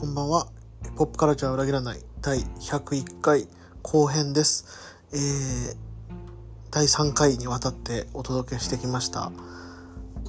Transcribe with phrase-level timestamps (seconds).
[0.00, 0.46] こんばんは。
[0.96, 3.46] ポップカルチャー裏切らない第101回
[3.82, 4.96] 後編です。
[5.12, 5.76] えー、
[6.70, 9.30] 第3回にわたってお届けしてきました。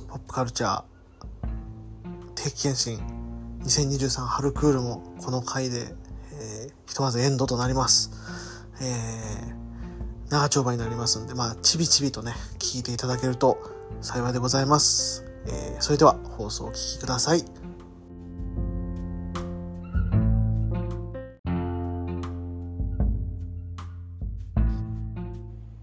[0.10, 0.84] ポップカルチャー
[2.36, 2.99] 定期検診
[3.63, 5.95] 2023春クールもこの回で、
[6.33, 8.11] えーひとまずエンドとなります。
[8.81, 13.57] えー、長丁場になりますんで、まあ、ちびちびとね、聞いていただけると
[14.01, 15.23] 幸いでございます。
[15.47, 17.61] えーそれでは放送をお聞きください。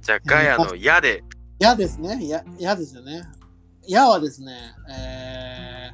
[0.08, 1.22] じゃあ、ガヤの矢で、
[1.60, 2.18] 嫌ですね。
[2.22, 3.24] 嫌嫌ですよね。
[3.86, 4.54] 嫌はですね、
[4.90, 5.90] え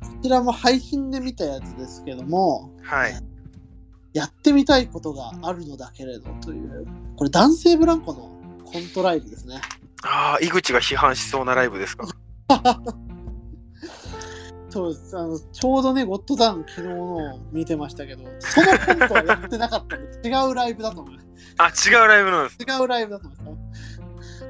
[0.00, 3.20] ー、こちらも配信で見たやつですけども、はい。
[4.12, 8.30] やってみたいことがあるのだけれどという、これ男性ブランコの
[8.64, 9.60] コントライブですね。
[10.04, 12.06] ああ、井口が批判しそうなライブですか？
[14.70, 21.26] そうですあのちょうどね、ゴッドタウン昨日のを見てましたけど、そのコントはやってなかったんで、違うライブだと思います。
[21.58, 22.58] あ、違うライブなんです。
[22.60, 23.57] 違うライブだと思います。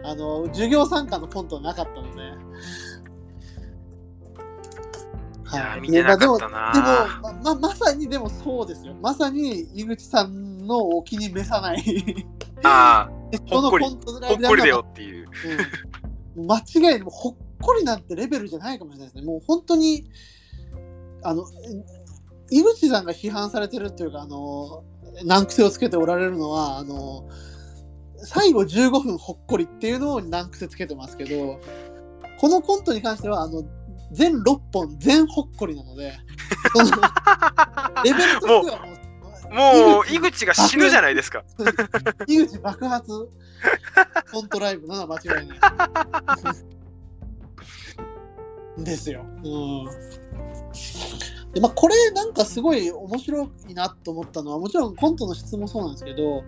[0.04, 2.22] あの、授業参加のコントはなかったので。
[5.50, 8.94] いやー見てなかったなでも、でもまままさにでもそうですよ。
[9.00, 11.82] まさに井口さんのお気に召さない。
[12.64, 13.08] あ
[13.48, 15.28] このほっこりコントあ、ほっこりだよっていう。
[16.36, 19.22] うん、間違いない、もうほっこりなんてレベルじゃないかもしれないですね。
[19.22, 20.10] もう本当に、
[21.22, 21.44] あの、
[22.50, 24.84] 井口さんが批判されてるっていうか、あの、
[25.24, 27.28] 難癖をつけておられるのは、あの、
[28.18, 31.60] 最後15分ほっこりっていうのを難癖つけてますけど、
[32.38, 33.64] このコントに関しては、あの、
[34.12, 36.14] 全6本全ほっこりなので、
[36.72, 36.90] その
[38.04, 41.44] レベルとしてはもう、もう、井口が死ぬじゃないですか。
[42.26, 43.08] 井口爆発
[44.32, 45.58] コントライブなのは間違いない。
[48.84, 49.24] ですよ。
[49.24, 49.84] うん。
[51.54, 56.44] でまあ、これなんかすごい面白いなと思ったのはもちろんコントの質もそうなんですけど、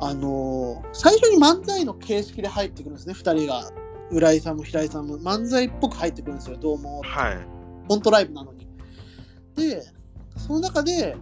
[0.00, 3.70] あのー最初に漫才の形式で入ってくるんですね2人が
[4.10, 7.38] 浦井さんも平井さんも漫才っぽく入ってくるんですよどうもはい。
[7.88, 8.66] コントライブなのに。
[9.56, 9.82] で、
[10.36, 11.16] その中で、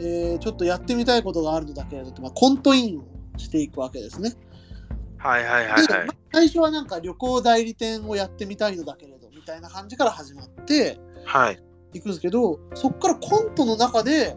[0.00, 3.04] えーちょっとやってみたいことがあるのだけれどと、まあ、コントインを
[3.38, 4.34] していくわけですね。
[5.16, 6.12] はいはいはいで、はいま。
[6.12, 11.62] あ最初はなんか旅行代理店をやってみたいのだけれどみたいな感じから始まってはい。
[11.94, 14.36] いくんですけど、そこからコントの中で、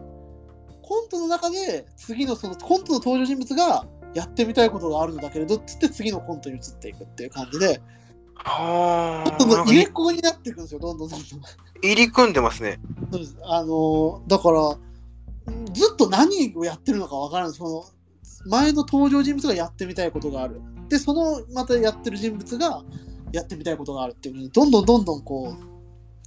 [0.82, 7.80] コントの中で次のそのコントの登場人物がやってみたいことがあるのだけれどっつって次のコントに移っていくっていう感じで、
[8.34, 9.64] はどんどんあ。
[9.64, 11.40] 入れっ子になっていくんですよ、どんどんどんどん。
[11.82, 12.80] 入り組んでますね。
[13.10, 14.78] そうですあのーだから
[15.72, 17.84] ずっと何をやってるのかわからないその
[18.46, 22.84] 前の登場人物がやってみたいことがあるでそのまたやってる人物が
[23.32, 25.64] やってみたいことがあるっていうどんどんどんどんこう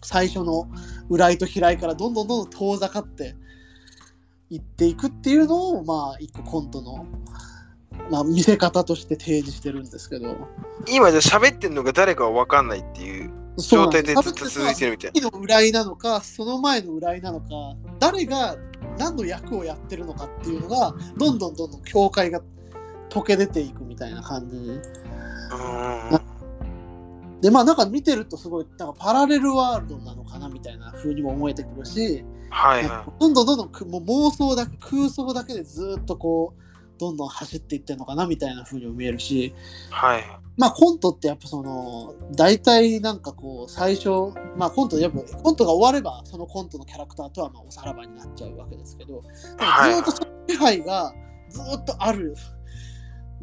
[0.04, 0.70] 最初の
[1.10, 3.36] 浦井と平井からどんどんどんどん遠ざかって
[4.50, 7.06] いっていくっていうのをまあ一個コントの、
[8.12, 10.36] まあ、見せ方として提示してるんですけど
[10.88, 17.48] 今じゃ喋ってんのが誰かは分かんないっていう状態でずっと続いてるみたい次の浦井なのかその前の浦井なのか
[18.00, 18.58] 誰が
[18.98, 22.42] 何の役をやってるのかっていうのがどんどんどんどん境界が
[23.10, 24.74] 溶け出ていくみたいな感じな。
[24.74, 27.42] うーん。
[27.42, 36.62] でまあなんか見てるとすごいなんかパラレルワールドなのかなみたいな風にも思えてくるし、はいはどんどんどんどんくもう妄想だ空想だけでずっとこう
[36.98, 39.54] どんどん走っていってるのかなみたいな風にも見えるし。
[39.90, 40.24] はい。
[40.58, 44.10] まあコントってやっぱその大体なんかこう最初
[44.56, 51.14] まあコントやっぱコントが終わればそのコントのキャラクターとはまあおさらばになっちゃうわけですけど、ずっとその気配が
[51.50, 52.36] ずっとある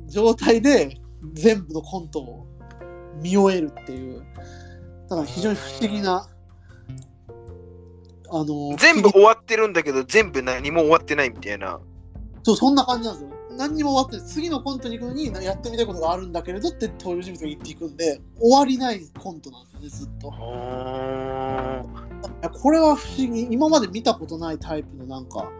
[0.07, 0.97] 状態で
[1.35, 2.47] 全部のコントを
[3.21, 4.25] 見終えるっていう
[5.11, 6.27] だから非常に不思議な
[8.35, 11.79] あの全部終わってるんだけど、全部何も終わってないみたいな。
[12.43, 13.37] そうそんな感じなんですよ。
[13.59, 20.31] 何にも終わって次のコントに行くのにやってみたいことがあるんだけれどって登場人物が言っていくんで終わりないコントなんですよねずっと。
[20.31, 20.37] こ
[22.71, 23.49] れは不思議。
[23.51, 25.53] 今まで見たことないタイプのなんか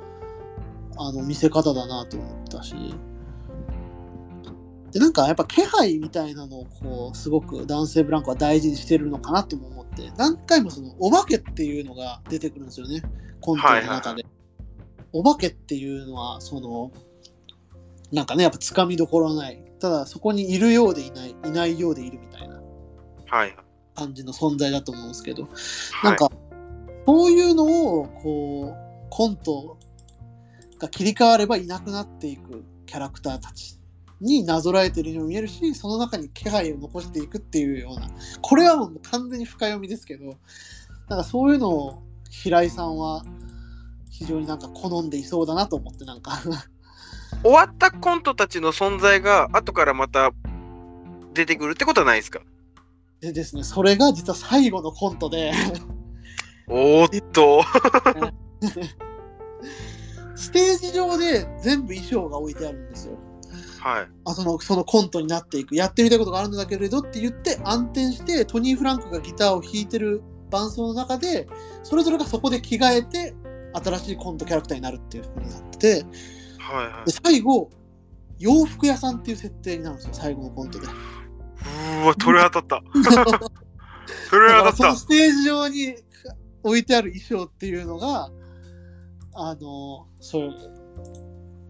[0.97, 2.95] あの見せ方だなと思ったし。
[4.93, 13.03] でなんかやっぱ気配みたいなのをこうすごく男性ブランコは大事にしてるのかなとも思って何回もそのお化けっていうのが出てくるんですよね。
[13.41, 14.25] コントの中で、
[15.13, 16.91] お化けっていうのはその
[18.13, 19.63] なんかねやっぱつかみどころはない。
[19.81, 22.63] ただそこにいるようでいないいないようでいるみたいな。
[23.27, 23.57] はい。
[23.95, 25.45] 感じの存在だと思うんですけど。
[25.45, 26.05] はい。
[26.05, 26.31] なんか、
[27.07, 27.65] そういうの
[28.01, 29.79] を、こう、コント
[30.79, 33.79] が切り替わればいなくなっていくキャラクターたち
[34.23, 38.09] になぞらえてるように見えるし、その中に気配を残していくっていうような、
[38.41, 40.37] これはもう完全に深読みですけど、
[41.09, 43.25] なんかそういうのを平井さんは
[44.11, 46.41] 非常になんか好んでいそうだなと思ってなんか。
[47.43, 50.31] 終わったコントたちの存在が後からまた
[51.35, 52.41] 出てくるってことはないですか？
[53.21, 55.53] でですねそれが実は最後のコントで。
[56.69, 57.63] おーっと。
[60.37, 63.17] ステージ上で全部衣装が置いてあるんですよ
[63.83, 64.09] はい。
[64.25, 65.75] あそのそのコントになっていく。
[65.75, 71.49] やってみたいことがあるんだけれどって言って暗転してトニー・フランクがギターを弾いてる伴奏の中で
[71.83, 73.35] それぞれがそこで着替えて
[73.73, 76.07] 新しいコントキャラクターになるっていう風になって
[76.59, 77.11] はいはい。
[77.11, 77.71] 最後
[78.39, 80.87] 洋服屋さんっていう設定になるんですよ最後のコントで。
[80.87, 82.83] うーわ鳥当たった。
[82.93, 84.73] 鳥当たった。
[84.77, 85.97] そのステージ上に
[86.63, 88.31] 置いてある衣装っていうのが
[89.35, 90.55] あのそう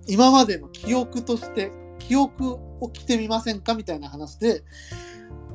[0.06, 1.70] 今までの記憶として
[2.08, 3.74] 記憶を着てみませんか？
[3.74, 4.62] みたいな話で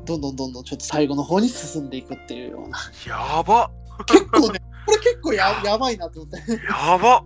[0.05, 2.77] どんどんどんどんちょっと最後の方に進んでいくっていうような。
[3.05, 3.69] やば。
[4.05, 5.77] 結構ねこれ結構やや。
[5.77, 6.39] ばいなと思って。
[6.63, 7.23] やば。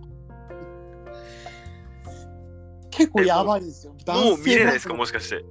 [2.90, 3.92] 結構やばいですよ。
[3.92, 4.94] もう見れないですか？
[4.94, 5.44] もしかして。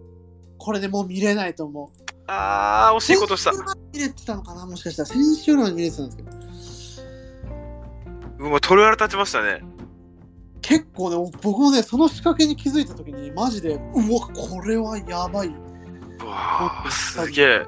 [0.57, 1.89] これでもう見れないと思う。
[2.27, 3.51] あー惜しいことした。
[3.51, 4.65] 先週の見れてたのかな？
[4.65, 6.29] もしかしたら先週のは見れてたんですけど。
[8.39, 9.61] うわ鳥肌立ちましたね
[10.61, 15.47] 結構ね僕もねその仕掛けに気づいた時にマジでうわこれはやばい。
[15.47, 17.65] うわーすげえ。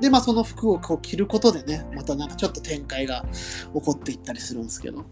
[0.00, 3.24] でまあその服をこう着ることでねまたなんかちょっと展開が
[3.74, 4.98] 起こっていったりするんですけど。
[4.98, 5.04] うん。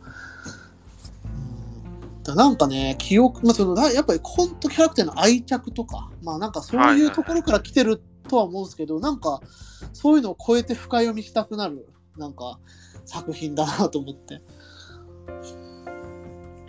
[2.22, 9.40] だなんかね記憶、まあ、そのなやっぱりコントキャラクターの愛着とかまあなんかそういうところから来てるとは思うんですけど、なんか
[9.92, 12.58] そういうのを超えて深読みしたくなるなんか
[13.04, 14.42] 作品だなと思って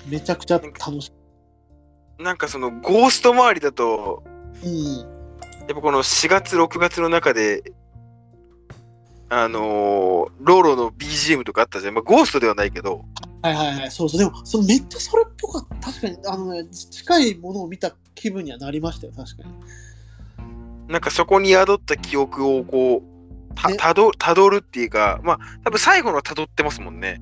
[0.09, 1.11] めちゃくちゃ楽し
[2.19, 4.23] なんかそのゴースト周りだと
[4.63, 4.67] い。
[4.67, 4.97] うん。
[4.99, 7.73] やっぱこの4月6月の中で
[9.29, 13.03] あのーローロの BGM とかあったじゃん、まあ、ゴーストではないけど。
[13.41, 15.91] はいはいはい、そうそう、でも、そのめっちゃそれっぽかった。
[15.91, 19.53] 確かに、あのね、近いものを見た気分にはなりましたよ、確かに。
[20.87, 27.21] なんかそこに宿った記憶をこうたどたどるっていうかまあ多分最後のはたどってますもんね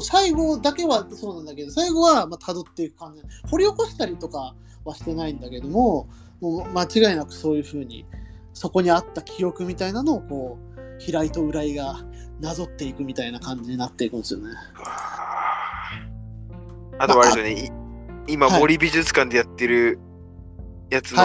[0.00, 3.22] 最後だけはそうなんだけど、最後はまあ辿っていく感じ。
[3.50, 4.54] 掘り起こしたりとか
[4.84, 6.08] はしてないんだけども、
[6.40, 8.06] もう間違いなくそういうふうに、
[8.54, 12.04] そこにあった記憶みたいなのを、こう、平井と浦井が
[12.40, 14.50] なぞっていくみたいな感じになっていくんですよね。
[16.98, 17.70] あとはあれですよね、い
[18.32, 19.98] 今はい森美術館でやってる
[20.90, 21.22] やつの。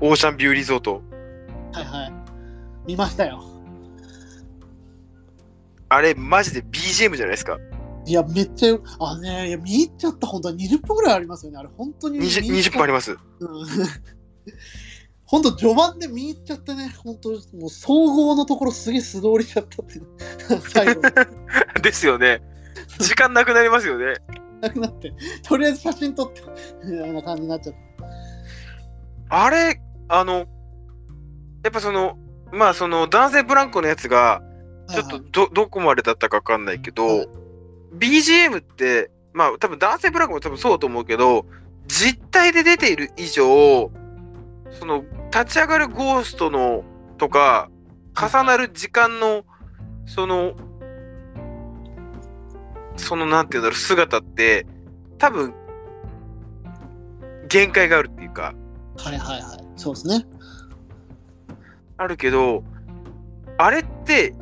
[0.00, 1.02] オーシャンビューリゾート
[1.72, 2.12] はいはい。
[2.86, 3.44] 見ましたよ。
[5.90, 7.58] あれマジで BGM じゃないですか。
[8.06, 11.58] いや、めっちゃ、あのね、いや見入っちゃった、本当に20分ぐらいありますよね。
[11.58, 13.12] あれ、本当に見入っ 20, ちゃ20分あります。
[13.12, 13.18] うん。
[15.26, 20.00] 本当序盤で見入っちゃってね、本当もう総合のところすげえ素通りしちゃったって、
[20.72, 21.02] 最後。
[21.82, 22.42] ですよね。
[22.98, 24.14] 時間なくなりますよね。
[24.60, 26.42] なくなって、とりあえず写真撮って、
[26.84, 27.74] みたいな感じになっちゃっ
[29.28, 29.40] た。
[29.42, 30.44] あれあのや
[31.68, 32.18] っぱその
[32.52, 34.42] まあその男性ブランコのやつが
[34.92, 37.28] ちょっとど,、どこまでだったかわかんないけど、はい
[37.94, 41.44] BGM ってまあ多分男性ブランコも多分そうだと思うけど
[41.88, 43.90] 実体で出ている以上
[44.70, 46.84] その立ち上がるゴーストの
[47.18, 47.68] とか
[48.16, 49.44] 重なる時間の
[50.06, 50.54] その
[52.96, 54.66] そのなんていうんだろう姿って
[55.18, 55.54] 多分
[57.48, 58.54] 限界があるっていうか
[58.96, 59.64] はいはいはい。
[59.76, 60.26] そうですね。
[61.96, 62.62] あるけど
[63.58, 64.34] あれって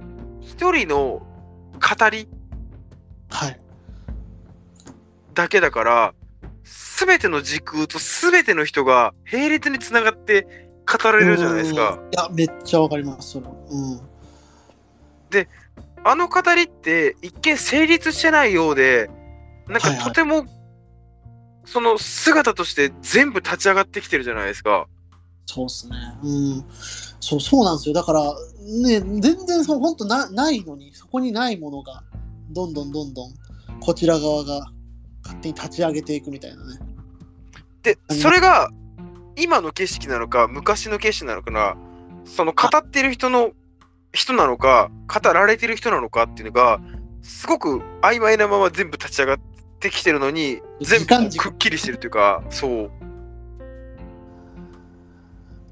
[0.49, 1.23] 一人の
[1.75, 2.28] 語り
[3.31, 3.61] はい。
[5.35, 6.14] だけだから
[6.99, 12.00] 全ての時空と全ての人が並列につながって語られるじゃないですか。
[12.02, 12.09] うん。
[12.09, 13.47] いや、めっちゃわかります、それ。
[13.47, 14.09] うん。
[16.05, 19.11] あの語りって一見成立してないようで
[19.67, 20.47] なんかはいはいとても
[21.67, 24.87] その姿として全部立ち上がってきてるじゃないですか。
[25.45, 25.97] そうっすね。
[26.23, 26.64] うん。
[27.21, 27.95] そう、そうなんですよ。
[27.95, 28.23] だから、
[28.83, 32.03] ね、全然そう、本当な、ないのに、そこにないものが、
[32.51, 33.33] どんどんどんどん、
[33.81, 34.71] こちら側が
[35.23, 36.79] 勝手に立ち上げていくみたいなね。
[37.83, 38.71] でうんそれが
[39.37, 41.77] 今の景色なのか昔の景色なのかな
[42.25, 43.53] その語ってる人の
[44.13, 46.81] 人なのか語られてる人なのかっていうのが
[47.23, 49.39] すごく曖昧なまま全部立ち上がっ
[49.81, 52.91] てきてるのに全部くっきりしてるというかそう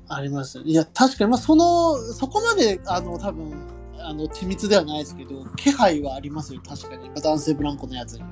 [0.08, 0.60] あります。
[0.64, 3.52] いや、確かに、まあ、その、そこまで、あの、多分、
[3.98, 7.08] あの、緻密ではないですけど、気配はありますよ、確かに。
[7.08, 8.28] まあ男性ブランコのやつにも。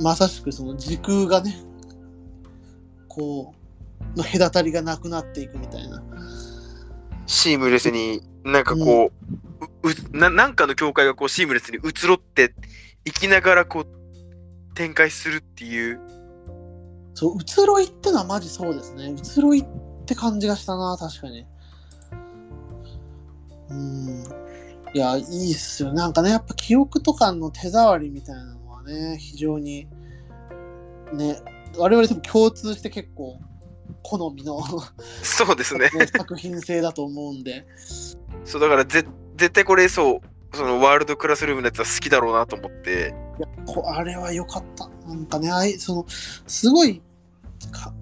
[0.00, 1.56] まさしく、その時空がね、
[3.08, 3.54] こ
[4.14, 6.02] う、の隔たりがなくなっていくみたいな。
[7.26, 9.10] シームレスになんかこ
[9.82, 12.54] う,う、うななんかの境界がこうシームレスに移ろって
[13.06, 16.00] 生きながらこう展開するっていう
[17.14, 19.14] そう、移ろいってのはマジそうですね。
[19.36, 19.64] 移ろいっ
[20.04, 21.46] て感じがしたな、確かに。
[23.70, 24.24] うん。
[24.94, 25.92] いや、いいっすよ。
[25.92, 29.88] なんかね、やっぱ記憶とかの手触りみたいなのはね、非常に、
[31.12, 31.40] ね、
[31.76, 33.38] 我々多分共通して結構、
[34.02, 34.62] 好みの、
[35.22, 37.66] そうですねね作品性だと思うんで。
[38.44, 39.04] そうだからぜ
[39.36, 40.20] 絶対これそ
[40.52, 44.88] うそのワールドクラスルームのやつは好きだろうなと思っていやこあれは良かった。
[45.08, 47.02] なんかね、あいそのすごい
[47.70, 47.92] か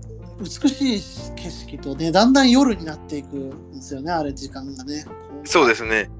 [0.43, 1.01] 美しい
[1.37, 5.05] 景色とね、だんだん夜になっていくんですよね、あれ、時間がね。
[5.45, 6.11] そうですね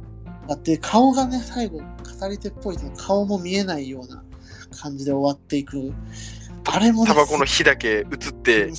[0.49, 4.23] だって顔がね、最後、語り手っぽいと顔も見えないような
[4.81, 5.93] 感じで終わっていく。
[6.65, 8.71] あれもね、タバコの火だけ映って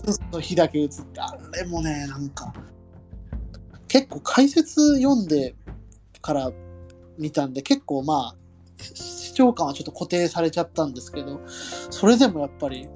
[0.42, 2.54] 火だけ映って、あれもね、なんか、
[3.88, 5.56] 結構解説読んで
[6.22, 6.52] から
[7.18, 8.36] 見たんで、結構まあ、
[8.82, 12.88] 視聴感はちょっと固定されちゃったんですけど、それでもやっぱり、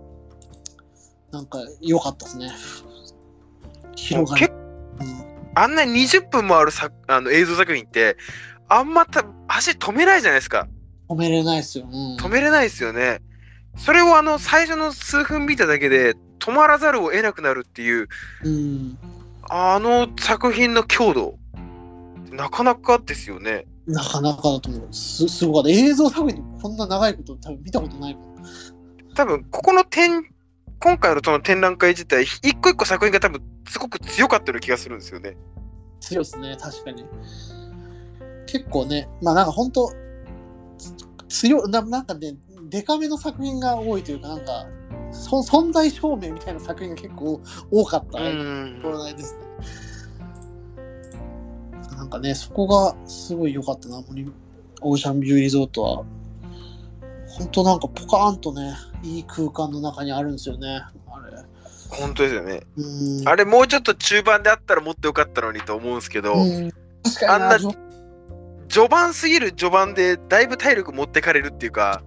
[1.38, 2.52] なんか良かったですね。
[3.96, 4.48] 広がり。
[4.48, 8.16] 結うんあんな20分もあるさあの映像作品って
[8.70, 10.68] あんまた足止めないじゃないですか
[11.10, 11.86] 止めれないですよ。
[11.86, 13.22] うん、止めれないですよね
[13.76, 18.08] それをあの最初の数分見ただけで止まらざるを得なくなるっていう
[18.44, 18.98] うん。
[19.50, 21.40] あの作品の強度
[22.32, 24.88] なかなかですよねなかなかだと思う。
[24.94, 25.70] すすごかった。
[25.70, 28.26] 映像作品でこんな長いこと多分見たことないもん。
[29.16, 30.24] 多分ここの展
[30.80, 35.36] 今回のその展覧会自体一個一個作品が多分すごく強かったような気がするんですよね
[36.00, 37.06] 強いですね、確かに。
[38.46, 39.92] 結構ね、まあなんか本当
[41.28, 42.36] 強いな、なんかね、
[42.70, 44.68] デカめの作品が多いというか、なんか、
[45.12, 47.42] そ存在証明みたいな作品が結構
[47.72, 49.42] 多かったうんコロナですね。
[51.96, 54.32] なんかね、そこがすごい良かったな、森
[54.82, 56.06] オーシャンビューリゾートは。
[57.28, 58.74] 本当なんかポカーンとね、
[59.04, 61.44] いい空間の中にあるんですよね、あれ。
[61.90, 62.62] 本当ですよね。
[62.76, 63.28] うん。
[63.28, 67.58] あれもうちょっと中盤であったらもっとよかったのにと思うんですけど、あんな
[68.68, 72.04] 序盤すぎる序盤でだいぶ体力持ってかれるっていうか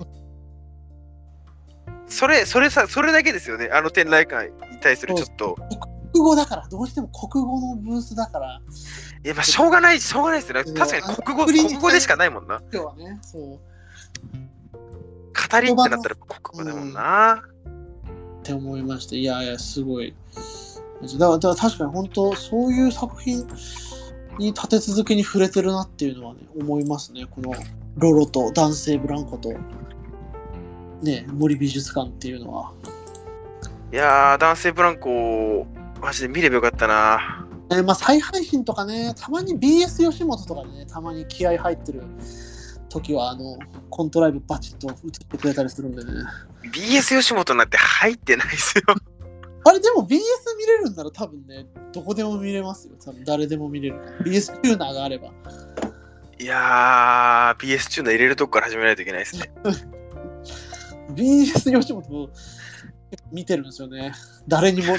[2.06, 3.70] それそれさそれだけですよね。
[3.72, 5.56] あの展覧会に対するちょっと。
[6.12, 8.60] 国語だから、どうしても国語のブースだから、
[9.24, 10.72] いやまあしょうがないしょうがないですよね。
[10.72, 12.60] 確かに国語国語でしかないもんな。
[12.72, 13.60] 今日はね、そう。
[15.50, 17.42] 語りってなったら国語だもんな、
[18.40, 19.16] って思いました。
[19.16, 20.14] いやいや、すごい。
[21.02, 23.46] だからだから確かに本当、そういう作品
[24.38, 27.26] に立て続けに触れてるなっていうのはね、思いますね。
[27.30, 27.52] この
[27.96, 29.52] ロロと男性ブランコと、
[31.02, 32.72] ね、森美術館っていうのは。
[33.92, 35.66] いやー男性ブランコ
[36.00, 42.02] マジで見ればよかったなえまあ、再配信とかね、たまに BS 吉本とかでね、たまに気合入ってる
[42.90, 43.56] 時は、あの、
[43.88, 46.10] コントライブバチッと映ってくれたりするんでね。
[46.72, 48.84] BS 吉本なんて入ってないですよ
[49.64, 50.18] あれでも BS
[50.58, 52.94] 見れるんなら多分ね、どこでも見れますよ。
[53.02, 53.96] 多分誰でも見れる。
[54.24, 55.28] BS チューナーがあれば。
[56.38, 59.52] いやー BS チューナー入れるとこから始めないといけないですね
[61.12, 62.30] BS 吉本も
[63.30, 64.12] 見てるんですよね。
[64.48, 64.96] 誰にも。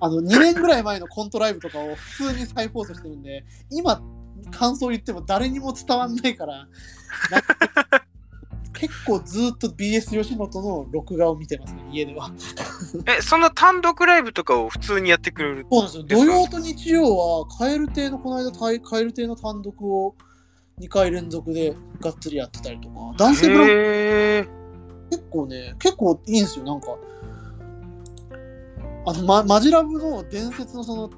[0.00, 4.00] あの、2年ぐらい前のコントライブとかを普通に再放送してるんで、今、
[4.50, 6.68] 感想言っても誰にも伝わんないから、
[8.78, 12.30] 結構ずっと BS 吉本の録画を見てますね、家では。
[13.06, 16.04] えその単独ライブとかを普通にやってくれるそうなんですよ。
[16.06, 20.14] 土曜と日曜は、カエル亭のこの間、タイカエル亭の単独を
[20.78, 24.48] 2回連続でがっつりやってたりとか、男性ブランコへー
[25.10, 26.86] 結構ね、結構いいんですよ、なんか。
[29.06, 31.10] あの、ま、マジラブの伝説のその、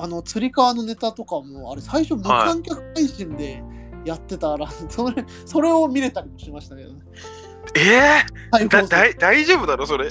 [0.00, 3.62] あの、つり革のネタとかも、あれ、最初無観客配信で
[4.04, 7.00] やってたら、 それ、それを見れたりもしましたけどね。
[7.76, 10.10] えー、だだい大丈夫だろそれい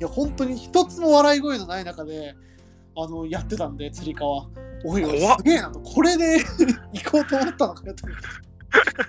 [0.00, 2.34] や、本当に一つも笑い声のない中で、
[2.96, 4.48] あの、やってたんで、つり革。
[4.84, 5.78] おいおい、すげえなと。
[5.80, 6.38] これで
[6.94, 8.26] 行こうと思ったのかよと思って。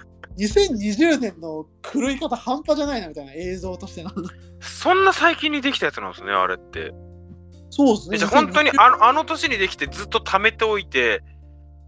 [0.37, 4.11] 2020年の狂い方半端じゃないなみたいな映像としての。
[4.59, 6.93] そんな最近にできたやつなんですねあれって
[7.75, 8.15] そうですね。
[8.17, 11.23] えじゃあ本当にあのあの年にできてずっと貯めておいて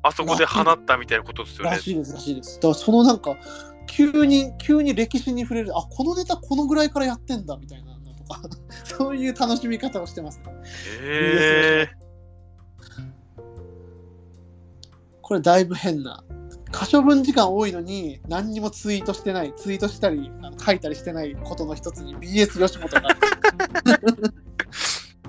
[0.01, 2.55] あそこで放ったみたいなことですよねらしいです、らしいです。
[2.55, 3.37] だからそのなんか、
[3.87, 8.41] 急に、急に歴史に触れる、あ、このネタこのぐらいからやってんだみたいなのとか、
[8.83, 10.45] そういう楽しみ方をしてますね。
[11.01, 12.05] へえ
[15.21, 16.23] これだいぶ変な。
[16.71, 23.09] 可処分時間多いのに何にもツイートしてない、ツイートしたりあの書いたりしてないことの一つに BS 吉本が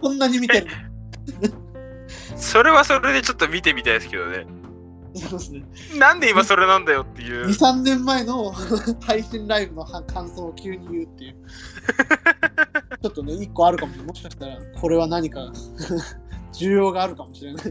[0.01, 0.67] こんなに見てる。
[2.37, 4.47] それはそれでちょっと見てみたいですけどね
[5.15, 5.65] そうですね。
[5.99, 7.47] なんで今それなんだよってい2、う。
[7.47, 8.53] 3年前の
[9.01, 11.37] 配信ライブの感想を急に言うっていう。
[13.03, 14.09] ちょっとね、1個あるかもしれない。
[14.09, 15.41] もしかしたら、これは何か
[16.53, 17.65] 需要があるかもしれない。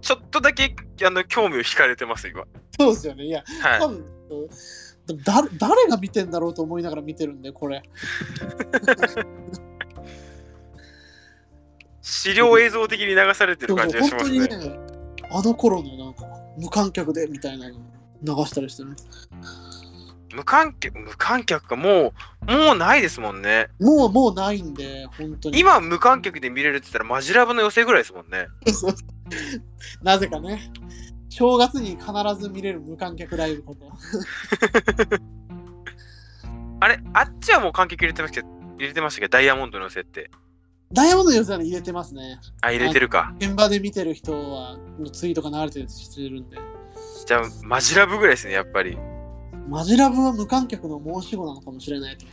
[0.00, 2.44] ちょっとだけあの興味を惹かれてます、今。
[2.78, 3.24] そうですよね。
[3.24, 3.88] いや、はい多。
[3.88, 4.04] 分
[5.24, 7.82] だ誰が見てんだろうと思いながら見てるんで、これ。
[12.02, 14.38] 資料映像的に流されてる感じがしますね。
[14.38, 14.78] 本当にね、
[15.30, 16.26] あの頃のなんか
[16.58, 17.76] 無観客でみたいなの
[18.22, 18.90] 流したりしてね。
[20.34, 22.12] 無観客、無観客か、も
[22.48, 23.68] う、もうないですもんね。
[23.78, 25.58] もうもうないんで、本当に。
[25.58, 28.46] 今無観客で見れるって言ったらマジラブの寄せぐらいですもんね。
[30.02, 30.72] なぜかね、
[31.28, 32.06] 正月に必
[32.40, 33.78] ず見れる無観客ライブとか。
[36.80, 40.30] あれ、あっちはもう観客入れてましたけど、入れてましたけど、ダイヤモンドの寄せって。
[40.92, 42.38] ダイヤモンドの寄せは入れてますね。
[42.60, 43.34] あ、入れてるか。
[43.38, 46.58] 現場で見てる人はのツイートが流れてるしてるんで。
[47.26, 48.98] じゃあ、マジラブぐらいですね、やっぱり。
[49.68, 52.26] マジラブは無観客の申し子なのかもしれないと。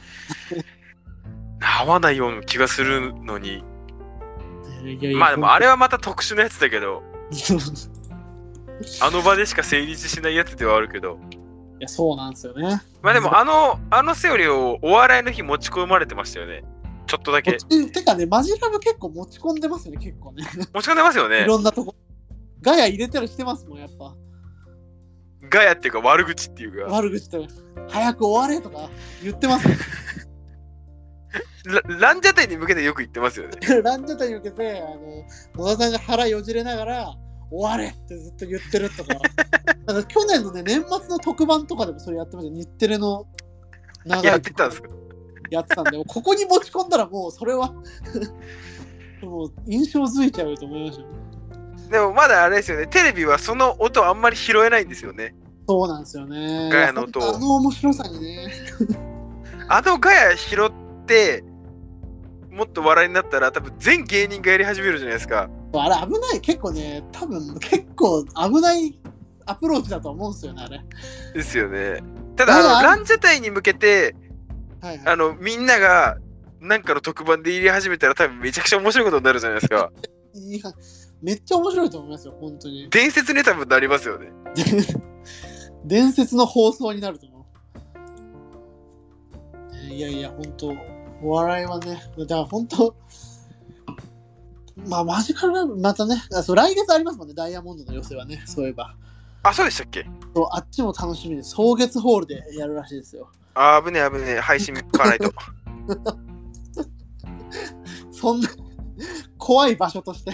[1.62, 3.64] 合わないような気がするのに。
[4.84, 7.04] いやいやまあでも、あれはまた特殊なやつだけど、
[9.02, 11.20] あの場でしか成立しないやつではあるけど。
[11.80, 12.82] や、そうなんですよね。
[13.02, 16.64] まあでも、あの、あのセオリーをお笑いの日持ち込まれてましたよね。
[17.10, 17.58] ちょっとだけ。
[17.58, 20.44] てかね、マジラブ結構持ち込んでますよね、結構ね。
[20.74, 21.44] 持ち込んでますよいね。
[21.44, 21.96] ろんなとこ。
[22.62, 24.16] ガヤ入れたりしてますもん、やっぱ。
[25.50, 26.94] ガヤっていうか悪口っていうか。
[26.94, 27.48] 悪口と、
[27.88, 28.90] 早く終われとか
[29.24, 29.78] 言ってますもん。
[31.66, 33.58] ラランジャタイに向けてよく言ってますよね。
[33.82, 34.84] ランジャタイに向けて、あ
[35.58, 37.16] の、野田さんが腹よじれながら、
[37.52, 39.16] 終われってずっと言ってるとか。
[39.94, 42.56] か去年のね、年末の特番とかでもそれやってました。
[42.56, 43.26] 日テレの
[44.06, 44.90] 長いやってたんですか？
[45.50, 47.74] やってたんで、ここに持ち込んだらもうそれは
[49.22, 51.08] もう印象づいちゃうと思いましたよ。
[51.90, 52.88] でもまだあれですよね。
[52.88, 55.36] テレビはその音あんまり拾えないんですよね。
[55.68, 56.70] そうなんですよね。
[56.72, 58.52] ガヤの音をあの面白さにね。
[59.68, 60.72] あのガヤ拾っ
[61.06, 61.44] て、
[62.52, 65.50] もっと笑いになったら多分全芸人がやり始めるじゃないですか。
[65.74, 69.00] あれ危ない、結構ね、多分結構危ない
[69.46, 70.82] アプローチだと思うんですよね、あれ。
[71.34, 72.02] ですよね。
[72.36, 74.16] ただあのランジャタイに向けて
[74.82, 75.08] はいはい。
[75.08, 76.18] あのみんなが
[76.60, 79.92] なんかの特番で入れ始めたら多分めちゃくちゃ面白いことになるじゃないですか。
[80.36, 80.72] いや
[81.22, 82.90] めっちゃ面白いと思いますよ、本当に。
[82.90, 84.32] 伝説に多分なりますよね。
[85.86, 87.46] 伝説の放送になると思
[89.74, 89.76] う。
[89.76, 90.74] ねいやいや、本当
[91.22, 92.96] お笑いはね、だから本当
[94.88, 98.96] まあ、マジカルライブ、またね、あそう来月ありますもんね、ダイヤモンドの寄せはね、そういえば。
[99.44, 100.06] あ、そうでしたっけ？
[100.34, 101.54] そうあっちも楽しみです。
[101.54, 103.30] 草月ホールでやるらしいですよ。
[103.62, 105.34] あー危ねえ危ねえ配信買わないと。
[108.10, 108.48] そんな
[109.38, 110.32] 怖い場所として。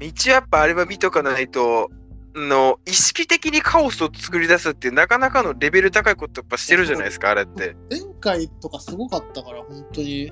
[0.00, 1.88] 一応やっぱあれは見とかないと、
[2.36, 7.74] あの意識的にカオスを作り出すってなかなかのレベル高いことやっぱしてるじゃないですか、あれって。
[7.90, 10.30] 前回とかすごかったから、本当に、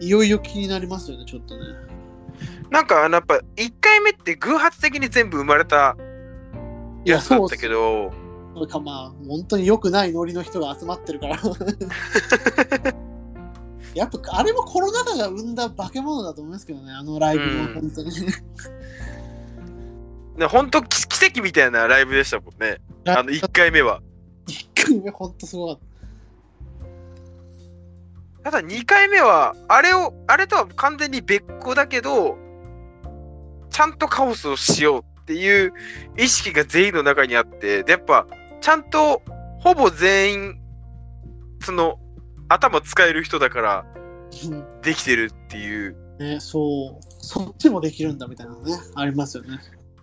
[0.00, 1.62] いよいよ気になりますよね、ちょっとね。
[2.70, 5.94] なんかあのやっぱ1回目って偶発的に全部生まれた
[7.04, 8.10] いや、やつだったけど、
[8.54, 11.40] それかまあ、本当に良くないノリの人が集まってるから。
[13.94, 18.10] やっぱあれもコロナ禍が生んだ化け物だと思いますけどね、あのライブもうん本当に。
[20.36, 22.78] ね、ほんと奇奇跡みたいなライブでしたもんね。
[23.06, 24.00] あの1回目は。
[24.46, 25.92] 一回目本当すごかった。
[28.50, 32.36] ただ2回目は、あれを、あれとは完全に別個だけど、
[33.70, 35.72] ちゃんとカオスをしようっていう
[36.18, 38.26] 意識が全員の中にあって、で、やっぱ、
[38.62, 39.22] ちゃんと、
[39.60, 40.60] ほぼ全員、
[41.60, 41.98] その、
[42.48, 43.84] 頭使える人だから
[44.82, 49.58] できてるっていう、ね、そう、そっちもできるんだみたいなのね、ありますよね。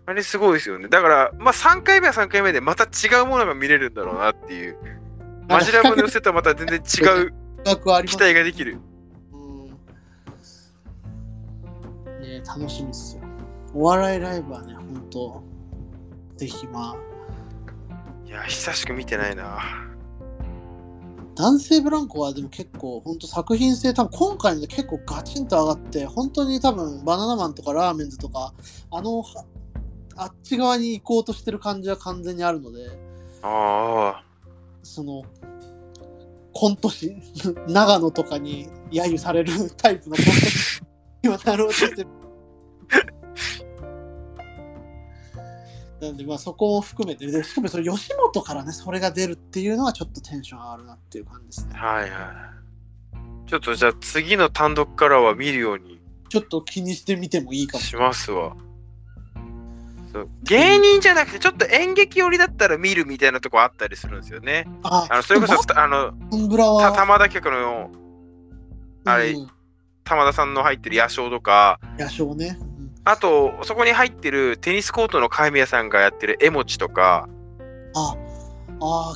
[0.06, 0.88] あれすごいですよね。
[0.88, 4.78] だから、まあ3回目は3回目でまた違うものが見れるんだろうなっていう。
[5.48, 6.82] マジラブの寄せとはまた全然違
[7.26, 7.34] う
[8.06, 8.80] 期待ができる。
[9.32, 9.70] うん。
[12.22, 13.24] ね、楽しみっすよ。
[13.74, 15.44] お笑いライブはね、本当
[16.38, 17.09] ぜひまあ、
[18.30, 19.60] いや、久しく見てないな。
[21.36, 28.54] 男性ブランコはでも結構本当作品性多分今回ので結構ガチンと上がって本当に多分バナナマンとかラーメンズとか
[28.92, 29.46] あのは
[30.18, 32.90] あっち側に行こうとしてる感じは完全にあるので
[33.42, 34.24] ああ。
[34.84, 35.24] その
[36.54, 37.16] コント師
[37.68, 40.82] 長野とかに揶揄されるタイプのコント師
[41.24, 42.08] にはなろうとしてる
[46.02, 52.10] なんでまあそこも含めてでしかもそれ吉本からねそれが出るっていうのはちょっとテンション上がるなっていう感じですねはいはい。
[53.50, 58.56] ちょっとじゃあ次の単独からは見るようにちょっと気にしてみてもいいかもしますわ。
[60.14, 64.68] そう芸人じゃなくてちょっと演劇寄りだったら見るみたいなとこあったりするんですよね。
[64.84, 66.14] ああのそれこそあの
[66.96, 67.92] 玉田局の
[69.06, 69.50] あれうん
[70.04, 72.58] 玉田さんの入ってる野唱とか野鳥ね。
[73.10, 77.28] うんあとそこに入ってるテニスコートの神谷さんがやってる絵持ちとか
[77.96, 78.16] あ、
[78.82, 79.16] あ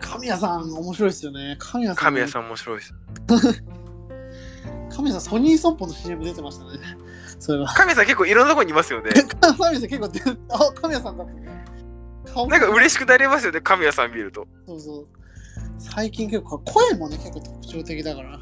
[0.00, 1.56] 神谷さん面白いですよね。
[1.58, 1.96] 神谷さん。
[1.96, 2.94] 神谷さん面白いです。
[4.90, 6.96] 神谷さん、ソニー損保の CM 出てましたね。
[7.38, 7.72] そういえば。
[7.72, 9.10] 神谷さん結構いろんなとこにいますよね。
[9.40, 10.06] 神谷さん結構
[10.50, 11.24] あ、神谷さんだ
[12.46, 14.46] なんか嬉しくなりますよね神谷さん見ると。
[14.66, 15.06] そうそう。
[15.78, 18.40] 最近結構声もね、結構特徴的だから。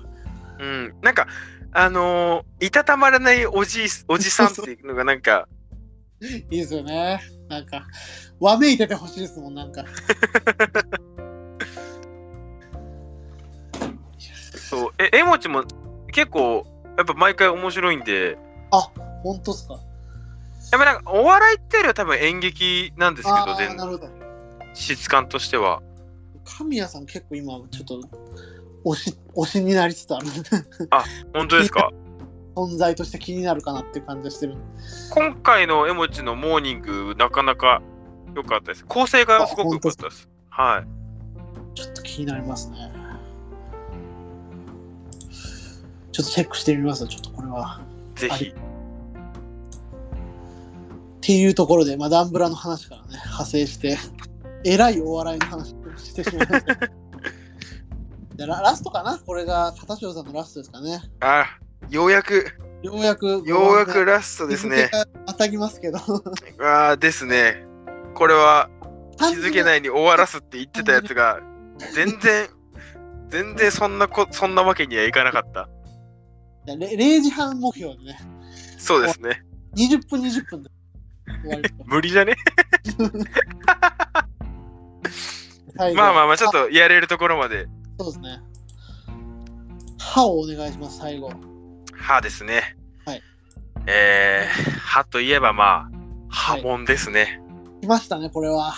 [0.61, 1.27] うん、なんか
[1.73, 5.49] あのーいたたまらないおじいおじさんっていうのがなんか
[6.21, 7.21] いいですよね。
[7.49, 7.87] なんか、
[8.39, 9.85] わめいててほしいですもん、なんか。
[14.71, 15.65] そうえ絵持ちも
[16.13, 16.65] 結構
[16.97, 18.39] やっぱ毎回面白いんで
[19.23, 19.75] 本当っすか。
[19.75, 24.09] やっぱなんかお笑いっていうよりは多分演劇なんですけど全なるほど。
[24.75, 25.83] 質感としては
[26.45, 28.01] 神谷さん結構今、ちょっと、
[28.85, 30.27] 推し、推しになりつつある。
[31.33, 31.91] 本当ですか？
[32.55, 34.57] 存在として気になるかなっていう感じがしてる。
[35.15, 37.81] 今回の絵持ちのモーニングなかなか
[38.35, 40.87] 良かったです構成がすごく良かったですはい
[41.75, 42.93] ちょっと気になりますね。
[46.13, 47.55] ちょっとチェックしてみますちょっとこれは。
[47.63, 47.81] は
[48.17, 48.55] ぜひっ
[51.23, 53.97] ていうところで、まあ、ダンブラの話からね、派生して、
[54.65, 56.75] えらいお笑いの話をしてしまいました。
[58.43, 59.19] でララストかな？
[59.19, 61.01] これが片潮さんのラストですかね。
[61.21, 61.47] あ
[61.91, 62.47] ようやく。
[62.83, 64.91] ようやく、ようやくラストですね。
[65.27, 65.99] またぎますけど。
[66.61, 67.65] ああですね。
[68.15, 68.69] これは
[69.19, 69.63] 気づけい。
[69.65, 71.41] ないに終わらすって言ってたやつが
[71.95, 72.49] 全然
[73.29, 75.69] 全然そんなこそんなわけにはいかなかった。
[76.67, 78.19] レ0時半目標でね、
[78.79, 79.45] そうですね。
[79.77, 80.71] 20分20分で。
[81.43, 82.37] 終わりと無理じゃね？
[85.77, 87.67] まあまあまあちょっとやれるところまで
[88.03, 88.41] そうですね。
[89.99, 91.31] 歯をお願いします、最後。
[91.95, 93.23] 歯ですねはい
[93.87, 95.91] えー、歯といえばまあ
[96.29, 97.41] 歯もんですね、
[97.81, 98.75] 来ましたね、これは。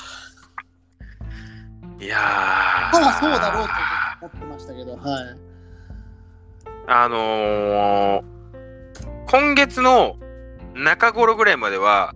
[1.98, 5.44] い、やー歯はそうだろうと思ってましたけど、はい。
[6.86, 8.22] あのー、
[9.30, 10.16] 今月の
[10.74, 12.14] 中頃ぐらいまでは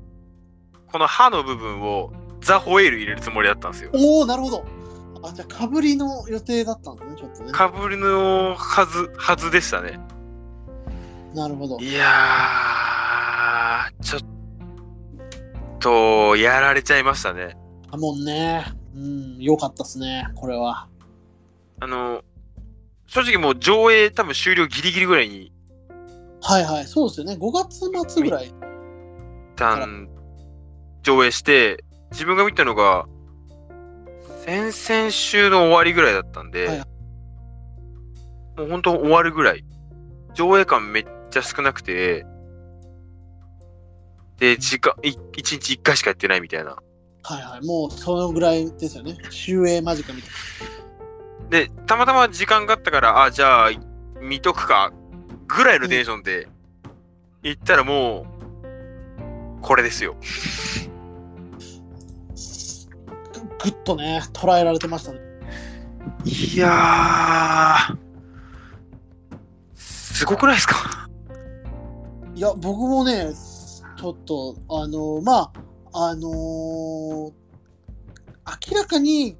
[0.92, 4.77] この歯の部分をザ・ホエール入れるつもりだったんですよおおなるほど。
[5.22, 7.52] あ、じゃあ、かぶりの予定だったんだね、ちょっとね。
[7.52, 9.98] かぶりのはずはずでしたね
[11.34, 11.78] なるほど。
[11.78, 14.22] いやーちょっ
[15.78, 17.56] とやられちゃいましたね
[17.90, 18.64] あ、もんね。
[18.94, 20.88] うん、よかったっすね、これは。
[21.80, 22.22] あの
[23.06, 25.52] 正直もう上映多分終了ギリギリぐらいに
[26.42, 27.34] はいはい、そうですよね。
[27.34, 28.48] 5月末ぐらい。
[28.48, 28.54] 一
[29.56, 30.08] 旦
[31.02, 33.06] 上映して自分が見たのが
[34.48, 36.78] 先々週の終わりぐらいだったんで、はい。
[38.56, 39.62] もう本当終わるぐらい。
[40.32, 42.24] 上映感めっちゃ少なくて
[44.38, 46.76] で時間い1日1回しかやってないみたいな。
[47.24, 49.18] はいはい、もうそのぐらいですよね。
[49.30, 50.30] 終映間近みたい
[51.50, 53.70] でたまたま時間があったからあじゃあ
[54.22, 54.92] 見とくか
[55.46, 56.48] ぐらいのテンションで
[57.42, 58.26] 行ったらも
[59.58, 60.14] うこれですよ。
[60.14, 60.97] な。
[63.62, 65.20] ぐぐっとね、捉えられてましたね。
[66.24, 67.96] いやー、
[69.74, 71.08] すごくないですか？
[72.34, 73.32] いや、僕もね、
[73.96, 75.52] ちょっと、あのま
[75.92, 77.32] あ、あのー
[78.70, 79.36] 明らかに、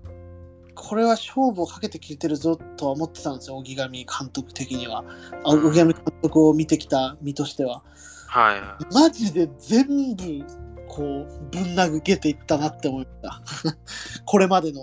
[0.75, 5.03] これは勝負をかけてきてるぞとは思ってたんですよ、荻上監督的には。
[5.45, 7.83] あ荻上監督を見てきた身としては。
[8.27, 8.95] はいはい。
[8.95, 10.45] マジで全部、
[10.89, 13.43] こう、ぶん投げていったなって思った。
[14.25, 14.83] これまでの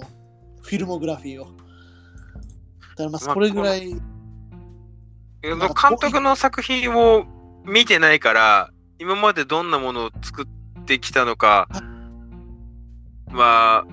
[0.61, 1.45] フィルモグラフィーを。
[1.45, 3.89] だからまあ、れぐらい、
[5.41, 7.25] 監督の作品を
[7.65, 11.67] 見てないから、今までどんなものを作ってきたのか、
[13.31, 13.85] まあ、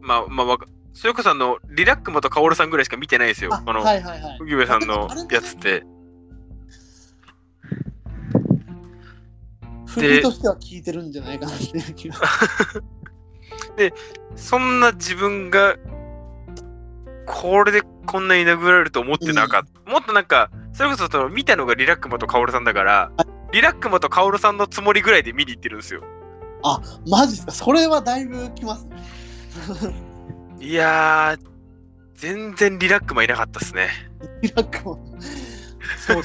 [0.00, 0.58] まあ、まあ
[0.94, 3.54] それこそあの、リラックマとカオルさんぐらいしか見てないですよ。
[3.54, 4.38] あこの、はいはいはい。
[4.40, 5.84] 荻上さんのやつって。
[9.94, 12.16] 振りとしては聞いてるんじゃないかなっていう気が。
[14.36, 15.76] そんな自分が、
[17.26, 19.90] これでこんなに殴られると思ってなかった。
[19.90, 23.10] もっとなんか、それこそその見たのがリラックマとカオルさんだから、
[23.52, 26.02] リラックマとカオルさんのつもりぐらいで見に行ってるんですよ。
[27.08, 27.52] マジですか？
[27.52, 28.96] それはだいぶきますね。
[30.60, 31.46] いやー、
[32.14, 33.88] 全然リラックマいなかったっすね。
[34.42, 34.96] リラックマ。
[36.06, 36.22] そう。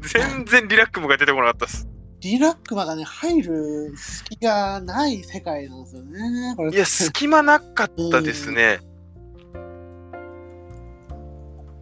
[0.00, 1.88] 全然リラックマが出てこなかったっす。
[2.20, 6.54] リラックマがね、入る隙がない世界なんですよね。
[6.56, 8.80] これいや、隙間なかったですね。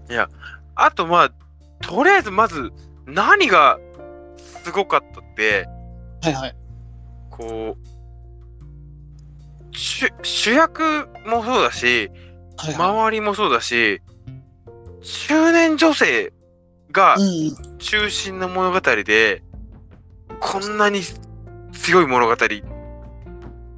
[0.08, 0.28] いや、
[0.74, 1.32] あとまあ、
[1.80, 2.72] とりあえずまず
[3.06, 3.78] 何が
[4.64, 5.66] すごかったって、
[6.22, 6.56] はいはい。
[7.30, 7.88] こう、
[9.76, 12.10] 主主役もそうだし、
[12.56, 14.02] はいは周りもそうだし、
[15.02, 16.32] 中年女性
[16.92, 17.48] がい。
[17.48, 17.78] うん。
[17.78, 19.42] 中心の物語で、
[20.40, 21.02] こんなに
[21.72, 22.36] 強い物語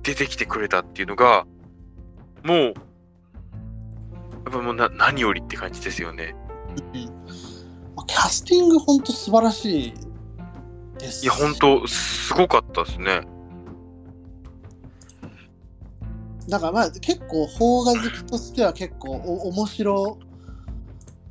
[0.03, 1.46] 出てきてくれたっていうのが、
[2.42, 2.75] もう、やっ
[4.53, 6.35] ぱもうな何よりって感じですよね。
[8.07, 9.94] キャスティング本当素晴らしい
[10.99, 11.25] です。
[11.25, 13.23] いや、本当すごかったですね。
[16.49, 20.18] だからまあ結構邦画好きとしては結構お面白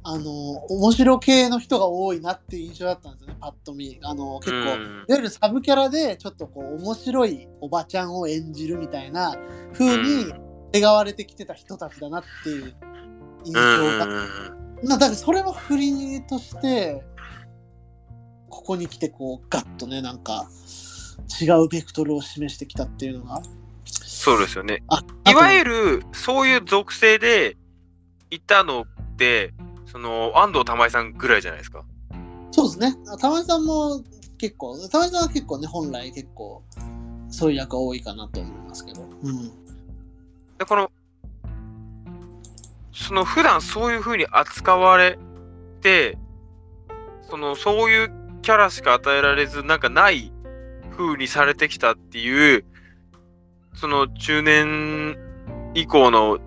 [0.03, 0.31] あの
[0.69, 3.99] 面白系の人が多いなっていう印象だったんですよねパッと見。
[4.01, 4.65] あの結構、うん。
[4.65, 9.35] いわゆるサブキャラでちょっとこう面白いおばちゃんを演じるみたいな
[9.73, 10.33] 風に
[10.73, 12.75] 描われてきてた人たちだなっていう
[13.45, 13.59] 印象
[13.97, 14.87] が、うん。
[14.87, 17.03] まあだからそれも振りとして
[18.49, 20.47] ここに来てこうガッとねなんか
[21.41, 23.41] 違うベクトルを示してきたっていうのが。
[23.85, 24.83] そうですよね。
[24.89, 27.55] あいわゆるる、そういう属性で
[28.29, 29.53] いたのって、
[29.91, 31.83] その、安藤玉恵さんぐらいじゃないですか。
[32.51, 32.95] そうですね。
[33.19, 34.03] 玉井さんも
[34.37, 36.63] 結構玉井さんは結構ね本来結構
[37.29, 39.01] そういう役が多いかなと思いますけど。
[39.01, 39.47] うん。
[40.57, 40.91] で、この、
[42.91, 45.17] その普段そういう風に扱われ
[45.81, 46.17] て、
[47.29, 50.31] そのそういうキャラしか与えられず、なんかない
[50.97, 52.65] 風にされてきたっていう、
[53.73, 55.17] その中年
[55.73, 56.39] 以降の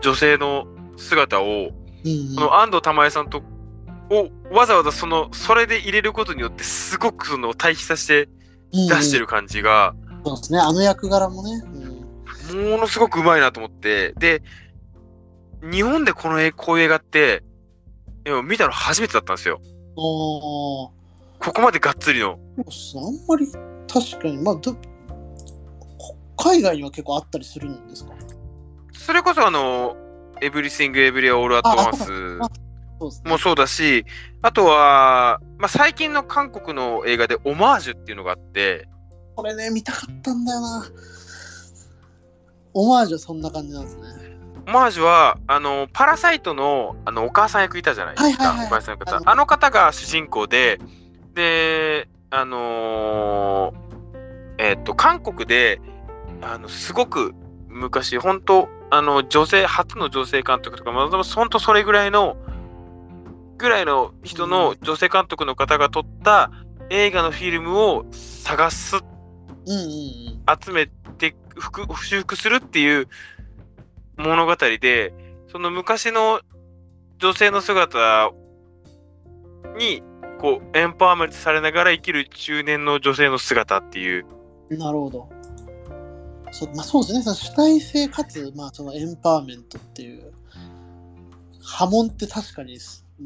[0.00, 1.79] 女性の姿を、うん
[2.34, 3.42] この安藤玉恵さんと、
[4.10, 8.30] をわざわざその、それで入れることによって、すごくその対比させて
[8.72, 10.58] うん出してる感じが、そうですね。
[10.58, 11.62] あの役柄もね、
[12.52, 12.70] うん。
[12.70, 14.42] ものすごくうまいなと思って、で、
[15.62, 17.42] 日本でこの絵、こういう映画って、
[18.26, 19.60] いや見たの初めてだったんですよ。
[19.96, 20.92] こ
[21.38, 22.30] こまでがっつりの。
[22.30, 22.36] あん
[23.26, 23.46] まり
[23.88, 24.36] 確かに。
[24.38, 24.76] まあど
[26.36, 28.12] 海外には結構あったりするんですか？
[28.92, 29.96] それこそあの、
[30.40, 34.04] エブリシング・エブリア・オール・アット・ワンスもそうだし、
[34.42, 38.88] あとは、まあ、最近の韓国の映画でオマージュっていうのがあって、
[39.36, 40.86] これね見たかったんだよな。
[42.74, 44.02] オマージュはそんな感じなんですね。
[44.66, 48.48] オマージュは、あの、パラサイトの、あの、お母さん役いたじゃないですか。
[48.50, 48.66] はいはいはい。
[48.66, 50.78] お母さんの方あのあの方が主人公で、
[51.34, 53.90] で、あのー
[54.58, 55.80] えっと、韓国で、
[56.42, 57.34] あの、すごく
[57.70, 62.36] 昔、本当あの、女性、初の女性監督とか、まあ、本当それぐらいの、
[63.56, 66.50] ぐらいの人の女性監督の方が撮った
[66.90, 68.96] 映画のフィルムを探す、
[69.66, 70.86] 集め
[71.18, 73.08] て、復修復するっていう
[74.16, 75.12] 物語で、
[75.52, 76.40] その昔の
[77.18, 78.30] 女性の姿
[79.76, 80.02] に、
[80.40, 84.26] こう、エンパワーメントされながら生きる中年の女性の姿っていう。
[84.70, 85.39] なるほど。
[86.52, 90.32] そまあ、そうですね、その主体性かつ、まあ、そのエンパワーメントっていう。
[91.62, 92.78] 波紋って確かに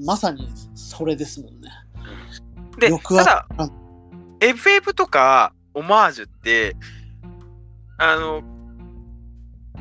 [0.04, 1.70] まさにそれですもんね。
[2.78, 3.72] で、抑ただ圧、
[4.40, 6.76] FF とかオマージュって、
[7.98, 8.42] あの、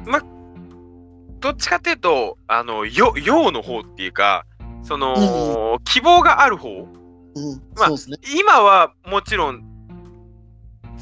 [0.05, 0.21] ま、
[1.39, 4.45] どっちかっていうと、あの、よ、陽の方っていうか、
[4.83, 7.89] その、希望がある方うん、まあ。
[8.37, 9.63] 今はもちろん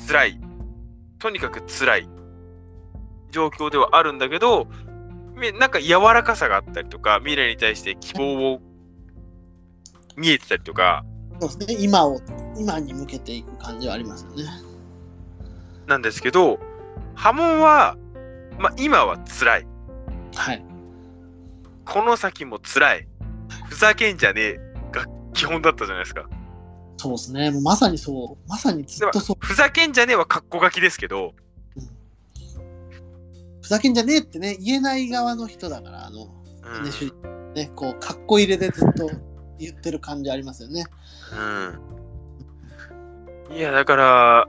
[0.07, 0.41] 辛い。
[1.19, 2.09] とにかく辛い
[3.31, 4.67] 状況ではあるんだけど
[5.35, 8.61] みなんか柔らかさがあったりとか未来に対して希望を
[10.15, 11.03] 見えてたりとか
[11.41, 11.83] そうですね。
[11.83, 12.21] 今を、
[12.55, 14.43] 今に向けていく感じはありますよね。
[15.87, 16.59] なんですけど
[17.15, 17.97] 波紋は、
[18.59, 19.67] まあ、今は辛い
[20.35, 20.63] はい。
[21.85, 23.07] この先も辛い
[23.67, 24.59] ふざけんじゃねえ
[24.91, 26.29] が基本だったじゃないですか
[26.97, 27.49] そうですね。
[27.49, 28.49] もうまさにそう。
[28.49, 29.37] まさにずっとそう。
[29.39, 31.33] ふざけんじゃねえは格好書きですけど
[33.61, 36.27] ふざけんじゃねえってね、言えない側の人だから、あの、
[36.63, 37.13] うんね、主
[37.55, 39.09] ね、こう、かっこ入れでずっと
[39.59, 40.85] 言ってる感じありますよね。
[43.49, 43.55] うん。
[43.55, 44.47] いや、だから、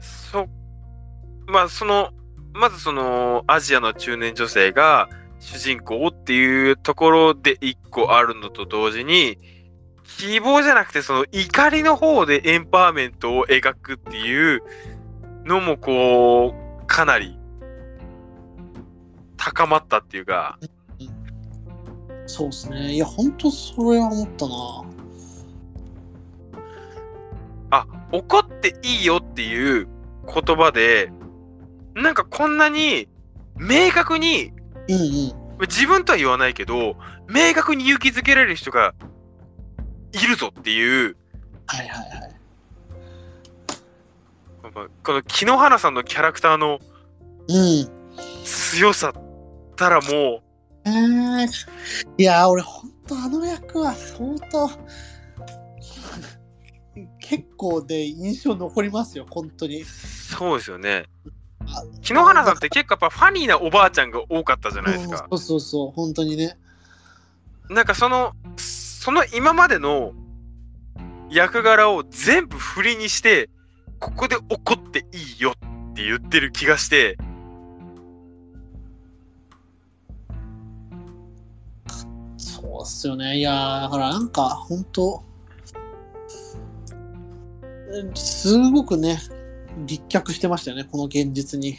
[0.00, 0.46] そ、
[1.46, 2.10] まあ、その、
[2.54, 9.38] まずその、アジアの中年女性が主人公っていうところで一個あるのと同時に、
[10.04, 14.62] 希望じゃなくて、その怒りの方でエンパワーメントを描くっていう
[15.44, 17.35] のも、こう、かなり
[19.36, 20.58] 高まったっていうか、
[22.26, 22.94] そうですね。
[22.94, 24.84] いや、本当それは思ったな。
[27.70, 29.88] あ、怒っっていいよっていう
[30.26, 31.12] 言葉で、
[31.94, 33.08] なんかこんなに
[33.56, 34.52] 明確に、
[34.88, 35.32] うんうん。
[35.60, 36.96] 自分とは言わないけど、
[37.28, 38.94] 明確に勇気づけられる人が
[40.12, 41.16] いるぞっていう、
[41.66, 42.36] はいはいはい。
[45.02, 46.80] この木野花さんのキャラクターの
[47.48, 47.88] うん。
[48.44, 49.25] 強さっ
[49.76, 50.42] たらも
[50.84, 51.46] えー、
[52.18, 54.70] いやー、俺、ほんとあの役は相当、
[57.20, 59.82] 結構で印象残りますよ、本当に。
[59.82, 61.06] う、そうですよね
[61.66, 61.82] あ。
[62.02, 65.26] 木野花さんって結構やっぱファニーなおばあちゃんが多かったじゃないですか。
[65.30, 66.56] そうそうそう、本当にね。
[67.68, 70.12] なんかその、その今までの
[71.30, 73.50] 役柄を全部振りにして、
[73.98, 77.18] ここで怒っていいよって言ってる気がして、
[82.86, 83.38] っすよね。
[83.38, 85.22] いやー、だからなんか、本当
[87.88, 89.18] うんすごくね、
[89.86, 91.78] 立脚してましたよね、この現実に。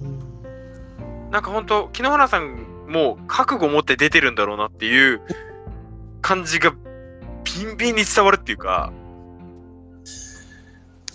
[0.00, 5.20] うん、うん、なんか本当木野花さんも覚悟を持って出てるんだろうなっていう
[6.20, 6.74] 感じが
[7.44, 8.92] ビンビンに伝わるっていうか、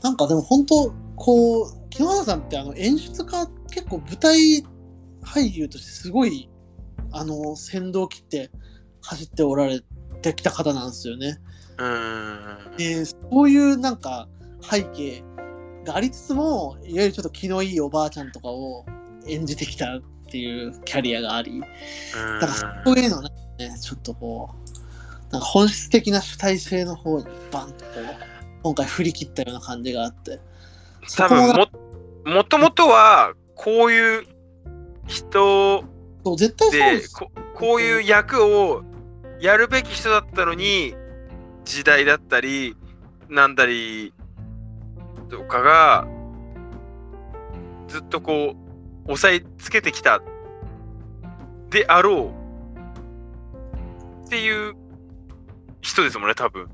[0.04, 4.64] なんかでも本当、こう、木野原さんってあの演出家、結構舞台
[5.24, 6.50] 俳優としてすごい、
[7.18, 8.52] あの、先導を切って
[9.02, 9.82] 走っておられ
[10.22, 11.38] てきた方なんですよね。
[11.78, 14.28] うーん、で、そういうなんか
[14.62, 15.24] 背景
[15.86, 18.86] がありつつも、いわゆるちょっと気のいいおばあちゃんとかを
[19.28, 21.68] 演じてきたっていうキャリアがあり、だ
[22.40, 23.30] からそういうのね、
[23.82, 30.40] ちょっとこう、なんか本質的な主体性の方にバンとこう、今回振り切ったような感じがあって。
[31.16, 31.68] 多分も
[32.26, 34.28] もともとはこういう
[35.08, 35.86] 人
[36.28, 38.84] そう絶対そうでですここういう役を
[39.40, 40.94] やるべき人だったのに
[41.64, 42.76] 時代だったり
[43.30, 44.14] なんだり
[45.30, 46.06] とかが
[47.88, 48.56] ずっとこ
[49.08, 50.22] う押さえつけてきた
[51.70, 52.34] であろ
[54.24, 54.76] うっていう
[55.80, 56.68] 人ですもんね多分。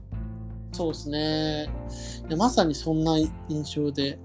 [0.72, 1.70] そうですね。
[2.28, 3.18] いやまさにそんな
[3.50, 4.18] 印象で。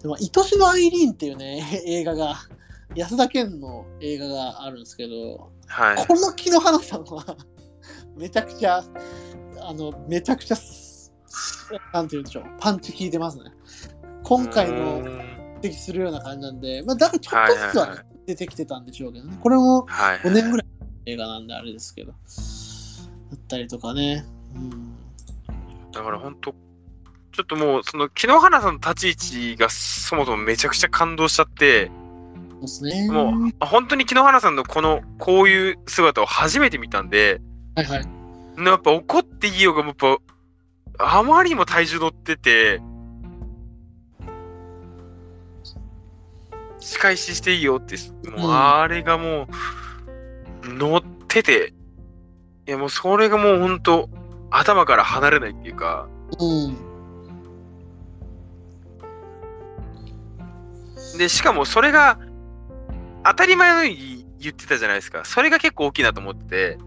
[0.00, 2.36] でも、愛しのアイリーンっていうね、 映画が、
[2.94, 6.06] 安田健の映画があるんですけど、はい。
[6.06, 7.36] この木の花さんは、
[8.16, 8.82] めちゃくちゃ、
[9.60, 10.56] あの、めちゃくちゃ、
[11.92, 13.44] なんて言うんでしょう、パンチ効いてますね。
[14.22, 19.38] 今回うのーん指摘するような感じなんで、まあ、だからちょっとずつは出てきてたんでしょうけどね。
[19.42, 20.18] これもはい。
[20.18, 22.12] 5年ぐらいの映画なんであれですけど。
[22.12, 22.16] だ
[23.36, 24.26] ったりとかね。
[24.54, 24.94] うん。
[25.90, 26.52] だから本当
[27.32, 31.90] ちょっともうその木野花さんの立ち位置がそもそもめちゃくちゃ感動しちゃって
[32.64, 33.10] ですね。
[33.10, 37.40] もうあ本当に木野花さんのこのこういう姿を初めて見たんで
[37.76, 38.08] はいはい。
[38.64, 40.18] やっぱ怒っていいよがやっぱ
[40.98, 42.80] あまりにも体重乗ってて
[46.78, 47.96] 仕返ししていいよって
[48.30, 49.48] もううんあれがも
[50.64, 51.72] う乗ってて
[52.68, 54.08] いやもうそれがもう本当
[54.50, 56.94] 頭から離れないっていうかうん。
[61.18, 62.18] で、しかもそれが
[63.24, 65.24] 当たり前のように言ってたじゃないですか。
[65.24, 66.78] それが結構大きいなと思ってて、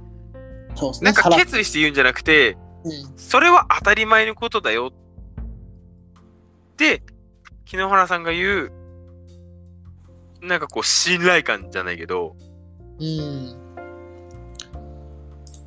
[0.76, 1.12] そうですね。
[1.12, 3.18] なんか決意して言うんじゃなくて、うん。
[3.18, 4.92] それは当たり前のことだよ。
[6.78, 7.02] で、
[7.66, 8.72] 木野原さんが言う、
[10.42, 12.36] なんかこう信頼感じゃないけど、
[13.00, 13.56] うん。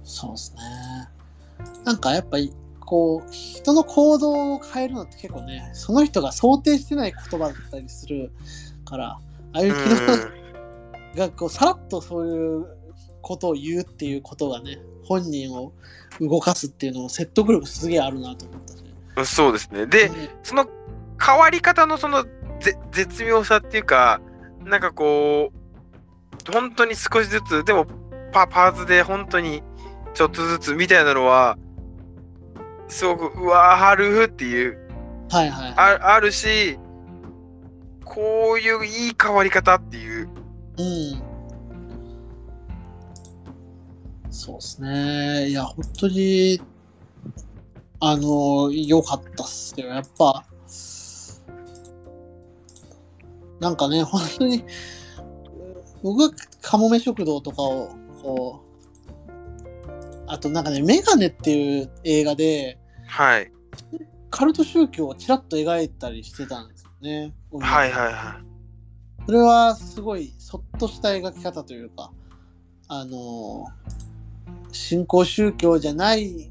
[0.05, 0.61] そうですね。
[1.85, 8.33] なんかやっぱり、こう、人の行動を変えるのって結構ね、その人が想定してない言葉だったりする
[8.85, 9.21] から、あ
[9.53, 10.40] あいうう木のん
[11.17, 12.67] がこうさらっとそういう
[13.21, 15.73] ことを言うっていうことがね、本人を
[16.21, 18.61] 動かすっていうのも説得力すげえあるなと思っ
[19.17, 19.35] たし。
[19.35, 19.87] そうですね。
[19.87, 20.67] で、うんその
[21.23, 22.25] 変わり方のその
[22.61, 24.21] ぜ絶妙さっていうか、
[24.65, 27.87] なんかこう、本当に少しずつ、でも
[28.33, 29.63] パパーツで本当に
[30.15, 31.59] ちょっとずつみたいなのは、
[32.89, 34.79] すごく、うわー、春風っていう、
[35.31, 35.73] はいはい。
[35.77, 36.79] ああるし、
[38.05, 40.29] こういういい変わり方っていう、
[40.79, 41.23] うん。
[44.31, 45.49] そうですね。
[45.49, 46.61] いや、本当に、
[48.01, 49.89] あの、良かったっすよ。
[49.89, 50.47] やっぱ、
[53.61, 54.65] なんかね、本当に、
[56.03, 56.31] 僕は
[56.63, 57.91] カモメ食堂とかを、
[58.23, 58.71] こう、
[60.27, 63.53] あとなんかね、メガネっていう映画で、はい。
[64.31, 67.35] カルト宗教をちらっと描いたりしてたんですよね。
[67.53, 68.50] はいはいはい。
[69.31, 72.11] それはすごいそっとした描き方というか、
[72.89, 73.65] あの、
[74.73, 76.51] 新興宗教じゃない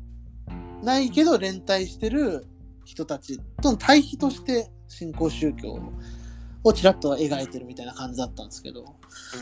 [0.81, 2.45] ないけど連帯してる
[2.85, 5.77] 人たちとの対比として新興宗教
[6.63, 8.85] をちらっと描いてるみたいな感じだったんですけど、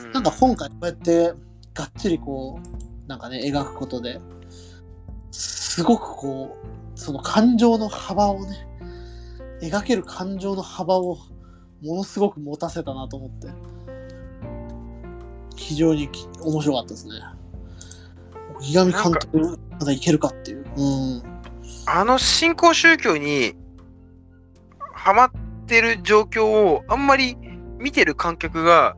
[0.05, 0.11] うん。
[0.13, 1.33] なんか今回こうやって
[1.75, 4.19] がっちりこう、なんかね、描くことで、
[5.29, 6.57] すごくこ
[6.95, 8.67] う、その感情の幅をね、
[9.61, 11.19] 描ける感情の幅を
[11.81, 13.47] ものすごく持たせたなと思って、
[15.55, 17.13] 非常にき面白かったですね。
[18.61, 20.65] 池上監督、まだいけるかっていう。
[20.75, 21.23] うん。
[21.85, 23.55] あの新興宗教に
[24.93, 25.31] ハマっ
[25.67, 27.37] てる状況をあんまり
[27.77, 28.97] 見てる観客が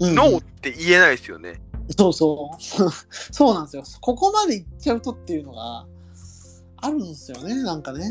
[0.00, 1.60] うんノーって言えないですよね。
[1.96, 2.62] そうそう。
[3.32, 3.82] そうなんですよ。
[4.00, 5.86] ここまでいっちゃうとっていうのが
[6.78, 8.04] あるんですよね、なんかね。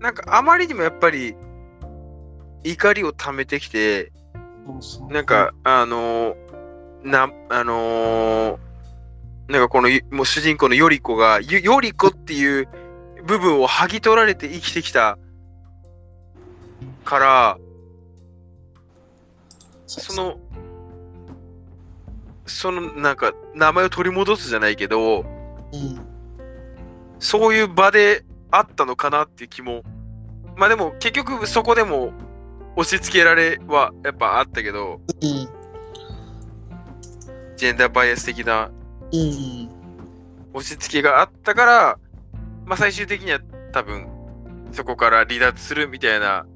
[0.00, 1.34] なんかあまりにもやっぱり
[2.70, 4.12] 怒りを溜めてきて、
[5.08, 6.36] なんか、あのー
[7.04, 8.66] な、あのー
[9.48, 12.68] なんかこのもう主人公のヨリコが、ヨヨリコっていう
[13.24, 15.18] 部分を剥ぎ取られて生きてきた
[17.04, 17.58] から、
[19.86, 20.40] そその、
[22.46, 26.00] そのなんか名前を取り戻すじゃないけど、うん。
[27.20, 29.82] そういう場であったのかなっていう気も。
[30.56, 32.12] まあでも結局そこでも
[32.76, 35.48] 押し付けられはやっぱあったけど、うん。
[37.56, 38.70] ジェンダーバイアス的な。
[40.52, 41.98] 押し付けがあったから、
[42.66, 43.40] まあ最終的には
[43.72, 44.06] 多分
[44.72, 46.46] そこから離脱するみたいな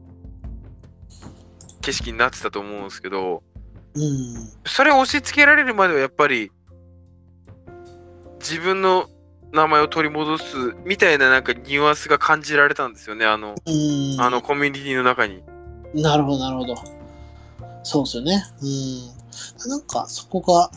[1.80, 3.42] 景色になってたと思うんですけど、
[3.94, 4.52] うん。
[4.66, 6.52] それを押し付けられるまではやっぱり
[8.40, 9.08] 自分の
[9.52, 10.44] 名前を取り戻す
[10.84, 14.20] みたいななんかニュアンスが感じられたんですよね、あの、うん。
[14.20, 15.42] あのコミュニティの中に。
[15.94, 16.74] なるほど、なるほど。
[17.82, 18.44] そうですよね。
[18.62, 19.68] うん。
[19.68, 20.70] なんか、そこが、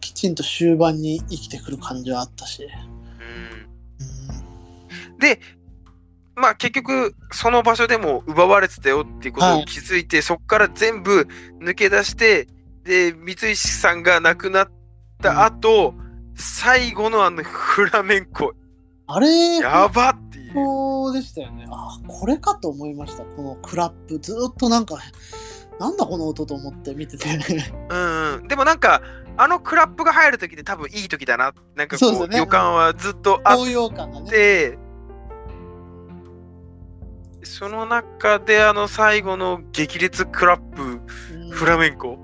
[0.00, 2.62] きちんと終盤に生きてくる感じはあったし。
[2.62, 3.66] うん
[5.10, 5.18] うん。
[5.18, 5.40] で、
[6.36, 11.26] まあ結局その場所でも奪われてたよっていうことはいを気づいて、そこから全部
[11.60, 12.46] 抜け出して、
[12.84, 14.68] で、三石さんが亡くなっ
[15.22, 15.94] た後、
[16.36, 18.52] 最後のあのフラメンコ、
[19.08, 21.12] あれ、やばっていう。
[21.12, 21.66] でしたよね。
[21.70, 23.24] あ、これかと思いました。
[23.24, 24.18] このクラップ。
[24.18, 24.98] ずーっとなんか、
[25.78, 27.28] なんだこの音と思って見てて。
[27.90, 29.02] うんうん、でもなんか
[29.36, 34.30] あのクラップが入る時って多分いい時だななんかこうね予感はずっとあっ高揚感がね。
[34.30, 34.78] て、
[37.42, 42.18] その中であの最後の激烈クラップうんフラメンコ、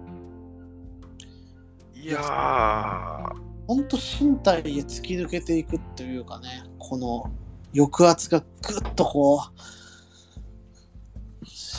[1.95, 6.49] いやーほんと身体へ突き抜けていくっていうかね、
[6.83, 7.31] この
[7.75, 9.51] 抑圧がぐっとこう、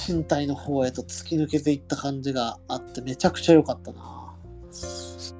[0.07, 4.33] 身体の方へと突き抜けていった感じがあって、めちゃくちゃ良かったな。
[4.71, 5.35] そ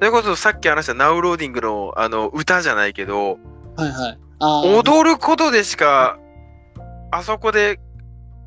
[0.00, 3.38] れこそさっき話したナウローディングのあの歌じゃないけど
[3.76, 4.18] はいはい。
[4.38, 6.20] あー踊ることでしか
[7.10, 7.80] あそこで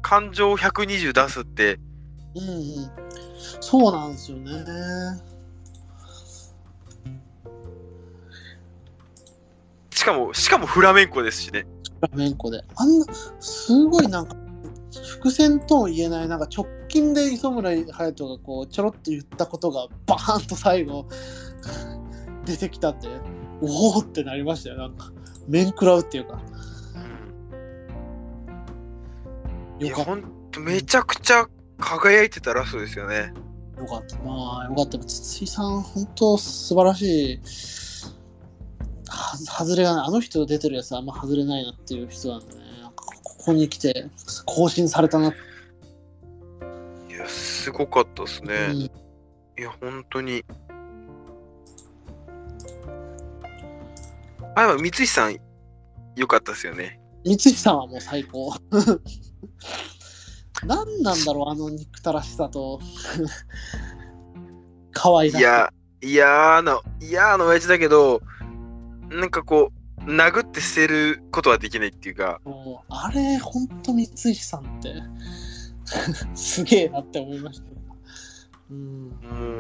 [0.02, 1.78] 感情120出すって
[2.36, 2.92] うんうん。
[3.60, 4.52] そうなんですよね。
[10.02, 11.68] しかもしかもフラメンコですしね
[12.02, 12.64] フラメンコで。
[12.76, 13.06] あんな、
[13.40, 14.36] すごいなんか、
[15.20, 21.06] 伏線とも言えない、なんか直近で磯村勇斗がこう、ちょろっと言ったことが、バーンと最後、
[22.46, 23.10] 出てきたんで、
[23.62, 24.78] おおってなりましたよ。
[24.78, 25.12] なんか、
[25.48, 26.42] 面食らうっていうか。
[29.80, 29.96] いや。
[29.98, 31.48] ほんと、めちゃくちゃ
[31.78, 33.32] 輝いてたラストですよね。
[33.78, 34.18] よかった。
[34.24, 34.98] まあ、よかった。
[34.98, 37.91] 筒井さん、本当素晴らしい。
[39.32, 40.08] は外れがない。
[40.08, 42.62] あの人出てるやつあんま外れないなっていう人なんでね。
[43.24, 44.08] ここに来て、
[44.46, 45.30] 更新されたな。
[45.30, 48.54] いや、すごかったですね。
[48.72, 49.02] うん
[49.58, 50.44] いや、本当に。
[54.56, 55.38] あ、でも、三石さん、
[56.16, 57.00] よかったですよね。
[57.24, 58.56] 三井さんはもう最高。
[60.66, 62.80] 何なんだろう、あの憎たらしさと。
[64.94, 65.72] 可愛いいや、
[66.02, 68.22] 嫌な、嫌な親父だけど、
[69.12, 74.96] なんかこう、殴って捨てることはできないっていうか、もうあれ、ほんと三井さんって、
[76.34, 77.66] すげえなって思いました。
[78.72, 79.10] うん。
[79.10, 79.60] もう、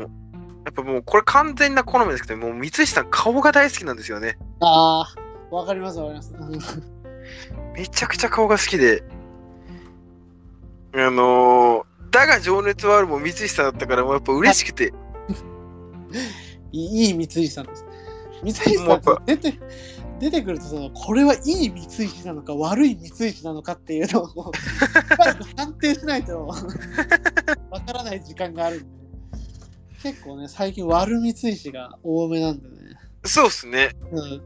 [0.65, 4.37] やっぱもう、これ完全な好みですけど、もう三石さん、顔が大好きなんですよね。
[4.61, 6.33] ああ、わかりますわかります。
[6.33, 7.01] うん
[7.73, 9.03] めちゃくちゃ顔が好きで、
[10.93, 14.93] あのー、だが情熱はあるも三石さんだったから、もうやっぱ嬉しくて、
[16.71, 17.85] いいいい三井さんです。
[18.43, 19.59] 三井さん出て
[20.19, 24.27] 出てくるとそのこれはいい三井なのか悪い三井なのかっていうのを
[25.57, 26.45] 判定しないと
[27.71, 28.85] わからない時間があるんで
[30.03, 32.75] 結構ね最近悪三井が多めなんでね、
[33.23, 33.91] そうっすね。
[34.11, 34.41] うん、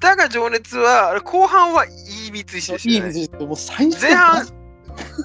[0.00, 1.88] だが情熱は、後半はい
[2.28, 2.94] い三石でしたね。
[2.94, 4.46] いい水ですもう最初前半、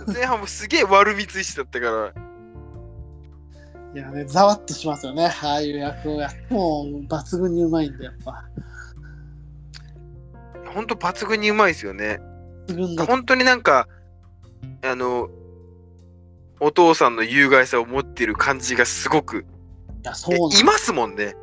[0.08, 2.29] 前半もすげえ悪三石だったから。
[3.94, 5.26] いやね、ざわっとしますよね。
[5.42, 8.46] ああいう役をやっても抜群にうまいんで、やっぱ。
[10.74, 12.20] ほんと抜群にうまいですよね。
[12.68, 13.88] 抜群だ本当になんか、
[14.84, 15.30] あの、
[16.60, 19.44] お父さんの有害さを持っている感じがすごく、い
[20.04, 21.36] や、そういますもんね。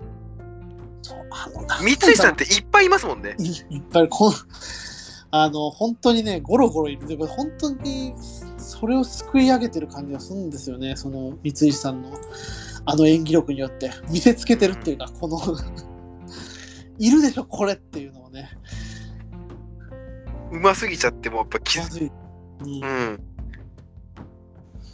[1.03, 3.36] そうあの三井さんっていっぱいいますもんね。
[3.38, 4.34] いいっぱいこん
[5.30, 8.14] あの本当にねゴロゴロいるで本当に
[8.79, 10.97] それをすくい上げてる感じがするんですよね。
[10.97, 12.11] その三石さんの
[12.85, 13.91] あの演技力によって。
[14.11, 15.39] 見せつけてるっていうかこの
[16.99, 18.51] いるでしょこれっていうのをね。
[20.53, 22.11] うますぎちゃってもやっぱ気づまずい、
[22.61, 22.85] うん。
[22.85, 23.20] うん。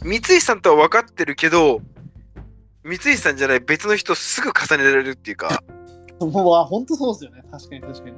[0.03, 1.81] 三井さんとは分かってるけど、
[2.83, 5.63] 三井さんじゃない別の人すぐ重ねられるっていうか、
[6.19, 7.43] もうあ本当そうですよね。
[7.51, 8.15] 確かに確かに。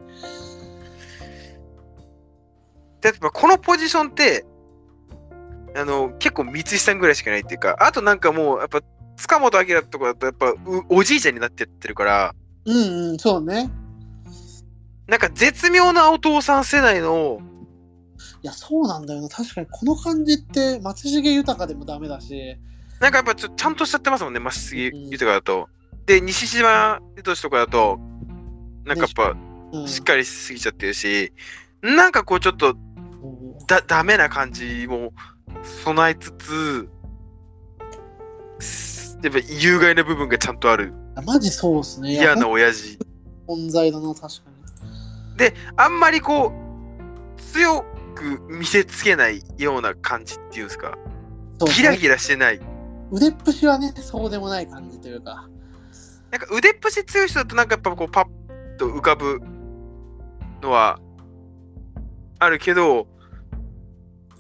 [3.01, 4.45] でやっぱこのポジションって、
[5.76, 8.82] あの、結構三井さんぐらいしかないっていうか、あとなんかもう、やっぱ、
[9.17, 10.57] 塚本明とかだとやっぱう
[10.89, 13.69] おじいちゃんになってってるから、うんうんそうね。
[15.07, 17.39] なんか絶妙なお父さん世代の、
[18.41, 19.30] いやそうなんだよな。
[19.30, 22.57] 確かにこの感じって松重豊でもダメだし。
[22.99, 25.69] なんかやっぱちょちゃんとしちゃってますもんね、松杉豊だと。
[26.05, 27.99] で、西島秀俊とかだと、
[28.86, 29.38] なんかやっぱ、
[29.71, 29.88] うん。
[29.88, 31.32] しっかりしすぎちゃってるし、
[31.82, 32.76] なんかこうちょっと
[33.67, 35.13] だダメな感じも
[35.83, 36.89] 備えつつ、
[38.59, 40.93] すやっぱ有害な部分がちゃんとある。
[41.25, 42.13] マジそうですね。
[42.13, 42.97] 嫌な親父。
[43.47, 44.29] 存在だな確か
[45.39, 45.51] に。
[45.77, 46.53] あんまりこ
[47.37, 47.83] う、強
[48.15, 50.97] く見せつけないような感じっていうんですか、
[51.59, 52.59] そうギラギラしてない。
[53.11, 55.47] 腕っぷしはねそうでもない感じというか。
[56.31, 59.41] なんか腕っぷし強い人だとなんかやっぱこうパッと浮かぶ
[60.61, 60.99] のは
[62.39, 63.07] あるけど、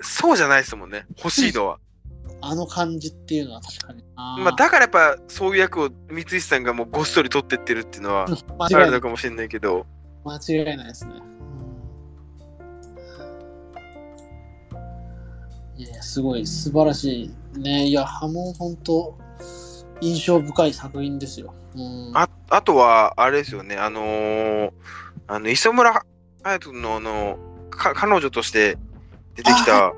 [0.01, 1.79] そうじゃないですもんね、欲しいのは。
[2.41, 8.85] あの感じっていうのは確かにまあ、だからやっぱそういう役を三石さんがもうごっそり取ってってるっていうのはあ間違いない。
[8.87, 9.85] るのかもしれないけど、
[10.23, 11.13] 間違いないですね、
[15.75, 15.81] うん。
[15.81, 17.87] いやすごい素晴らしいね。
[17.87, 19.17] いや波紋本当
[20.01, 24.71] 印象深い作品ですよ、うん、ああとはあれですよね、あのー
[25.27, 26.05] あの磯村
[26.43, 27.39] 隼人のあの
[27.71, 28.77] か彼女として
[29.35, 29.93] 出てきあた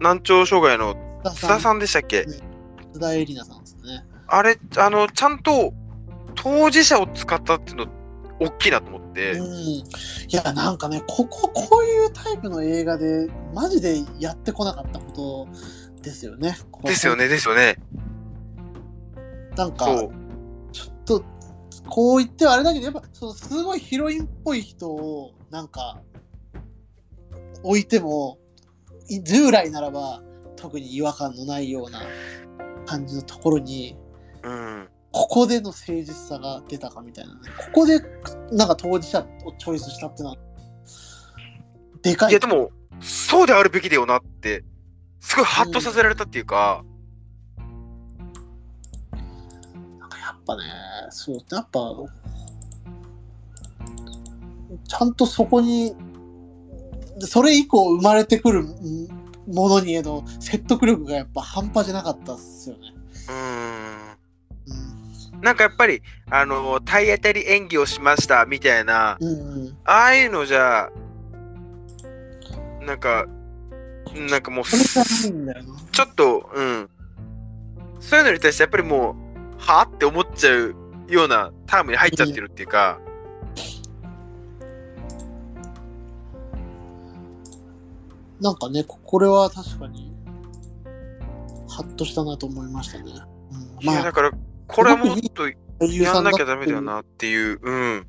[0.00, 2.24] 難聴障害の津津田さんでしたっけ？
[2.24, 4.04] 津田絵里奈さんですね。
[4.26, 5.72] あれ、あの、ちゃんと
[6.34, 7.86] 当事者を使ったっていうの、
[8.40, 9.84] 大きいなと思って、うん、い
[10.30, 16.56] やなんかねこここういうタイプの映画でマジでやってこなかったことですよね。
[16.82, 17.76] ですよね、ですよね。
[19.56, 19.86] なんか。
[20.72, 21.24] ちょっと
[21.88, 26.00] こう言ってはあれだけどやっぱそのすごいヒロインっぽい人をなんか
[27.62, 28.38] 置いても
[29.08, 30.22] い従来ならば
[30.56, 32.02] 特に違和感のないような
[32.86, 33.96] 感じのところに
[34.42, 34.88] うん。
[35.12, 37.40] ここでの誠実さが出たかみたいなね。
[37.74, 38.00] ここで
[38.50, 40.36] なんか当事者をチョイスしたってのは
[42.02, 42.30] でかい。
[42.30, 44.64] いや、でも、そうであるべきだよなって、
[45.20, 46.84] すごいハッとさせられたっていうか、
[50.00, 50.62] なんかやっぱね、
[51.10, 51.94] そう、やっぱ、
[54.88, 55.94] ちゃんとそこに、
[57.26, 59.08] それ以降生まれてくるん
[59.46, 62.92] ものにへの説得力がやっぱ半端じゃなかったっすよね。
[63.28, 63.36] うーん。
[65.34, 65.40] うん。
[65.40, 69.32] なんかやっぱり、あの、体当たり演技をしましたみたいな、うんう
[69.68, 69.76] ん。
[69.84, 70.90] ああいうのじゃ、
[72.82, 73.26] なんか、
[74.30, 74.64] なんかもう。
[74.64, 76.88] ちょっと、うん。
[78.00, 79.16] そういうのに対してやっぱりも
[79.58, 80.74] う、はあって思っちゃう
[81.08, 83.00] ようなタームに入っちゃってるっていうか、
[88.42, 90.12] なんかね、ここれは確かに、
[91.68, 93.04] ハッとしたなと思いましたね。
[93.04, 94.32] うん、いや、まあ、だから、
[94.66, 98.06] これはもっとやんなきゃダメだよなっていう、うん。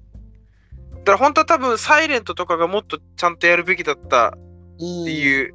[0.91, 4.31] だから本当は多分、サイレントとかがもっとちゃんとやるべきだったっ
[4.75, 5.53] ていう、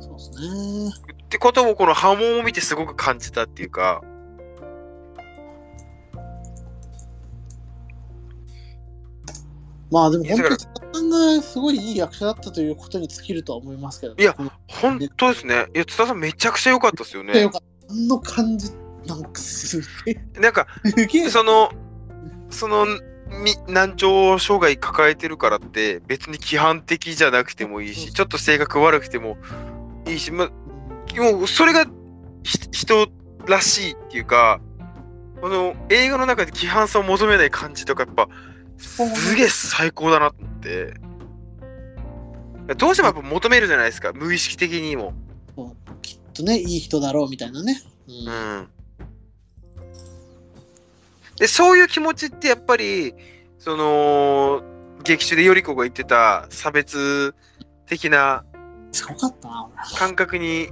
[0.00, 0.90] そうですね。
[1.24, 4.02] ってことをこの波紋を見てすごく感じたっていうか、
[9.90, 14.34] まあでも本当に津田さんがすごいいい役者だったということに尽きるとは思いますけど、いや
[14.66, 15.66] 本当ですね。
[15.74, 17.50] いや、津田さんめちゃくちゃ良かったですよねよ。
[17.50, 17.60] か
[17.90, 18.70] の感じ、
[19.06, 20.66] なんかすげえ、なんか。
[21.30, 21.70] その、
[22.50, 22.86] その、
[23.30, 29.36] み難聴障害抱えてるからって別に規範的じゃなくてもいいし、ちょっと性格悪くても
[30.06, 30.48] いいし、ま、
[31.16, 31.84] もうそれが
[32.42, 33.08] ひ人
[33.46, 34.60] らしいっていうか、
[35.40, 38.28] この映画の中で規範さを求めない感じとかやっぱ
[38.78, 40.94] すげえ最高だなって。
[42.76, 45.14] どうしてもやっぱ求めるじゃないですか、無意識的にも。
[46.02, 47.82] きっとね、いい人だろうみたいなね。
[48.06, 48.12] う。
[48.12, 48.68] うんん。
[51.36, 53.14] で、そういう気持ちってやっぱり、
[53.58, 54.62] その、
[55.02, 57.34] 劇中でより子が言ってた差別
[57.86, 58.44] 的な。
[59.98, 60.70] 感覚に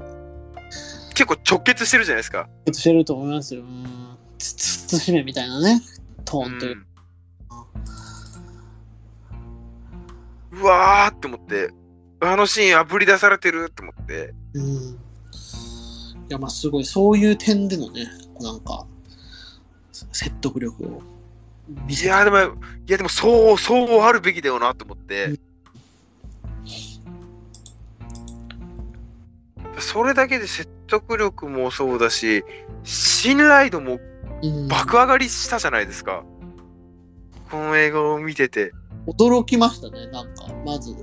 [1.14, 2.48] 結構直結してるじゃないですか。
[2.66, 3.62] ちょっとしてると思いますよ。
[3.62, 4.18] うん。
[4.38, 5.80] つつつしめみたいなね、
[6.24, 6.86] トーンという。
[10.56, 11.70] うんうわーって思って、
[12.20, 14.34] あのシーンあぶり出されてるって思って。
[14.54, 14.66] うん。
[14.68, 18.06] いや、まあ、すごい、そういう点でのね、
[18.40, 18.86] なんか、
[20.12, 21.02] 説得力を
[21.86, 22.38] 見せいやーでも、
[22.86, 25.38] いやでもそう、そうあるべきだよなと思って。
[29.78, 32.44] それだけで説得力もそうだし、
[32.82, 33.98] 信頼度も
[34.42, 36.24] うん爆上がりしたじゃないですか。
[37.50, 38.72] この映画を見てて。
[39.06, 40.94] 驚きましたね、なんか、まず。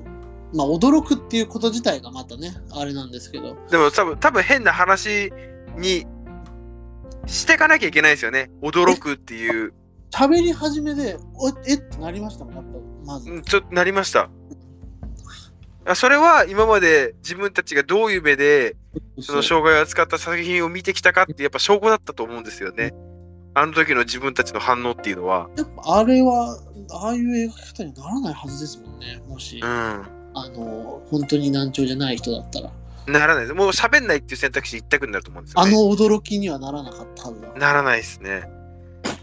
[0.53, 3.55] まあ、驚くっていうこと自体がまたね、あれなんですけど。
[3.69, 5.31] でも多分、多分変な話
[5.77, 6.05] に
[7.25, 8.51] していかなきゃいけないですよね。
[8.61, 9.73] 驚くっていう。
[10.11, 12.69] 喋り始めで、おえってなりましたもん、やっぱ、
[13.05, 13.31] まず。
[13.31, 14.29] うんちょっとなりました。
[15.85, 18.77] あそれは今まで自分たちがどういう目で
[19.19, 22.93] その障害を扱った作品を見てきたかってやっぱ証拠だったと思うんですよね。
[23.55, 25.49] あの時の自分たちの反応っていうのは。
[25.57, 26.57] やっぱあれは、
[26.91, 29.67] ああいう描き方にならないはずですもんね、もし、うん。
[29.67, 32.71] あの、本当に難聴じゃない人だったら。
[33.05, 33.53] ならないです。
[33.53, 35.69] もう喋んないっていう選択肢一択になると思うんですよね。
[35.69, 37.49] あの驚きにはならなかったはずだ。
[37.53, 38.43] ならないですね。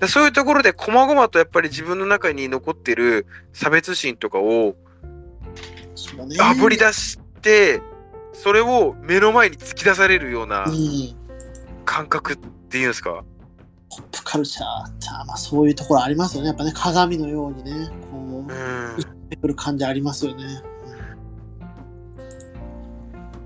[0.01, 4.77] でそういうところで細々とやっぱり自分の中に残ってる差別心とかを。
[6.41, 7.81] あぶり出して、
[8.33, 11.17] それを目の前に突き出されるようなうん。
[11.85, 13.25] 感覚っていうんですか？
[13.91, 16.49] ポップカルチャーって、まあそういうところありますよね。
[16.49, 18.95] やっぱね、鏡のようにね、こうん。
[18.95, 18.97] う、
[19.29, 20.63] 出てくる感じありますよね。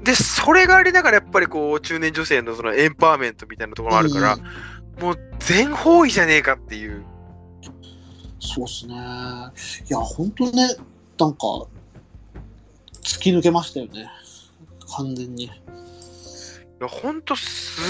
[0.05, 4.43] で、それがありながらやっぱりこう中年女性のそのエンパワーメントみたいなところもあるから、うん
[5.01, 7.05] もう全方位じゃねえかっていう。
[8.39, 8.95] そうっすね。
[8.95, 10.69] いや、本当ね、
[11.19, 11.39] なんか、
[13.03, 14.09] 突き抜けましたよね。
[14.97, 15.45] 完全に。
[15.45, 15.51] い
[16.81, 17.81] や、ほんとす、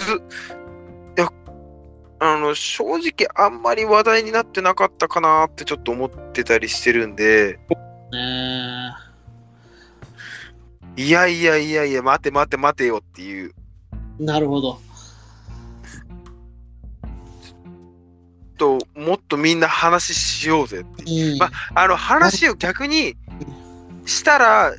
[2.27, 7.59] あの、正直あんまり話題になってなかったかなってちょっと思ってたりしてるんで、
[8.13, 8.95] ね
[10.97, 13.53] いやいやいやいや、待て待て待てよっていう。
[14.19, 14.79] なるほど。
[18.57, 21.33] と、もっとみんな話しようぜっていう。
[21.33, 21.39] うん。
[21.39, 23.17] まあの、話を逆に
[24.07, 24.73] したら、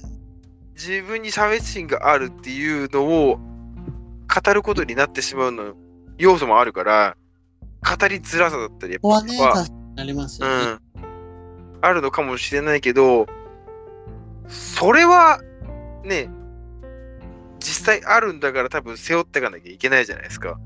[0.74, 5.76] 自分に差別心があるっていうのを語ることになってしまうの
[6.18, 7.16] 要素もあるから、
[7.86, 10.48] 語りづらさだったり、やっここはね、は確かになりますね。
[10.48, 10.80] ん、
[11.82, 13.28] あるのかもしれないけど、
[14.48, 15.40] それは
[16.04, 16.30] ね、
[17.60, 20.60] 実際あるんだから多分背負っていかなきゃいけないじゃないですか。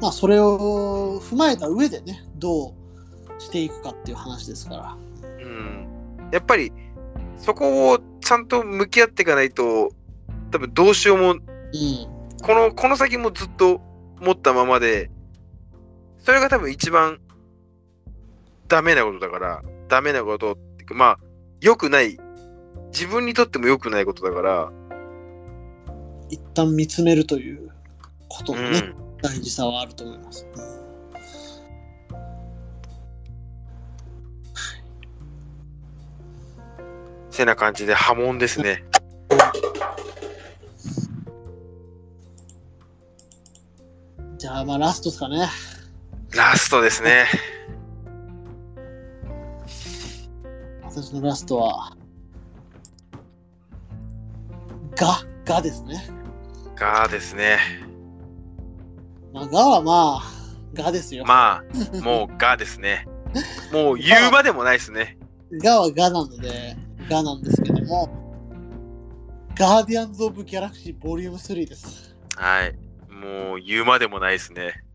[0.00, 4.96] まあ、それを踏まえた上でね、どうしていくかっていう話ですから。
[5.42, 5.88] うん。
[6.32, 6.72] やっぱり、
[7.38, 9.90] そこをちゃんと向き合っていかないと、
[10.50, 11.40] 多分どうしようも、うん。
[12.42, 13.80] この、この先もずっと
[14.20, 15.10] 持ったままで、
[16.26, 17.20] それが多分一番
[18.66, 21.18] ダメなことだから、ダメなことっていうか、まあ、
[21.60, 22.18] 良くない、
[22.92, 24.72] 自分にとっても良くないことだから、
[26.28, 27.70] 一旦見つめるという
[28.26, 28.96] ことうのね、ん。
[29.22, 30.48] 大事さはあると思います。
[37.30, 38.82] てな感じで波紋ですね。
[44.38, 45.46] じゃあ、まあ、ラストですかね。
[46.36, 47.26] ラストですね。
[50.82, 51.96] 私のラストは、
[54.96, 56.08] が、がですね。
[56.76, 57.58] がですね。
[59.32, 60.22] まあ、がはまあ、
[60.74, 61.24] がですよ。
[61.24, 63.06] まあ、もうがですね。
[63.72, 65.16] もう言うまでもないですね。
[65.52, 66.76] がはがなので、
[67.08, 68.10] がなんですけども、
[69.54, 72.14] ガーディアンズ・オブ・ギャラクシーボリューム3です。
[72.36, 72.74] はい。
[73.10, 74.85] もう言うまでもないですね。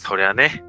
[0.00, 0.64] そりゃね。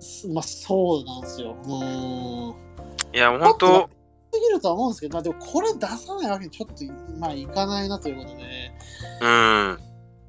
[0.00, 1.54] すまあ、そうなんですよ。
[1.62, 3.14] うーん。
[3.14, 3.90] いや、もう本当
[4.32, 6.84] できるとは思うんですけど、まあ、でもこれ出さないわけにちょっと、
[7.18, 8.72] まあ、いかないなということで、
[9.20, 9.78] うん。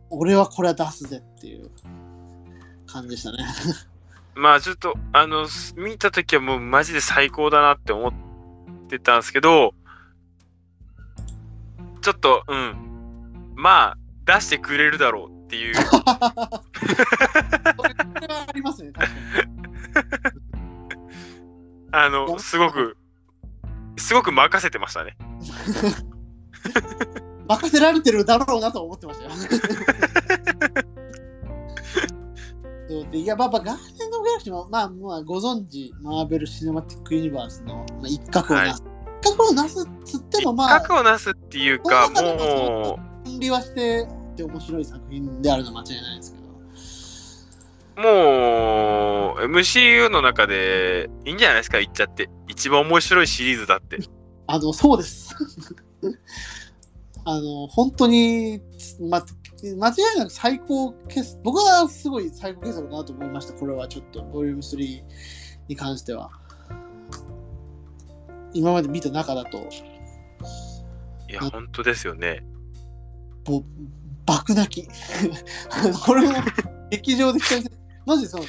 [0.10, 1.72] 俺はこれは出すぜっていう
[2.86, 3.38] 感じでしたね。
[4.36, 8.14] まあちょっと、あの、す見たときはもうマジで最高だなって思っ
[8.90, 9.74] てたんですけど、
[12.02, 13.54] ちょっと、うん。
[13.56, 15.76] まあ、出してくれるだろうっていう。
[18.20, 19.20] これはありますね、確かに。
[21.92, 22.98] あの、すごく、
[23.98, 25.18] すごく任せてましたね。
[27.48, 29.32] 任せられてるだろうなと思ってましたよ。
[32.90, 38.84] そうでいや、まあ、まあガーデンのギャラクシーも、まあ、まあ、ご存知、マーベル・シネマティック・ユニバースの、まあ、一角をなす。
[39.22, 46.37] 一角をなすっつっても、まあ、核をなすっていうか、も分離はしてって面白い作品であるのは間違いないです
[47.98, 52.30] もう、MCU の中でいいんじゃないですか、言っちゃって。
[52.48, 53.98] 一番面白いシリーズだって。
[54.46, 55.36] あの、そうです。
[57.26, 58.62] あの、本当に、
[59.10, 59.26] ま、
[59.64, 63.54] 間違いなく最高傑僕はすごい最高傑作だなと思いました。
[63.54, 65.04] これはちょっと、ボリューム3
[65.68, 66.30] に関しては。
[68.54, 69.58] 今まで見た中だと、
[71.30, 72.46] いや、本当ですよね。
[73.44, 73.64] ぼ
[74.26, 74.88] 爆泣き。
[76.06, 76.36] これも
[76.90, 77.77] 劇場で期待して、
[78.08, 78.44] マジでその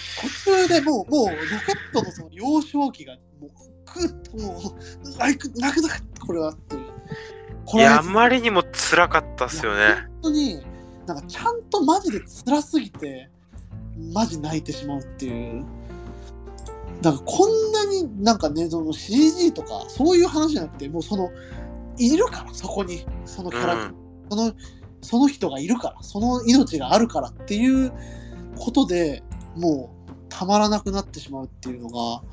[0.44, 3.50] 途中でもう、もうロケットのその幼少期がもう、
[3.98, 6.86] ぐっともう、泣く、泣く泣く、これはっていう。
[7.66, 10.06] こいや、あまりにも辛かったっすよね。
[10.22, 10.62] 本当に、
[11.06, 13.30] なんかちゃんとマジで辛すぎて、
[14.14, 15.64] マジ泣いてしまうっていう。
[17.02, 21.32] だからこんなになんかね、その CG とかそういう話じゃなくて、もうその、
[21.96, 23.92] いるから、そこに、そのキャラクター、
[24.30, 24.52] その、
[25.02, 27.92] その人がいるから、その命があるからっていう
[28.56, 29.24] ことで
[29.58, 32.24] もうたまらなくなってしまうっていうのが、も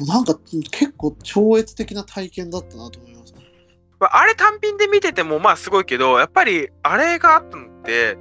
[0.00, 0.38] うなんか
[0.70, 3.40] 結構超越的な体験だったなと思いますね。
[3.98, 8.16] まああれ単品で見ててもまあすごいけど、やっぱりあれがあったのって、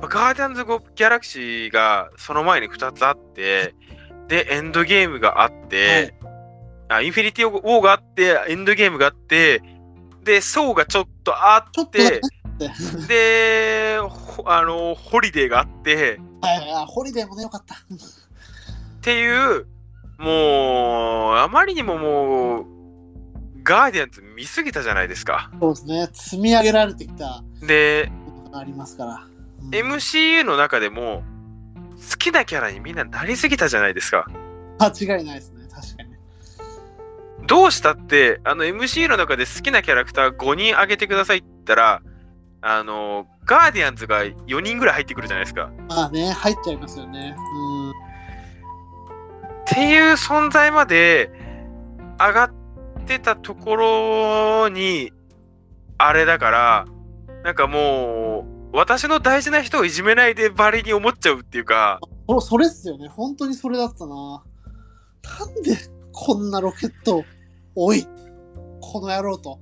[0.00, 3.74] ガーディアンズ・オブ・ギャラクシーがその前に2つあって、
[4.28, 6.14] で、エンドゲームがあって、
[6.88, 9.62] あインフィニティ・ウォーがあって、エンドゲームがあって、
[10.22, 12.20] で、ソーがちょっとあってね、
[13.08, 17.74] で、ほあの、ホリデーがあって、はいはいはい、ホリデーもね、よかった。
[17.74, 17.78] っ
[19.00, 19.66] ていう、
[20.18, 22.64] もう、あまりにももう、
[23.62, 25.50] ガーディアンズ見すぎたじゃないですか。
[25.60, 28.10] そうですね、積み上げられてきたで、
[28.52, 29.14] ありますから。
[29.32, 29.38] うん
[29.70, 31.24] MCU の中でも、
[32.10, 34.26] 好きなキャラにみんななりすぎたじゃないですか。
[34.78, 37.46] 間違いないですね、確かに。
[37.46, 42.02] どうしたって、あの MCU の中で好きなキャラクター5人挙げてくださいって言ったら、
[42.60, 45.70] あの、ガーディアンズが4人ぐらい入ってくるじゃないですか。
[45.88, 47.36] まあね、入っちゃいますよね。
[47.38, 47.90] うん。
[47.90, 47.94] っ
[49.66, 51.30] ていう存在まで
[52.18, 55.12] 上がってたところに、
[55.98, 56.86] あれだから、
[57.44, 64.42] なんかもう、私の大事な人をいじめないでバリに思っちゃうっていうか、そそれっすよね、本当にそれだったな。
[65.38, 65.76] なんで
[66.12, 67.24] こんなロケット、
[67.74, 68.06] おい、
[68.80, 69.60] この野郎と。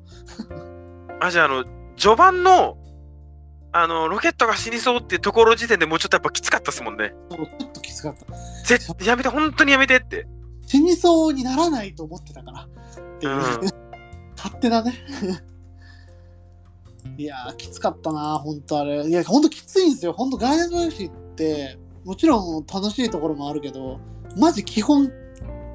[1.20, 1.64] あ、じゃあ、あの、
[1.96, 2.76] 序盤の、
[3.78, 7.12] あの、ロケットが死にそうっていうところ時点でもうちょっとやっぱきつかったですもんね。
[7.30, 8.34] ちょっときつかった。
[8.64, 10.26] ぜやめて、本当にやめてって。
[10.66, 12.62] 死にそうにならないと思ってたから。
[12.62, 12.68] っ
[13.20, 13.86] ていう、うん
[14.36, 14.94] 勝手なね。
[17.18, 19.06] いやー、きつかったな、本当あれ。
[19.06, 20.12] いや、本当きついんですよ。
[20.12, 23.98] 本当ガーデンズ・ギャラクシーって、もちろん楽しいところもあるけど、
[24.36, 25.08] マジ基本、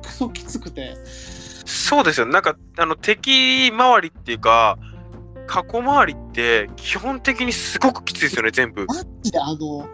[0.03, 0.95] クソきつくて。
[1.65, 2.25] そうですよ。
[2.25, 4.77] なんか、あの、敵周りっていうか、
[5.47, 8.85] 過去周りって、基本的にすごくきついですよね、全部。
[8.85, 9.87] マジであの、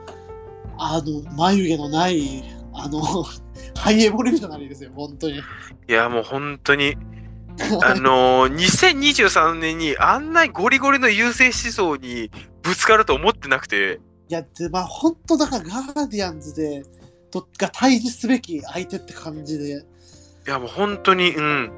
[0.78, 2.44] あの、眉毛のない、
[2.74, 3.02] あの、
[3.78, 5.38] ハイエボリューショナリーですよ、本当に。
[5.38, 5.42] い
[5.88, 6.96] や、もう本当に、
[7.84, 12.30] あのー、2023年にあんなゴリゴリの優勢思想に
[12.62, 16.84] ぶつかると思ってなくて、いや、で、まあ、本当だからガーディアンズで、
[17.32, 19.86] とが対峙すべき相手って感じで、
[20.48, 21.72] いや、もう本当に、うん。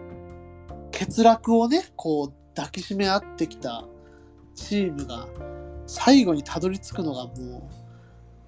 [0.91, 3.86] 欠落をね、こう、抱きしめ合ってきた
[4.56, 5.28] チームが、
[5.88, 7.80] 最後にたどり着くのがもう、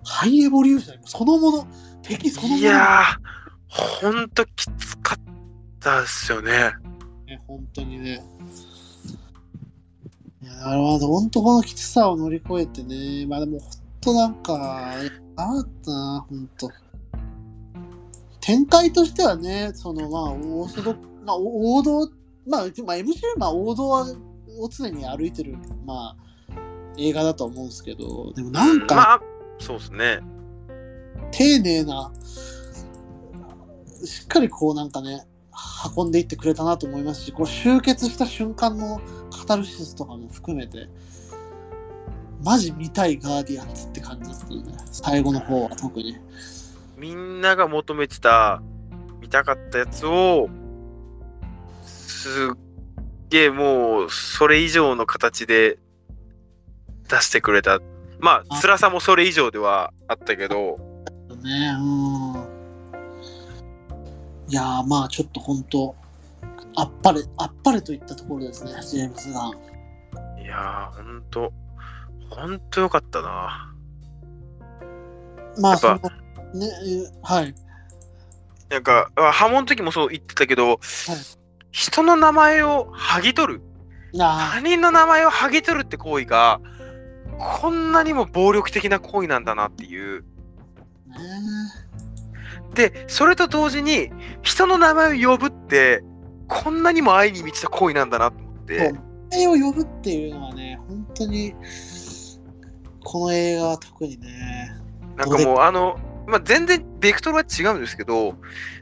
[0.04, 1.68] ハイエボリューショナリー、そのもの、
[2.02, 2.60] 敵そのもの。
[2.60, 5.20] いやー、ほんときつかっ
[5.80, 6.72] たですよね。
[7.28, 8.24] ね、本当にね。
[10.42, 13.70] いや、あれは本当このきつさを乗り越えてね、まあでも本
[14.02, 14.94] 当なんか、
[15.36, 16.70] あったな、本当。
[18.42, 20.94] 展開としてはね、そのまあ、オーソド、
[21.26, 22.12] まあ、お王道、
[22.48, 24.06] まあ、まあ、MCU、まあ、王道は
[24.60, 26.56] を常に歩いてる、まあ、
[26.98, 29.22] 映画だと思うんですけど、でもなんか、まあ、
[29.60, 30.20] そうですね。
[31.32, 32.12] 丁寧な、
[34.04, 35.26] しっかりこうなんかね、
[35.96, 40.90] 運んでいってくれたなと思いますし、こう集結した瞬間のカタルシスとかも含めて、
[42.44, 46.18] マジ見たいガーディアンズって感じだったんで、最後の方は特に。
[46.98, 48.62] みんなが求めてた、
[49.20, 50.50] 見たかったやつを、
[52.12, 52.56] すっ
[53.30, 55.80] げえもう、それ以上の形で
[57.10, 57.80] 出してくれた。
[58.20, 60.78] まあ、辛さもそれ以上ではあったけど、
[61.44, 62.62] ね、うん。
[64.48, 65.96] いやー、まあちょっと本当、
[66.76, 69.52] あっぱれ、あっぱれといったところですね、ジェームズ・ガン。
[70.44, 71.54] いやー、ほんと、
[72.30, 73.74] ほんとよかったな。
[75.60, 77.56] まあ、その、ね、えはい。
[78.70, 80.80] なんか、あ波紋の時もそう言ってたけど、
[81.72, 83.62] 人の名前を剥ぎ取る
[84.20, 86.60] あ他人の名前を剥ぎ取るって行為が、
[87.40, 90.26] こんなにも暴力的な行為なんだなっていう。
[92.76, 94.12] で、それと同時に、
[94.42, 96.04] 人の名前を呼ぶって、
[96.48, 98.92] こんなにも愛に満ちた行為なんだなと思って。
[99.32, 101.56] 名前を呼ぶっていうのはね、本当に、
[103.04, 104.72] この映画は特にね、
[105.16, 105.98] なんかもう、あの、
[106.28, 108.36] まあ、全然ベクトルは違うんですけど、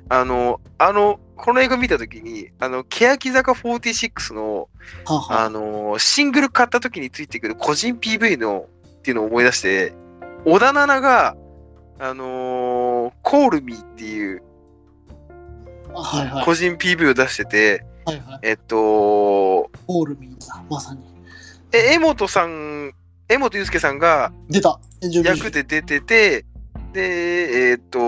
[0.10, 4.68] あの、あの、この映画見たときに、あの、欅坂46の、
[5.06, 9.94] ははあの、シングル買った時についてくる個人 PV の、っていうのを思い出して、
[10.46, 11.38] 小田奈々が、
[12.00, 14.42] あのー、コールミーっていう
[15.94, 16.46] あはいはい。
[16.46, 18.40] 個人 PV を出してて、はいはい。
[18.44, 21.02] えっと、オールミーだ、まさに。
[21.72, 22.94] え、江本さん、
[23.28, 26.46] 江本祐介さんが出た、役で出てて、
[26.94, 28.00] で、えっと、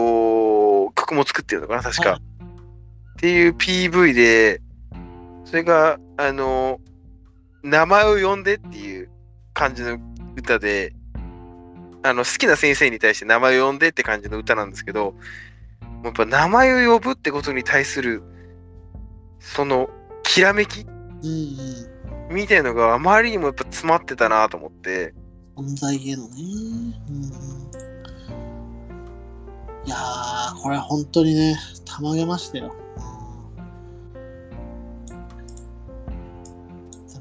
[1.12, 2.10] 曲も作ってるのかな、確か。
[2.12, 2.22] はい
[3.12, 4.62] っていう PV で、
[5.46, 6.80] それが、あの、
[7.62, 9.12] 名前を呼んでっていう
[9.54, 10.00] 感じの
[10.36, 10.96] 歌で、
[12.02, 15.14] あの、好きな先生に対して名前を呼んでって感じの歌なんですけど、
[16.04, 18.24] やっぱ名前を呼ぶってことに対する、
[19.40, 19.92] その、
[20.24, 20.88] きらめき。
[22.32, 25.14] みたいのがあまりにもやっぱ詰まってたなと思って、
[25.56, 26.36] 存在へのね。
[27.08, 27.71] うんうん。
[29.86, 32.76] いやー、これは本当にね、たまげましたよ。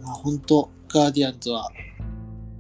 [0.03, 1.71] まあ本当、ガーディアンズは、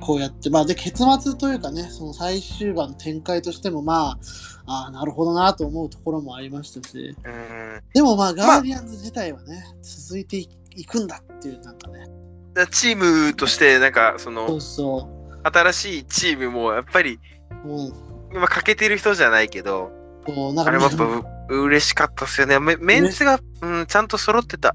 [0.01, 4.19] こうやって、まあで、結末というかね、その最終盤の展開としても、まあ、
[4.67, 12.07] ああ、なるほどなと思うところもありましたし、うん、でもまあ、ガーディアンズ自体はね、続いていいくんだっていう、なんかね、
[12.55, 15.09] だチームとして、なんか、そそのう、そ
[15.43, 17.19] 新しいチームも、やっぱり、
[17.65, 17.89] う、も
[18.33, 19.91] う、まあ、欠けてる人じゃないけど、
[20.27, 21.05] こうなんかあれもやっぱ
[21.49, 22.59] う嬉しかったっすよね。
[22.61, 24.75] メメンツが、うん、ちゃんと揃ってた。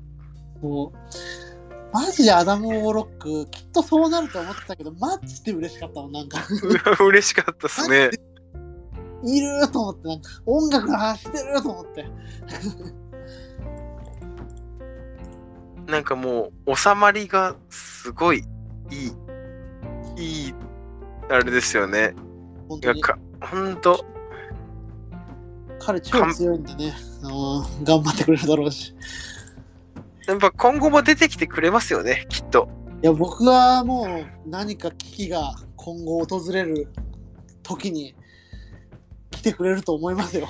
[0.62, 0.98] こう
[1.96, 6.40] マジでアダム・オーロック、きっとそうなると思ってたけど、マジで嬉しかったもん、なんか。
[7.00, 8.10] 嬉しかったっすね。
[9.24, 12.06] いると思って、なんか音楽の話してると思って。
[15.88, 18.44] なんかもう、収まりがすごい
[18.92, 19.08] い
[20.18, 20.54] い、いい、
[21.30, 22.14] あれですよね。
[22.68, 23.02] 本当に。
[23.02, 24.06] か、ほんと、
[25.80, 26.94] 彼超強いんでね、
[27.24, 28.96] うん頑張ってくれるだろうし。
[30.28, 32.68] やっぱ今後も出てきてくれますよね、きっと。
[33.04, 36.88] いや、僕はもう何か危機が今後訪れる
[37.62, 38.16] 時に
[39.30, 40.48] 来てくれると思いますよ。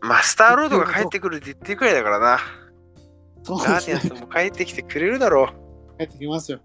[0.00, 2.38] まあ、スターロードが帰ってくるって言ってるくらいだからな。
[3.44, 3.94] そうガーですね。
[3.94, 5.48] ディアンズも帰ってきてくれるだろ
[5.98, 6.58] 帰ってきますよ。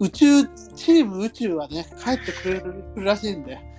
[0.00, 3.71] 宇宙、チーム宇宙はね、帰ってくれるらしいんで。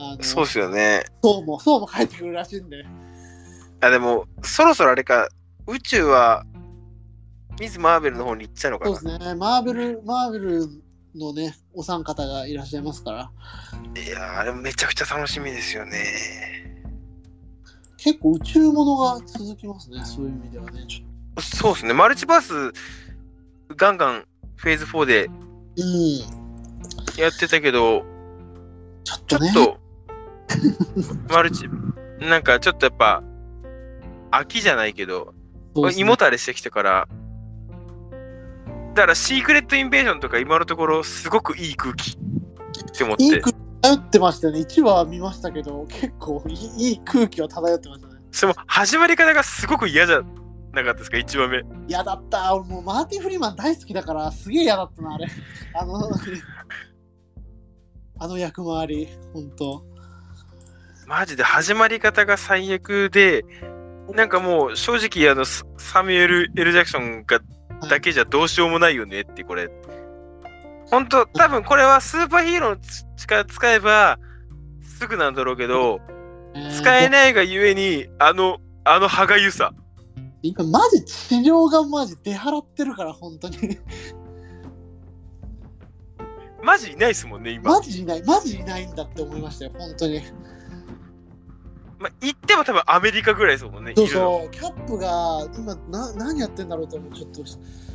[0.00, 0.24] あのう。
[0.24, 1.04] そうっすよね。
[1.22, 2.84] そうも、そうも帰ってくるらしいんで。
[3.80, 5.28] あ、でも、そろそろあれか、
[5.66, 6.44] 宇宙は、
[7.60, 9.18] ミズ・マーベルの方に行っちゃうのかそうな。
[9.18, 9.34] ですね。
[9.34, 10.66] マーベル、マーベル
[11.14, 13.30] のね、お三方がいらっしゃいますから、
[14.02, 15.98] いやー、あれめちゃくちゃ楽しみですよね。
[17.96, 20.02] 結構宇宙ものが続きますね。
[20.04, 20.86] そういう意味ではね。
[21.38, 22.72] そうですね、マルチバース、
[23.76, 24.24] ガンガン
[24.56, 25.30] フェーズ4でう
[25.84, 26.18] ん。
[27.20, 28.04] やってたけど、
[29.04, 29.52] ちょっとね。
[29.52, 29.80] ちょっと、
[31.28, 31.68] マルチ、
[32.20, 33.22] なんかちょっとやっぱ、
[34.30, 35.34] 秋じゃないけど、
[35.76, 37.08] ね胃もたれしてきてから、
[38.94, 42.14] だからシークレットインベージョンとか今のところすごくいい空気っ
[42.96, 44.60] て思って、いい空気漂ってましたよね。
[44.60, 48.14] 1話見ましたけど、結構いいいい空気は漂ってましたね。
[48.32, 50.22] その始まり方がすごく嫌じゃ
[50.72, 51.62] なかったですか、1話目。
[51.88, 52.54] 嫌だった。
[52.54, 55.26] 俺もうマーティン・フリーマン大好きだから、すげえ嫌だったな、あれ。
[55.74, 55.98] あの、
[58.18, 59.84] あの役回り、ほんと。
[61.10, 63.44] マジで始まり方が最悪で、
[64.14, 67.40] なんかもう正直あのササミュエル・エル・ジャクソンが
[67.88, 69.68] だけじゃどうしようもないよねってこれ。
[70.88, 72.76] 本当多分これはスーパーヒーローの
[73.16, 74.20] 力使えば
[74.82, 75.98] すぐなんだろうけど、
[76.78, 77.10] 使えい。
[77.10, 79.72] ないがゆえにあの、あの歯がゆさ。
[80.42, 83.80] 今、マジ地上がマジ出払ってるから、本当に。
[86.62, 87.72] マジいないですもんね、今。
[87.72, 90.22] マジいない、マジいないんだって思いましたよ、本当に。
[92.00, 93.92] まあ、言っても多分アメリカぐらいですもんね。
[93.94, 97.42] そうそう、キャップが今な、何やってんだろうと思う、ちょっと。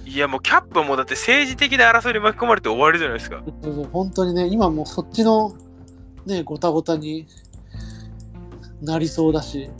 [0.07, 3.41] いやもうキャップもだって政治的な争いに巻き込まれて終わりじゃないですか。
[3.63, 5.55] そうそう本当にね、今もうそっちの、
[6.27, 7.27] ね、ごたごたに
[8.81, 9.71] なりそうだし、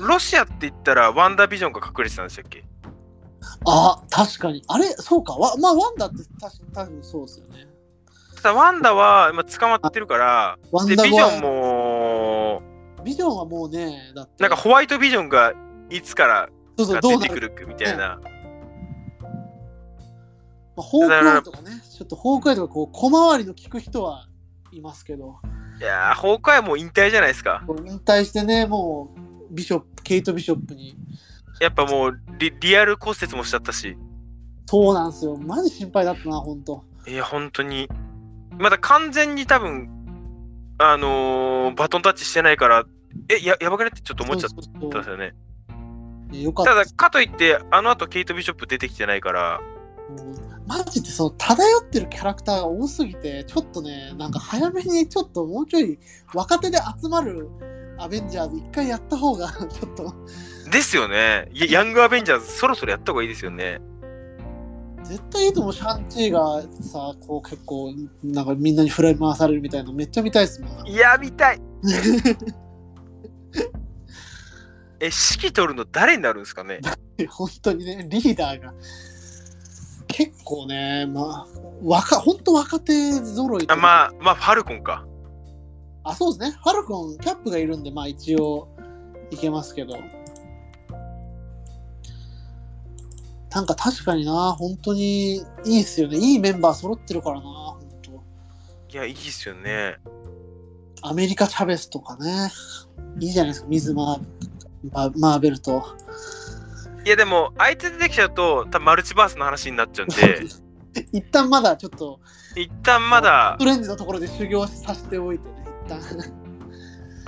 [0.00, 2.64] ロシアって言ったらワンダービジョンが隠れてたんでしたっけ？
[3.64, 4.64] あ、確かに。
[4.66, 5.34] あれ、そうか。
[5.34, 7.68] わまあ、ワンダって確か多分そうですよね。
[8.36, 12.29] ただワンダは今捕まってるから、で、ワンダビジョンは、も、
[13.00, 14.42] ビジョンはもうね、だって。
[14.42, 15.52] なんかホワイトビジョンが
[15.90, 18.20] いつから出てくるみたいな。
[20.76, 24.26] まあ、ホークアイとかね、ちょっとホークアイとかこう小回りの利く人は
[24.72, 25.36] いますけど、
[25.80, 27.62] いやー、崩壊もう引退じゃないですか。
[27.86, 30.96] 引退してね、もうビショップ、ケイト・ビショップに、
[31.60, 33.96] やっぱもうリリアル骨折もしちゃったし。
[34.66, 36.84] そうなんですよ、マジ心配だったな、ほんと。
[37.06, 37.88] いや、本当に。
[38.58, 39.99] まだ完全に多分、
[40.82, 42.84] あのーバトンタッチしてないから、
[43.28, 45.34] え、ややばくねってちょっと思っちゃったんですよね。
[46.32, 49.60] よたただ、かといって、あの後ケイト・ビショップ出てきてないから、
[50.66, 55.98] マジでその漂ってるキャラクターが多すぎて、ちょっとね、なんか早めにちょっともうちょい
[56.32, 57.50] 若手で集まる
[57.98, 60.14] アベンジャーズ一回やった方がちょっと
[60.70, 61.50] ですよね。
[61.52, 63.80] ヤング・アベンジャーズ、そろそろやった方がいいですよね。
[65.04, 65.72] 絶対いいと思う。
[65.72, 67.92] シャンチーがさ、こう結構
[68.22, 70.86] なんかみんなに振られ回されるみたいなのめっちゃ見たいですもん。
[70.88, 71.60] いや、見たい。
[75.02, 76.80] え、指揮取るの誰になるんですかね？
[77.28, 78.74] 本当にね、リーダーが
[80.06, 85.06] 結構ね、まあ、若本当若手揃いとあまあ、まあ、ファルコンか。
[86.04, 86.56] あ、そうですね。
[86.62, 88.68] ファルコン、キャップがいるんで、まあ一応
[89.30, 89.94] いけますけど。
[93.50, 96.16] なんか確かにな、本当にいいっすよね。
[96.18, 98.10] いいメンバー揃ってるからな、本当。
[98.90, 99.96] いや、いいっすよね。
[101.02, 102.50] アメリカ・チャベスとかね。
[103.18, 104.20] いいじゃないですか、水マー
[104.92, 105.84] ママーベルと。
[107.04, 110.46] いや、でも、相手出てきちゃうと、多分マルチバースの話になっちゃうんで、
[111.12, 112.20] 一旦まだちょっと、
[112.56, 116.00] 一旦まだト、レンジのところで修行させておいてね、一旦。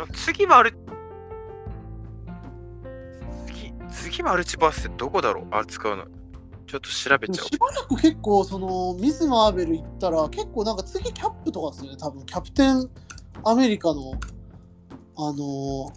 [0.13, 0.77] 次マル、
[3.93, 5.47] 次、次マルチバースってどこだろう？
[5.51, 6.05] あ、使うの。
[6.67, 7.49] ちょっと調べちゃおう。
[7.49, 12.89] しばらく結構、その、ミス・マーベル行ったら、結構なんか次キャップとかですよね、多分、キャプテン
[13.45, 14.13] アメリカの、
[15.17, 15.93] あのー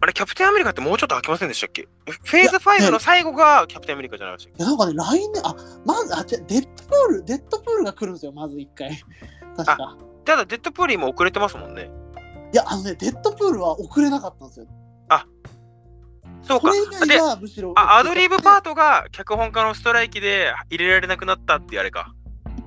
[0.00, 1.88] あれ、キャプテンアメリカってもうちょっと開けませんでしたっけ？
[2.06, 5.56] フェーズ5の最後がキャプテンアメリカじゃないでしたっいやなんかね、来年、あ、
[5.86, 8.90] まず、あ、違うデッドプール、デッドプールが来るんですよ、まず一回。
[9.56, 9.96] 確か。
[9.98, 11.90] けただ、デッドプールも遅れてますもんね。
[12.52, 14.66] いや、あのね、デッドプールは遅れなかったんですよ。
[16.42, 16.70] そうか
[17.06, 17.72] で、がむしろ。
[17.76, 22.14] あアドリブパートが脚本家のストライキで入れられなくなったってあれか。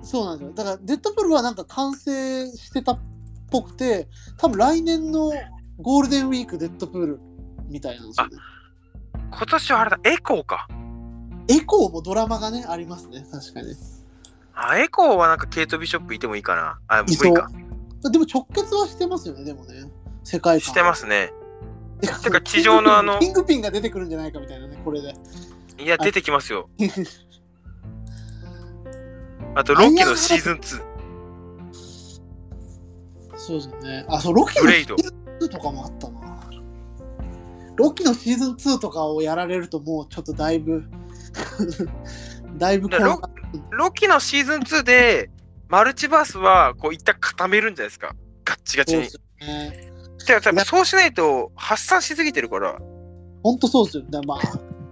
[0.01, 0.53] そうなんですよ。
[0.53, 2.99] だから、デッドプールはなんか完成してたっ
[3.51, 4.07] ぽくて、
[4.37, 5.31] 多分来年の
[5.81, 7.19] ゴールデンウィーク、デッドプール
[7.67, 8.37] みたいなんですよね。
[9.31, 10.67] 今年はあれだ、エコーか。
[11.47, 13.75] エコーもドラマがね、ありますね、確かに。
[14.53, 16.79] あ、エコーはなんかケイト・ビショップいてもいいかな。
[16.87, 17.49] あ、無理か。
[18.09, 19.91] でも直結はしてますよね、でもね。
[20.23, 20.61] 世界観。
[20.61, 21.33] してますね。
[22.05, 25.13] てかてか地上のあのキングピンが出てくるんじゃないかみたいなね、これで。
[25.77, 26.69] いや、出てきますよ。
[29.55, 30.81] あと、ロッキーのシーズン2。
[33.37, 34.05] そうですね。
[34.09, 34.95] あ、そう、ロキのシーズン
[35.39, 36.25] 2とかもあったな。
[37.75, 40.83] ロキのシーズン2とかをやられるともうちょっとだいぶ、
[42.57, 43.21] だいぶロ
[43.71, 45.29] ロッキーのシーズン2で、
[45.67, 48.15] マルチバースはこう一旦固めるんじゃないですか。
[48.45, 49.19] ガッチガチにそ
[50.25, 50.33] うです。
[50.33, 50.41] よね。
[50.41, 52.79] てか多分そうしないと発散しすぎてるから。
[53.43, 54.03] 本当そうですよ。
[54.09, 54.39] だまあ、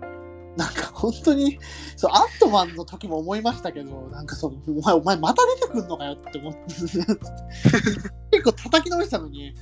[0.57, 1.59] なんか本当に、
[1.95, 6.59] そう、アントマンの時も思いましたけど、なんかその、お前、お前また出てくんのかよって思って、
[8.31, 9.53] 結構叩きのめしたのに、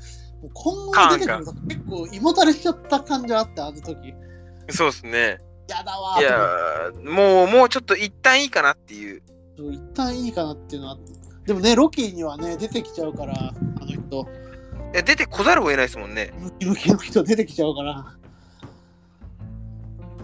[0.41, 4.13] もう今後出てくると結構胃もたれしちゃった感じはあって、あの時。
[4.69, 5.37] そうですね。
[5.69, 9.23] やだわいやー、もう、もうちょっと一旦いいかなっていう。
[9.57, 10.97] そう一旦いいかなっていうのは
[11.45, 13.97] でもねロキにはね出てきちゃうからあの人い
[14.93, 16.31] や出てこざるを得ないですもんね。
[16.39, 18.05] ムキムキの人出てきちゃうから。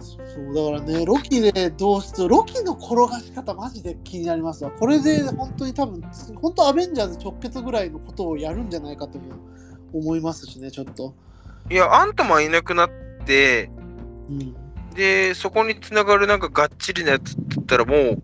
[0.00, 4.70] そうだからねロキでどうしてロキの転がし方マジで気になりますわ。
[4.70, 6.02] これで本当に多分
[6.36, 9.34] 本当アベンジャーズ直結ぐらいのことをやるんじゃないかとも
[9.92, 11.14] 思いますしねちょっと。
[11.70, 12.90] いや、アントマンいなくなっ
[13.26, 13.70] て、
[14.30, 14.56] うん。
[14.94, 18.22] で、そこにつながるなんかがっちりなやつって言ったらもう、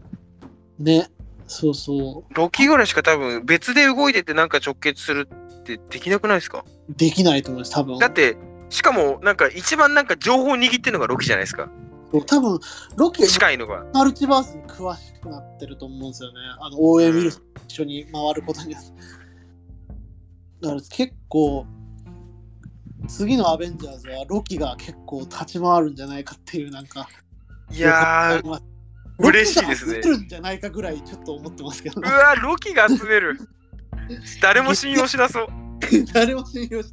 [0.79, 1.09] ね。
[1.47, 2.35] そうそう。
[2.35, 5.29] ロキぐらいしか多分別で動いててなんか直結する
[5.65, 6.65] ってできなくないですか？
[6.91, 8.37] できないと思います多分だって、
[8.69, 11.71] しかもなんか一番なんか情報握ってるのがロキじゃないですか。
[12.27, 12.61] 多分
[12.97, 13.85] ロキが近いのが。
[13.93, 16.37] マルチバースに詳しくなってると思うんですよね。
[16.61, 18.91] あの、応援ウィルソンと一緒に回ることになって。
[20.61, 21.67] だから結構、
[23.09, 27.09] 次のアベンジャーズはロキが結構立ち回るんじゃないかっていうなんか、
[27.71, 28.61] いやー、ー
[29.19, 33.39] 嬉しいですね集めるんじゃないかぐらいちょっと思ってますけど、うわ、ロキが集める。
[34.41, 35.47] 誰も信用しなそう。
[36.13, 36.93] 誰も信用し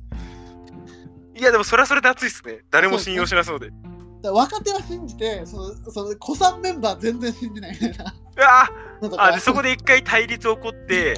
[1.35, 1.41] い。
[1.41, 2.59] やでもそれはそれで熱いっすね。
[2.69, 3.69] 誰も信用しなそうで。
[3.69, 3.79] だか
[4.23, 7.71] ら若手は信じて、その、その、子さんメンバー全然信じない。
[7.71, 8.13] みたいな。
[8.37, 8.69] うわ
[9.01, 11.15] のとかあでそこで一回対立起こって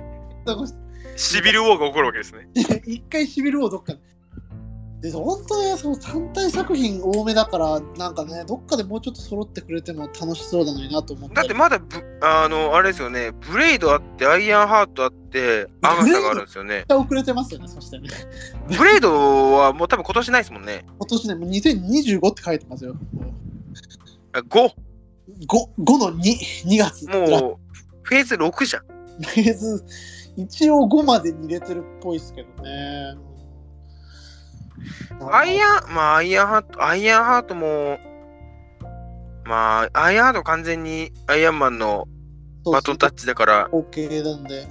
[1.16, 2.48] シビルウォーが起こるわけですね。
[2.88, 3.94] 一回しびるをどっか
[5.04, 5.12] で。
[5.12, 11.36] で、本当ね、その単体作品多めだから、なんかね、どっかでもうちょっと揃ってくれても楽しそうだのになと思って。
[11.36, 11.86] だってまだぶ
[12.22, 18.08] あのあれですよねブレイドあってアイアンハートあってアガサがあるんですよね遅れてますよね、そしてね。
[18.78, 19.12] ブレイド
[19.54, 22.96] はもう多分今年ないですもんね今年ね、もう2025って書いてますよ。
[24.32, 24.74] あ5 5,
[25.80, 26.22] 5の2、
[26.66, 27.08] 2月。
[27.08, 28.84] もうフェーズ6じゃん
[29.22, 29.86] フェーズ、
[30.38, 33.16] 一応5までに入れてるっぽいですけどね。
[35.32, 38.00] アイアン、まあ、アイアンハート、アイアンハートも、
[39.46, 42.08] まあ、アイアンハート完全にアイアンマンの
[42.72, 44.68] バトンタッチだから、OK なんで。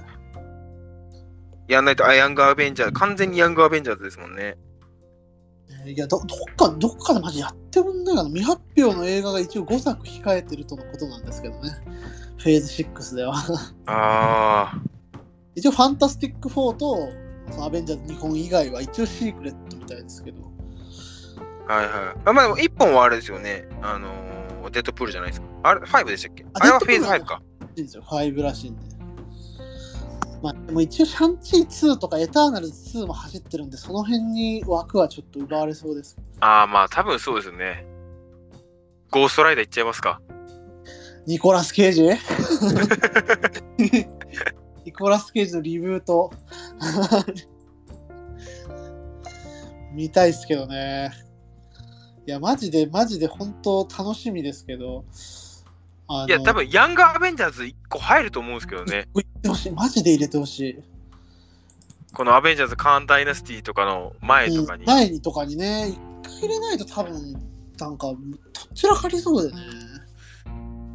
[1.67, 4.57] やんないとアイアングアベンジャー、完全にヤングアベンジャーズですもんね。
[5.85, 8.29] いやど、どっか、どっかでマジやってくんないかな。
[8.29, 11.71] 未発表の映画が一応5作控えてるとのことなんですけどね。
[12.37, 13.35] フェーズ6では。
[13.85, 14.81] あ
[15.55, 17.09] 一応、ファンタスティック4と、
[17.51, 20.41] そのアベンジャーズ日本以外は一応シークレットみたいですけど。
[21.67, 21.93] あ、はいはい。
[22.25, 23.67] あまあ、でも1本はあれですよね。
[23.81, 25.47] あのー、デッドプールじゃないですか。
[25.63, 26.43] あれ、5でしたっけ？
[26.45, 27.33] ああれはフェーズデッドプール5か。
[27.33, 28.81] らしいんですよ、5らしいんで。
[30.41, 36.17] まあ、でも一応、シャンチー2とかエターナルズ2も走ってるんで、その辺に枠はちょっと奪われそうです。
[36.41, 37.85] ああ、まあ、多分そうですよね。
[39.09, 40.21] ゴーストライダーいっちゃいますか。
[41.25, 42.01] ニコラス・ケイジ？
[42.03, 42.09] ニ
[44.97, 46.31] コラス・ケイジのリブート。
[49.93, 51.11] 見たいっすけどね。
[52.25, 55.05] いや、マジで、マジで本当楽しみですけど。
[56.27, 59.07] いや、多分ヤングアベンジャーズ1個入ると思うんですけどね。
[59.13, 59.71] 入れてほしい。
[59.71, 60.83] マジで入れてほしい。
[62.13, 64.85] このアベンジャーズカーンダイナスティとかの前とかに。
[64.85, 67.33] 前にとかにね、一回入れないと多分、
[67.79, 68.17] なんか、ど
[68.73, 69.61] ちらかりそうでね。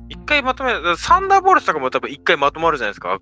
[0.08, 0.96] 一回まとめる。
[0.96, 3.18] サンダーボルトとかも多分一回まとまるじゃないですか。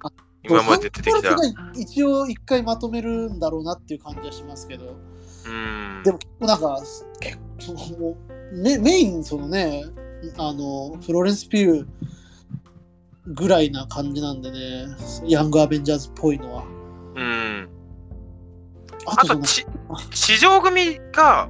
[0.49, 1.37] 今まで出てきた。
[1.75, 4.97] 一応一回まとめるんだろうなっていう感じはしますけど。
[5.47, 6.03] うん。
[6.05, 6.81] でもなんか、
[7.21, 8.17] 結構もう
[8.57, 9.85] メメイン、そのね、
[10.39, 11.87] あの、フローレンス・ピュー
[13.27, 14.87] ぐらいな感じなんでね、
[15.27, 16.65] ヤング・アベンジャーズっぽいのは。
[17.17, 17.69] うん。
[19.07, 19.67] あとち、
[20.11, 21.49] 地上組が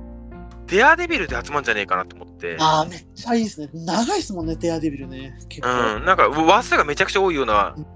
[0.67, 2.57] デアデビルで集まるんじゃねえかなと思って。
[2.61, 3.71] あーめっちゃいいですね。
[3.73, 5.39] 長いですもんね、デアデビルね。
[5.49, 5.69] 結構。
[5.69, 6.05] うん。
[6.05, 7.87] なんか話数がめちゃくちゃ多いようなうん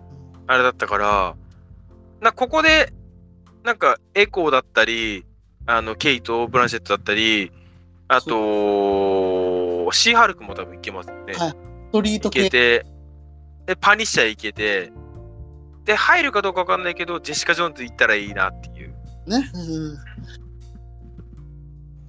[0.51, 1.36] あれだったから、
[2.20, 2.92] なここで、
[3.62, 5.24] なんかエコーだったり、
[5.64, 7.53] あの、ケイト・ブランシェットだったり、
[8.09, 11.34] あと、シーハルクも多分いけますよね。
[11.34, 12.42] はいストリーいト系。
[12.44, 12.86] けて、
[13.66, 14.92] で、パニッシャーいけて、
[15.84, 18.88] で、入るかどうかわかんないけど、ジェシカ・ジョーンズ行ったらいいなっていう。
[19.28, 19.51] ね。
[19.55, 19.98] うん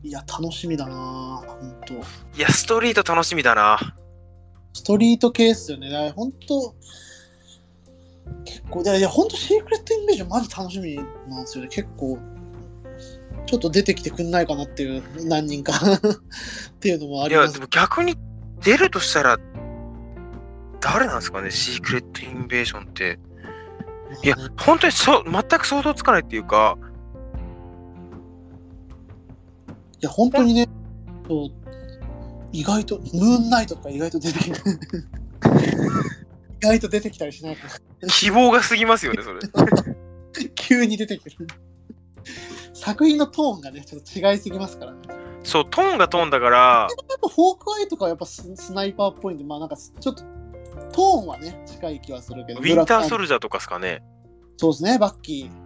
[0.03, 1.97] いや、楽しみだな本当い
[2.37, 3.77] や、ストリート楽しみだな。
[4.73, 6.11] ストリート系っすよね。
[6.15, 6.75] 本当
[8.45, 10.95] 結構、いやいや、本当シークレットインベージョンマジ楽しみ
[11.27, 11.69] なんですよね。
[11.69, 12.17] 結構、
[13.45, 18.15] ちょっと出てきてくんないかなっていう、何人か っていうのもあいや、りますでも逆に
[18.63, 19.37] 出るとしたら、
[20.79, 23.19] 誰なんですかね、シークレット・インベーションって。
[24.23, 26.77] いや本当にそう全く想像つかないっていうか、
[30.01, 30.67] いや、本当にね、
[31.27, 31.49] そう
[32.51, 34.59] 意外と、ムーンナイトとか意外と出てきた。
[34.69, 34.73] 意
[36.59, 37.67] 外と出てきたりしないか？
[37.67, 37.73] な。
[38.07, 39.39] 希望が過ぎますよね、それ。
[40.55, 41.35] 急に出てくる。
[42.73, 44.99] 作品のトーンがね、ちょっと違いすぎますからね。
[45.43, 50.23] そう、トーンがトーンだから、やっぱホークアイとかはやっぱススナイパーっぽいんで、まあなんかちょっと
[50.91, 52.59] トーンはね、近い気はするけど。
[52.59, 54.03] ウィンター・ソルルジャーとかですかね。
[54.57, 55.61] そうですね、バッキー。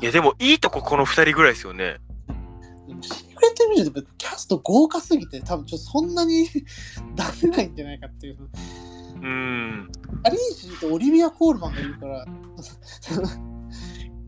[0.00, 1.98] いや、でもいいとここの2人ぐらいですよね。
[3.54, 6.48] でもシークレットインベージョンでキャスト豪華すぎて、多分ちょっとそんなに
[7.16, 8.38] 出せないんじゃないかっていう。
[8.40, 9.90] うーん。
[10.24, 12.24] アリーシーとオリビア・コールマンがいるから、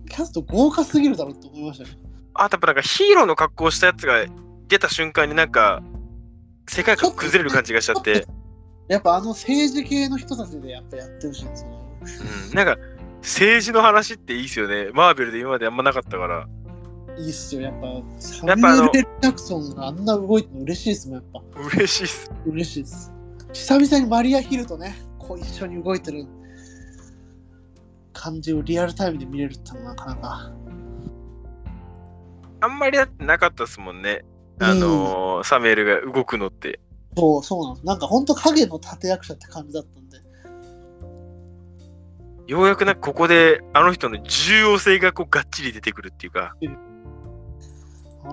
[0.08, 1.90] キャスト豪華すぎるだろうと思いましたね。
[2.34, 4.24] あとやっぱなんかヒーローの格好をしたやつが
[4.68, 5.82] 出た瞬間になんか、
[6.68, 8.26] 世界観崩れる感じがしちゃって、
[8.88, 11.78] やっぱあの政治系の人たちでやっぱやってほしいんですよね。
[12.50, 12.76] うん、なんか、
[13.22, 14.90] 政治の話っていいっすよね。
[14.92, 16.48] マーベルで今まであんまなかったから。
[17.20, 18.02] いいっすよ、やっぱ。
[18.18, 21.60] サやっぱあのミュエル・ジャクソンがあんな動いてるの嬉しいっすもん、やっぱ。
[21.76, 22.30] 嬉しいっす。
[22.46, 23.12] 嬉しいです。
[23.52, 26.26] 久々にマリア・ヒルとね、こう一緒に動いてる
[28.12, 30.52] 感じをリアルタイムで見れるってのはなかなか。
[32.62, 34.24] あんまりだってなかったっすもんね。
[34.58, 36.80] あのーサミュエルが動くのって。
[37.16, 37.86] そう、そうなんです。
[37.86, 40.20] なんか本当影の立役者って感じだったんで。
[42.46, 46.89] ようやくなんかここであの人の重要性がこうがっちり出てくるっていうか、あ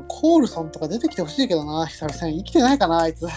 [0.07, 2.43] コールソンとか出てきてほしいけどな、久々に。
[2.43, 3.27] 生きてないかな、あいつ。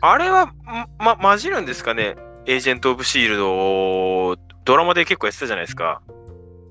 [0.00, 0.54] あれは、ん
[0.98, 2.16] ま、混じるんですかね？
[2.46, 6.02] エージェント・オブ・シールドをドラマで結構やってたじゃないですか。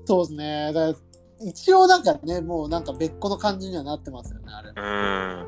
[0.06, 0.72] そうですね。
[0.72, 0.94] だ
[1.40, 4.70] 一応なんかね、もうなんか別個の感じにはなってますよね、あれ。
[4.74, 4.80] う
[5.42, 5.46] ん。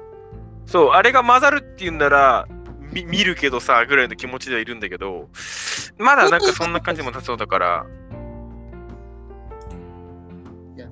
[0.66, 2.46] そう、あれが混ざるっていうんなら、
[2.92, 5.28] み見るけどさ、ぐらいの気持ちではいるんだけど、
[5.96, 7.86] まだなんかそんな感じもなさそうだから、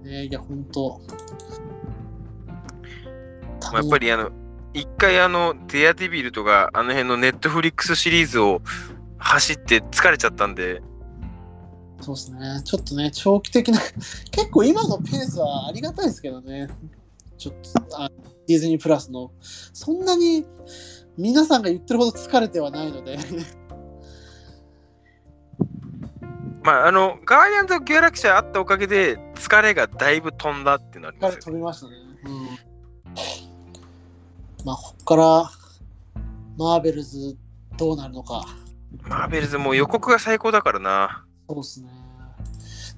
[0.07, 1.01] ね、いや、ほんと。
[3.73, 4.31] まあ、やっぱりあの、
[4.73, 8.63] 一回あの、デアデビルとか、あの辺のネットフリックスシリーズを
[9.19, 10.83] 走って疲れちゃったんで、
[12.01, 12.61] そうですね。
[12.65, 13.81] ちょっとね、長期的な、
[14.31, 16.69] 結構今のペースはありがたいですけどね。
[17.39, 17.55] ちょっ
[17.89, 18.11] と、あ
[18.47, 20.47] ディズニープラスの、そんなに
[21.17, 23.19] 皆さんが言ってるほど疲れてはないので、
[26.63, 31.93] まあ、あの、ガーディアンズ・ギャラクシーあったおかげで、疲れがだいぶ飛んだってなりますよ飛びましたね。
[32.25, 32.47] うん。
[34.65, 35.51] まあ、こっから、
[36.59, 37.37] マーベルズ
[37.77, 38.45] どうなるのか。
[39.03, 41.25] マーベルズもう予告が最高だからな。
[41.49, 41.89] そうですね。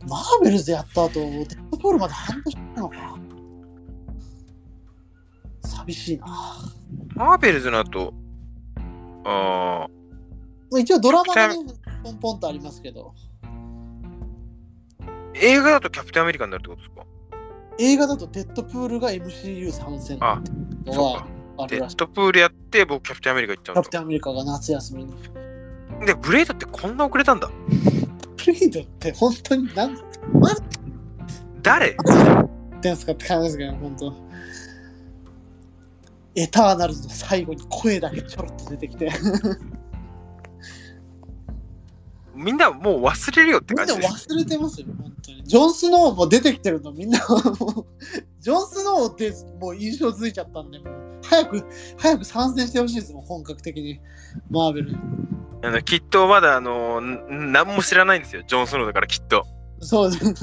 [0.09, 2.97] マーベルズやった後、デッドポールまで半年なのか。
[5.61, 6.27] 寂しいな。
[7.15, 8.15] マーベルズの後、
[9.25, 11.57] ああ一応ドラマがね、
[12.03, 13.13] ポンポンとありますけど、
[15.41, 17.05] 映画だとキャプテンアメリカになるってことですか？
[17.79, 20.43] 映画だとデッドプールが MCU 参戦あ
[20.91, 21.67] そうか。
[21.69, 21.81] デ。
[21.81, 25.15] ッドプールやって、僕キャプテンアメリカ行っちゃうキャプテンアメリカが夏休みに。
[26.07, 27.51] で、ブレイドってこんな遅れたんだ？
[28.37, 29.95] プリードって本当に何
[30.33, 30.63] マジ
[31.63, 31.97] 誰？
[32.81, 34.15] でんすかって感じですけど、本当。
[36.35, 39.11] エターナルズの最後に声だけちょろっと出てきて、
[42.39, 44.29] みんなもう忘れるよってみんな感じです。
[44.29, 45.45] 忘れてますよ、本当に。
[45.45, 47.87] ジョン・スノーも出てきてるの、みんなもう、
[48.41, 50.89] ジョン・スノーってもう印象づいちゃったんで、もう
[51.23, 51.65] 早く、
[51.99, 54.01] 早く参戦してほしいですもん、本格的に。
[54.51, 54.99] マーベルに。
[55.65, 58.45] あのきっとまだ、あの、ん何も知らないんですよ。
[58.47, 59.45] ジョン・スノーだからきっと。
[59.81, 60.35] そうです。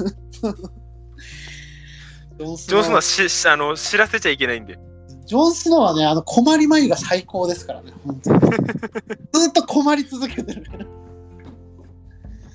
[2.38, 4.78] ジョン・スノーはししあの知らせちゃいけないんで。
[5.24, 8.40] ジョン・スノーはね、あの困り眉が最高ですからね、本当に。
[9.32, 10.86] ずっと困り続けてるから。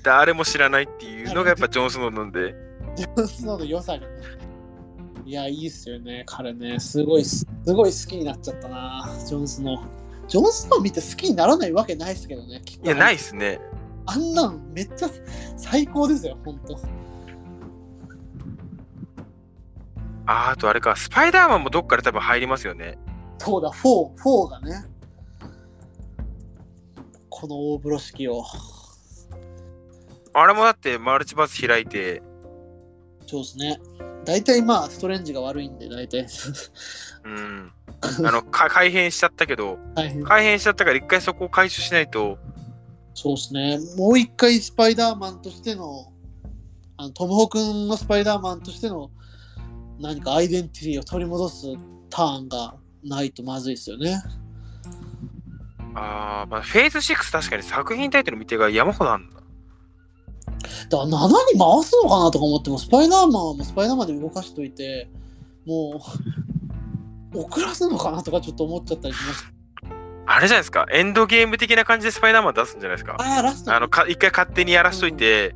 [0.02, 2.54] 誰も知らないっていうのがやっぱジョン・スノーなんで。
[2.96, 4.06] ジョン・スノーの良さがね。
[5.24, 6.80] いや、いいっすよね、彼ね。
[6.80, 10.28] すごい、すごい好きになっちゃったな、ジョン・スノー。
[10.28, 12.60] ジョン・スノー見て好きにならないわけないですけどね。
[12.82, 13.60] いや、ないっすね。
[14.06, 15.10] あんなんめっちゃ
[15.56, 16.76] 最高ですよ、本当。
[20.26, 22.98] ああとあれか、スパイダーマンもどっかで多分入りますよね。
[23.38, 24.84] そうだ、4、4がね。
[27.28, 28.44] この大風呂敷を。
[30.34, 32.22] あれもだってマルチバース開いて、
[33.26, 33.80] そうですね。
[34.24, 36.26] 大体まあ、ストレンジが悪いんで、大体。
[37.24, 37.72] うん。
[38.26, 39.78] あの、 か改変しちゃったけど。
[40.24, 42.38] 改変しちゃったから一回そこを回収しないと、
[43.14, 43.78] そうですね。
[43.96, 46.12] もう一回スパイダーマンとしての、
[46.96, 49.10] あのトムホ君のスパイダーマンとしての
[50.00, 51.66] 何かアイデンティティを取り戻す
[52.10, 54.22] ターンがないとまずいですよね。
[55.94, 59.41] ああ、まあ、フェーズ6確かに作品タイトル見てが山ほどあるんだ。
[60.88, 65.10] だから7に回すのかなとか思っても、スパイダーマンはもうスパイダーマンで動かしといて、
[65.66, 66.00] も
[67.34, 69.52] う、 遅らすのかなとかちょっと思っちゃったりしました。
[70.24, 73.16] あれじゃないですか、エンドゲーム的な感じでスパイダーマン出すんじゃないですか。
[73.18, 75.54] ああ、ラストあの、か一回勝手にやらしといて、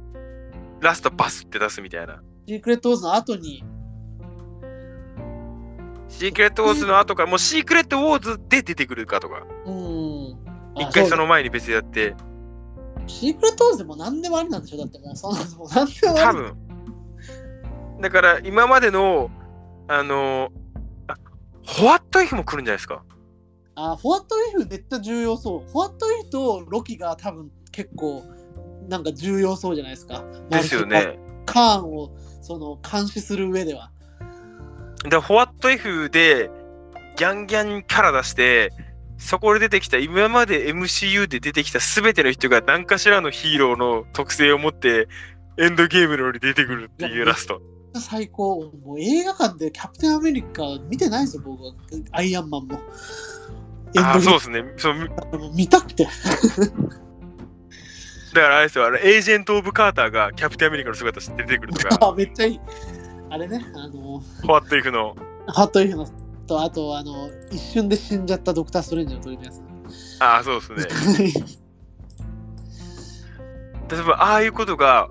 [0.81, 2.21] ラストバスって出すみたいな。
[2.49, 3.65] シークレットウォーズの後に、
[6.09, 10.37] シークレットウォーズの後から、もうシークレットウォーズで出てくるかとか、うん。
[10.93, 12.15] 回うその前に別でやって、
[13.07, 14.79] シークレットーズでも何でもありなんでしょ？
[14.79, 16.21] だってもう、その、もう何でもあり。
[16.21, 16.57] 多分。
[18.01, 19.31] だから今までの、
[19.89, 20.51] あの、
[21.09, 21.15] あ
[21.65, 23.03] ホワットイフも来るんじゃないですか？
[23.75, 25.71] あ、フォワットイフめっちゃ重要そう。
[25.71, 28.25] フォワットイフとロキが多分結構
[28.89, 30.25] なんか重要そうじゃないですか。
[30.51, 31.19] ですよね。
[31.45, 32.11] カーンを
[32.43, 33.91] その監視する上では。
[35.09, 36.51] で、ホワットイフで、
[37.17, 38.73] ギャンギャンキャラ出して、
[39.19, 45.09] そこで出てきた、今まで MCU で出てきた全ての人が何かしらのヒーローの特性を持って、
[45.59, 47.63] エンドゲームのように出てくるっていうラスト。
[47.99, 48.71] 最高。
[48.85, 51.73] もう映画館でキャプテンアメリカ見てないんですよ、僕は。
[52.13, 52.81] アイアンマンも。
[53.97, 54.65] ああ、そうですね。
[54.77, 54.95] そう
[55.55, 56.07] 見たくて。
[58.35, 62.61] だからあれですよ、あれ、エージェント・オブ・カーターがキャプテンアメリカの姿して出てくるとか、 あめっちゃいい。
[63.31, 65.17] あれね、あの、ホワットイフの、
[65.47, 66.07] ハットイフの
[66.47, 69.61] と、あと、あの、一瞬で死んじゃったドクター・ストレンジの時のやつ。
[70.21, 71.33] ああ、そうですね。
[73.89, 75.11] 例えばああいうことが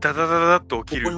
[0.00, 1.12] ダダダダダッと起きる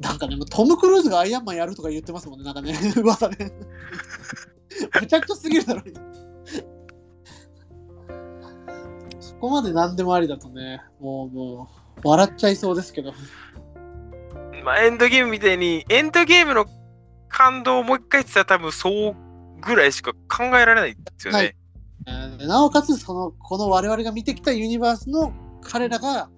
[0.00, 3.52] なんかね、もうトム・クルーズがアイアンマンやるとか言ってますもんね、なんかね、 噂で。
[5.00, 5.82] めちゃくちゃすぎるだろ、
[9.20, 13.12] そこまで何でもありだとね、もう、もう、笑っちゃいそうですけど。
[14.64, 16.66] まあエンドゲームみたいにエンドゲームの
[17.32, 19.16] 感動をもう一回って言ったら多分そう
[19.60, 21.56] ぐらいしか考えられないんですよね、はい。
[22.06, 25.32] えーなおかつ、その、この我々が見てきたユニバースの
[25.62, 26.28] 彼らが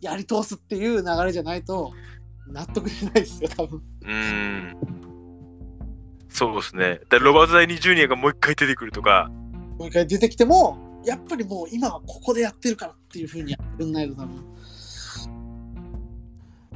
[0.00, 1.92] やり通すっていう流れじゃないと、
[2.48, 3.82] 納得しないですよ、多分。
[4.02, 4.76] うーん。
[6.28, 7.00] そうですね。
[7.08, 9.30] だからロバート・ダイニー・ジュニアがもう一回出てくるとか。
[9.78, 14.44] もう一回出てきても、やっぱりもう今はここでやってるからっていうふうにやってくんないと多分。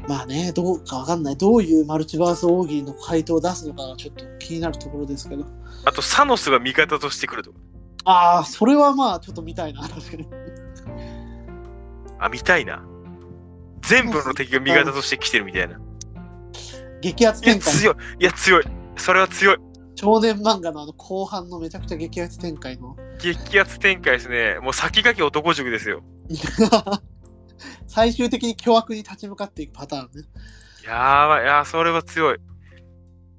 [0.09, 1.37] まあね、どうかわかんない。
[1.37, 5.45] どういうマルチバース奥義の回答を出すのかがちょっと気になるところですけど。
[5.85, 7.59] あとサノスが味方としてくるとか
[8.05, 10.27] ああ、それはまあちょっと見たいな、確かに。
[12.19, 12.83] あ見たいな
[13.83, 15.79] 全部の敵が味方として来てるみたいな
[17.03, 17.75] 激アツいや展開。
[17.75, 18.65] 強いいや強い
[18.97, 19.59] それは強い
[19.97, 22.97] 少年漫画のあの後半のめちゃくちゃ激アツ展開の。
[23.19, 26.03] 激アツ展開ですねもう先駆け男塾ですよ
[27.87, 30.29] 最終的に巨悪に立ち向かっていくパターンね。
[30.85, 32.39] やばいいやそれは強い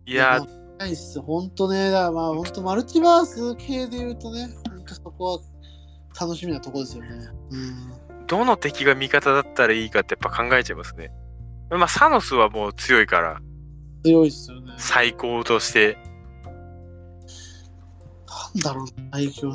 [0.05, 1.19] いやまあないっす。
[1.19, 5.39] ほんとね、だからまあほんとマルチバース系で言うとね、ほんとそこは
[6.19, 7.09] 楽しみなとこですよね。
[7.51, 7.93] うん。
[8.27, 11.11] どの敵が味方だったらいいかってやっぱ考えちゃいますね
[11.69, 13.39] まあサノスはもう強いから
[14.03, 14.73] 強いっすよね。
[14.77, 15.97] 最高として
[18.53, 19.51] なんだろうな、最強。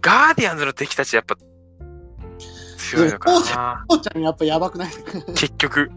[0.00, 1.36] ガーディアンズの敵たちやっぱ
[2.90, 4.92] 強いのかなちゃんやっぱやばくない？
[5.34, 5.90] 結局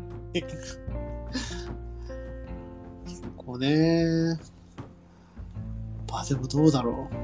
[3.38, 4.38] こうね。
[6.10, 7.16] まあでもどうだろう。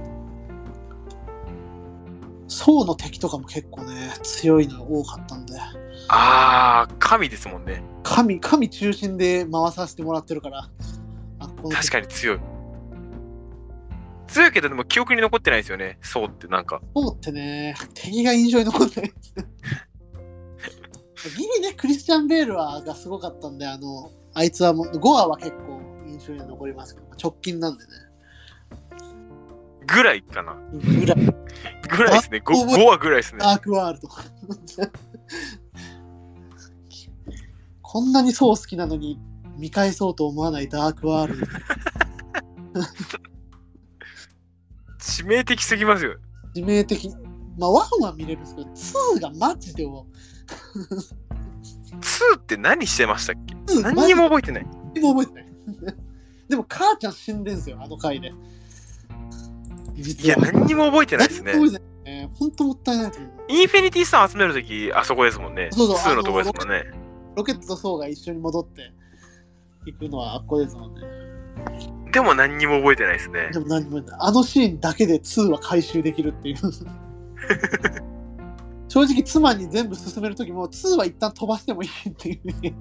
[2.50, 5.60] 層の敵とかも結構ね、強いの多かったんで。
[5.60, 10.70] ああ神ですもんね神、神中心で回させてもらってるから。
[11.40, 12.40] あ確かに強い
[14.28, 19.14] 強いけどでも記憶に残ってないですよねそうってなんかそうってね、敵が印象に残ってない。
[21.36, 27.90] ギリね、クリスチャン・ベールはがすごかったんで、あの、あいつはもう、ゴアは結構印象に残りますけど、直近なんでね。
[29.88, 31.18] ぐらいかなぐらい、
[31.90, 34.10] ぐらいですね 5, あ5話ぐらいですねダークワールド。
[37.82, 39.18] こんなにそう好きなのに
[39.58, 41.48] 見返そうと思わないダークワールド。
[45.08, 46.18] 致命的すぎますよ
[46.54, 47.10] 致命的。
[47.58, 50.06] まあ、1は見れるんですけど、2がマジでも
[52.02, 53.56] 2って何してましたっけ？
[53.74, 55.42] う、何にも覚えてない何も覚え
[55.76, 55.96] てない。
[56.50, 58.32] でも、母ちゃん死んでんすよ、あの回で。
[59.98, 60.28] い。
[60.28, 62.32] や何にも覚えてないですね何も覚えてないね。
[62.36, 63.32] 本当もったいないと思う。
[63.50, 66.84] インフィニティスター集めるときあそこですもんねそうそう2のとこですもんね
[67.36, 68.92] ロケットとソウが一緒に戻って
[69.86, 71.02] いくのはあっこですもんね。
[72.12, 73.50] でも何にも覚えてないですね。
[73.52, 74.02] でも何も。
[74.20, 76.58] あのシーンだけで2は回収できるっていう。
[78.90, 82.74] 正直妻に全部進めるときも2は一旦飛ばしてもいいっていうふうに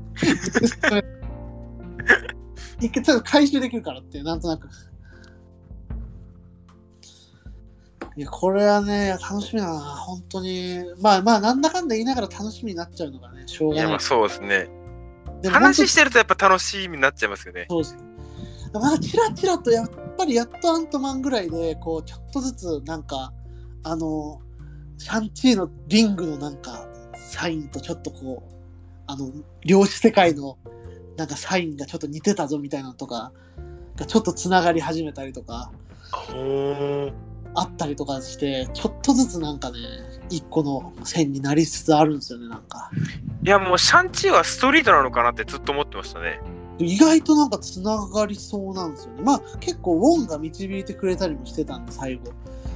[2.80, 4.68] 一回ちょっと回収できるからってなんとなく。
[8.16, 9.78] いやこれはね楽しみだな。
[9.78, 10.84] 本当に。
[11.02, 13.84] まあまあなんだかんだ言いながら楽しみになっちゃうのがねしょうがない。
[13.84, 14.70] いやまあそうですね。
[15.50, 17.66] 話してるとやっぱ楽しみになっちゃいますよね。
[17.68, 17.96] そうです
[18.80, 23.32] まあチラチラとやっぱりやっとアントマンぐらいでこうちょっとずつなんか
[23.82, 24.40] あの
[24.98, 28.52] シャンチーのリングのなんかサインとちょっとこう
[29.06, 29.30] あの
[29.64, 30.58] 量子世界の
[31.16, 33.32] なんかサインがちょっと似てたぞみたいなのとか
[33.96, 35.70] がちょっとつながり始めたりとか
[37.54, 39.78] あったりとかしてちょっとずつなんかね
[40.28, 42.90] 一個の線になりつつあるんですよねなんか。
[43.42, 46.40] いやもうシャンチーはストリートなのかなってずっと思ってましたね。
[46.78, 49.22] 意外となんかつながりそうなんですよね。
[49.22, 52.32] まあ結構ウォンが導いてくれたりもしてたんで最後。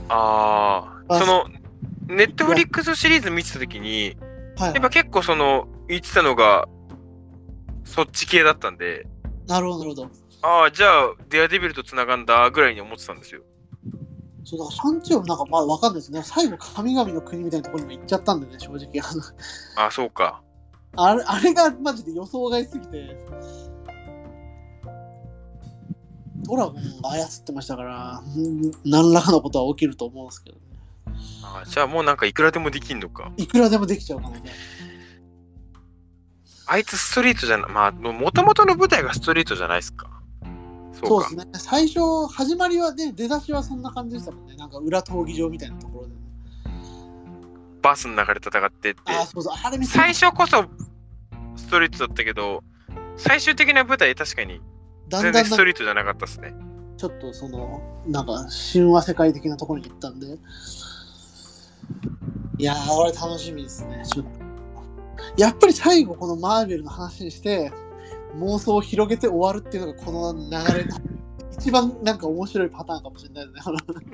[0.09, 1.45] あああその
[2.09, 4.17] ネットフリックスシリーズ見てた時に
[4.61, 6.69] はい、やっぱ結構その言ってたのが
[7.85, 9.07] そっち系だったんで。
[9.47, 10.11] なるほどなるほど。
[10.43, 13.41] ああじゃあデアデビルとつながんだぐらいに思ってたんですよ。
[14.45, 16.23] そうだからシャンチーもなんかまあわかんないですね。
[16.23, 19.01] 最後神々の国みたいなところにも行っちゃったんでね正直。
[19.03, 19.23] あの
[19.77, 20.43] ああそうか。
[20.97, 23.17] あれあれがマジで予想外すぎて
[26.43, 30.63] ドラゴンが操ってましたからうん何らかのことは起きると思うんですけどね。
[31.43, 33.33] ああじゃあもうなんかいくらでもできんのか。
[33.37, 34.43] いくらでもできちゃうかもね
[36.67, 40.09] あいつストリートじゃないまあもともとの舞台がストリートじゃないですか。
[40.93, 41.07] そか。
[41.09, 41.45] そううですね。
[41.55, 44.55] 最初始まりはね出だしはそんな感じでしたもんね。
[44.57, 46.17] なんか裏闘技場みたいなところで、ね、
[47.83, 49.93] バスの中で戦ってって、あ、そうそう、あれ見て。
[49.93, 50.65] 最初こそ
[51.57, 52.63] ストリートだったけど、
[53.17, 54.61] 最終的な舞台確かに
[55.11, 56.55] だんだんなんかトリートじゃなかったですね。
[56.97, 60.39] ちょっとその、なんか神話世界的なところに行ったんで。
[62.59, 64.03] いやー、俺楽しみですね。
[64.07, 64.31] ちょっと
[65.37, 67.73] やっぱり最後このマーベルの話にして、
[68.37, 70.97] 妄想を広げて終わるっていうのがこの流れの
[71.59, 73.61] 一番なんか面白いパターンかもしれないで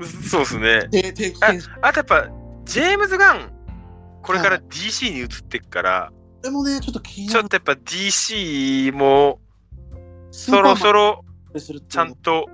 [0.06, 0.23] すね。
[0.28, 0.89] そうですね。
[0.90, 1.70] 定定期検証。
[1.82, 2.28] あとやっぱ、
[2.64, 3.52] ジェームズ・ガン、
[4.23, 6.12] これからはい DC に移ってくから、
[6.43, 7.43] でもね、ちょっと気にちなる。
[7.44, 9.39] ょっとやっぱ DC も
[10.30, 11.24] そろそろ
[11.88, 12.46] ちゃんと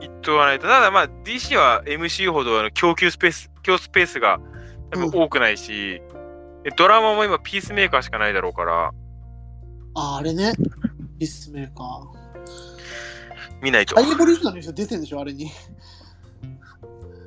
[0.00, 0.66] 言っとかないと。
[0.66, 4.38] ただまあ DC は MC ほどあの供給スペース、供スペースが
[5.12, 6.00] 多くないし、
[6.64, 8.92] えドラマも今ピースメーカーしかないだろうから、
[9.94, 10.52] あ、あれね。
[11.18, 12.08] ピースメーカー。
[13.62, 14.02] 見ないとハ。
[14.02, 15.50] イエボリューショナリーの人出てんでしょ、あれに。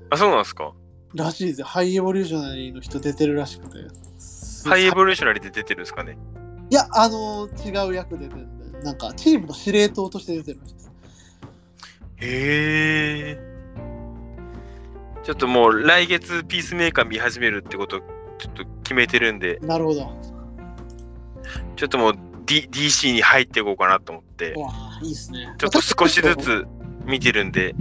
[0.10, 0.74] あ、そうなんですか？
[1.16, 1.68] らしいですよ。
[1.68, 3.78] ハイエボリューショナリーの人出てるらしくて。
[4.70, 6.18] ハイエボリューショナリーで出てるんですかね。
[6.70, 10.92] いや、あの違う役で出てるんで、なんかチームの司令塔として出てるらしいです。
[12.18, 13.40] へえ。
[15.24, 18.00] ちょっともう来月ピースメーカー見始めるってこと
[18.38, 20.12] ちょっと決めてるんで、なるほど。
[21.76, 22.14] ちょっともう、
[22.46, 25.54] D、DC に入っていこうかなと思って、うわあいいですね。
[25.58, 26.66] ちょっと少しずいつ
[27.06, 27.74] 見てるんで、や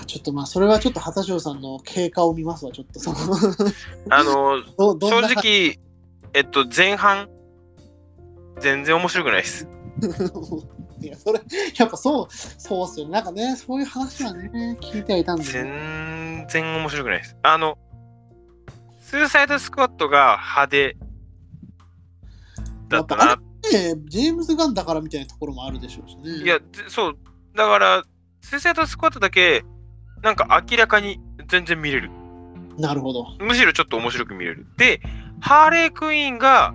[0.00, 3.18] ーちょっとまあ、それはちょっと畑翔さんの経過を見ますわ、ちょっとその
[4.10, 5.78] あの、 どど正直、
[6.34, 7.28] えっと、前半、
[8.60, 9.68] 全然面白くないです。
[11.00, 11.40] いや、それ、
[11.76, 13.12] やっぱそう、そうっすよね。
[13.12, 15.48] なんかね、そういう話はね、聞いてはいたんで、ね。
[15.50, 17.36] 全然面白くないです。
[17.42, 17.76] あの、
[19.00, 20.96] スーサイドスクワットが派手
[22.88, 23.36] だったな。
[23.36, 23.42] ね
[24.06, 26.44] ジェームズ・ガンだからみたいなところもあるでしょうしね。
[26.44, 27.18] いや、ぜそう、
[27.54, 28.04] だから、
[28.40, 29.64] スーサイドスクワットだけ、
[30.22, 32.10] なんか明らかに全然見れる。
[32.78, 33.26] なるほど。
[33.40, 34.66] むしろちょっと面白く見れる。
[34.78, 35.00] で、
[35.42, 36.72] ハーレークイーンが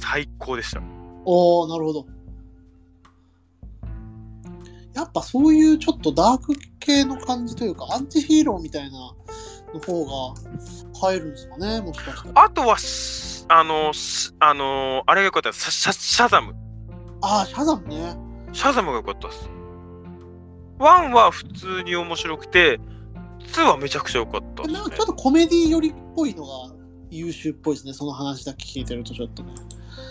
[0.00, 0.80] 最高でした。
[1.24, 2.06] おー、なるほど。
[4.94, 8.98] やっぱそういうちょっとダーク系の感じというか、アンチヒーローみたいな
[9.74, 10.40] の方が
[11.00, 12.44] 入るんですかね、もしかしたら。
[12.44, 15.70] あとはし、あの、しあの、あれが良かったです。
[15.72, 16.54] シャシャザム。
[17.20, 18.16] ああ、シャザムね。
[18.52, 19.50] シャザムが良かったです。
[20.78, 22.78] 1は普通に面白くて、
[23.40, 25.06] 2はめちゃくちゃ良かったねなんかちょっ。
[25.06, 26.77] とコメディ寄りっぽいのが
[27.10, 29.52] 優秀っぽいですね、その話だけ聞いてるとちょっとね。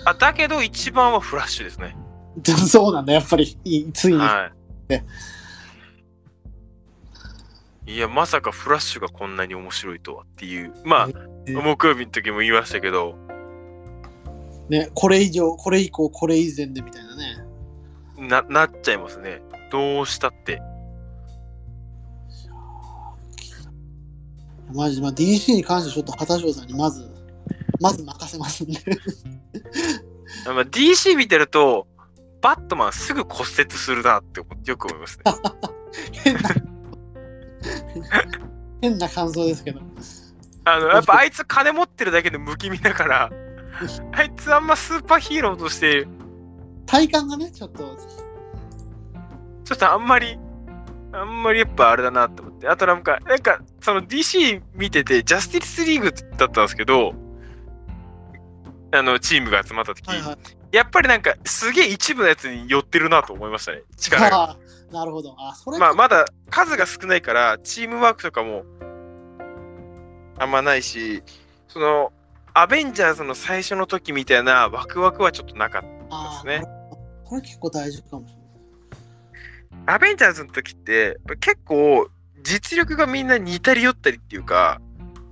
[0.06, 1.96] あだけど一番はフラッシュですね。
[2.38, 4.20] でもそうなんだ、やっぱり、いついに。
[4.20, 4.52] は
[4.90, 5.04] い。
[7.88, 10.74] いや、まさかフラッシュがこんなに面白いとはっていう。
[10.84, 11.10] ま
[11.48, 13.16] えあ、木曜日の時も言いましたけど、
[14.70, 17.38] ね、これ以上、これ以降、これ以前でみたいなね。
[18.18, 19.42] な、なっちゃいますね。
[19.72, 20.62] どうしたって。
[24.74, 27.10] マジで、まあ、DC に関してちょっと畑翔さんにまず、
[27.80, 28.80] まず任せますんで。
[30.46, 31.88] まあ、DC 見てると、
[32.42, 35.24] バットマンすぐ骨折するなってよく思いますね。
[36.24, 36.50] 変な、
[38.82, 39.80] 変な感想ですけど。
[40.66, 43.32] あの、やっぱあいつ金持ってるだけで不気味だから、
[44.14, 46.08] あいつあんまスーパーヒーローとして、
[46.86, 47.98] 体感がね、ちょっと、
[49.64, 50.38] ちょっとあんまり、
[51.14, 52.68] あんまりやっぱあれだなって思って。
[52.68, 57.14] あとなんか、なんか、その DC 見てて、ジャスティスリーグだったんですけど、
[58.92, 60.38] あの、チームが集まった時、はいはい。
[60.72, 63.84] やっぱりなんか、すげえ一部のやつに寄ってるなと思いましたね。
[63.98, 64.58] 力が。
[64.92, 65.36] なるほど。
[65.38, 68.64] あ、それ、まあ、まだ数が少ないから、チームワークとかも、
[70.40, 71.24] あんまないし、
[71.68, 72.12] その、
[72.54, 76.68] アベンジャーズの最初の時みたいなワクワクはちょっとなかったあですね。
[77.24, 78.37] これ結構大事かもしれない。
[79.88, 82.10] アベンジャーズの時って、結構、
[82.44, 84.82] 実力がみんな似たり寄ったりっていうか、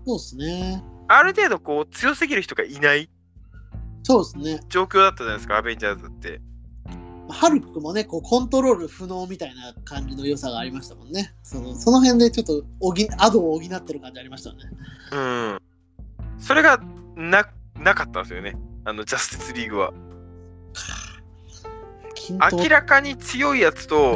[0.05, 0.83] そうですね。
[1.07, 3.09] ある程度こう強すぎる人がいない
[4.03, 4.59] そうですね。
[4.69, 6.41] 状況だったじゃないですか、アベンジャーズって。
[7.27, 11.33] ハルクもね、こうコントロール不能みたいな感じの良さがありましたもんね。
[11.43, 14.63] そのその辺でちょっと補アドを補ってる感じありましたよね。
[15.11, 15.61] うん。
[16.39, 16.79] それが
[17.15, 17.47] な
[17.79, 18.55] なかったんですよね。
[18.85, 19.93] あの、ジャスティスリーグは。
[22.33, 24.15] 明らかに強いやつと、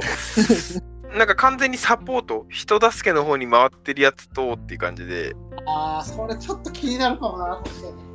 [1.17, 7.55] なんか完全にサポート、人助けの方に回ってるやつとっていう感じで、ああ、それちょっと気になるかもな。
[7.57, 8.09] 確かに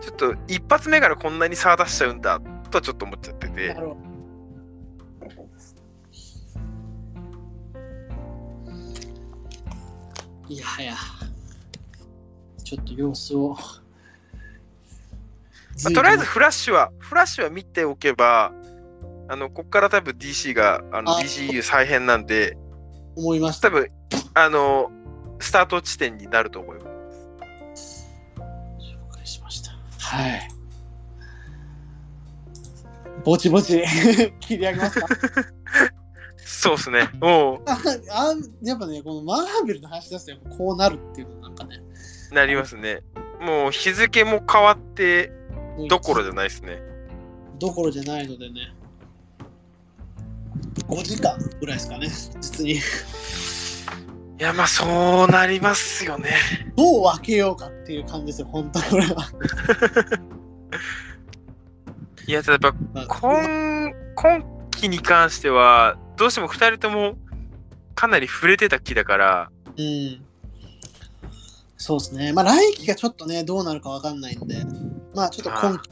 [0.00, 2.40] ちょっと一発目からこんなに差出しちゃうんだ
[2.70, 3.74] とはちょっと思っちゃってて。
[3.74, 4.06] な、るほど。
[10.48, 10.94] いやはや、
[12.62, 13.56] ちょっと様子を。
[15.84, 18.52] まあとりあえずフラッシュは、フラッシュは見ておけば、
[19.28, 22.56] あの、こっから多分 DC が、あのあ DCU 再編なんで、
[23.16, 23.68] 思いました。
[23.68, 23.88] 多分、
[24.34, 24.90] あの、
[25.40, 28.08] スタート地点になると思います。
[28.78, 29.70] 了解しました。
[29.98, 30.48] はい。
[33.24, 33.82] ぼちぼち
[34.40, 35.06] 切り上げますか？
[36.46, 37.10] そうですね。
[37.20, 37.78] も あ
[38.10, 41.80] あやっぱね、このマーベルの話出すとこうなるっていうのなんかね。
[42.30, 43.02] う、なりますね。
[43.40, 45.32] もう日付も変わって
[45.88, 46.80] どころじゃないですね。
[47.58, 48.74] どころじゃないのでね。
[50.88, 52.08] 5時間ぐらいですかね、
[52.40, 52.72] 実に。
[52.74, 52.78] い
[54.38, 56.30] や、まあそうなりますよね。
[56.76, 59.28] どう分けようかっていう感じですよ、本当これは。
[62.26, 62.74] いや、やっぱ
[63.06, 67.16] 今、今期に関しては、どうしても2人とも
[67.94, 70.22] かなり触れてた気だから、うん。
[71.76, 72.32] そうですね。
[72.32, 74.56] まあ来期がちょっとね、どうなるかわかんないんで、
[75.16, 75.90] まあちょっと今期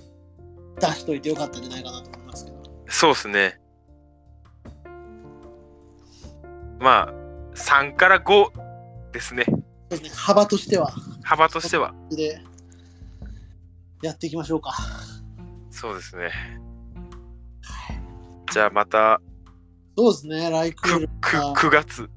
[0.81, 2.63] 出しといてよかったんじゃないかなと思いますけど。
[2.89, 3.59] そうですね。
[6.79, 7.13] まあ、
[7.55, 8.47] 3から5
[9.13, 9.45] ですね。
[9.47, 9.61] そう
[9.91, 10.93] ですね、幅としては、
[11.23, 11.95] 幅としては。
[12.11, 12.39] で、
[14.03, 14.75] やっていきましょうか。
[15.71, 16.31] そうですね。
[18.53, 19.21] じゃあまた
[19.97, 22.11] そうですね、来クーくルくが9月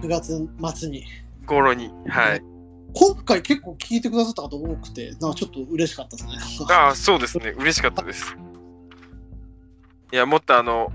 [0.00, 1.04] 9月末に。
[1.46, 1.90] 頃に。
[2.08, 2.53] はい。
[2.94, 6.64] 今回結構聞いてくださった方多くて、なんかちょっと嬉しかったですね。
[6.70, 7.50] ああ、そうですね。
[7.58, 8.36] 嬉しかったです。
[10.12, 10.92] いや、もっとあの、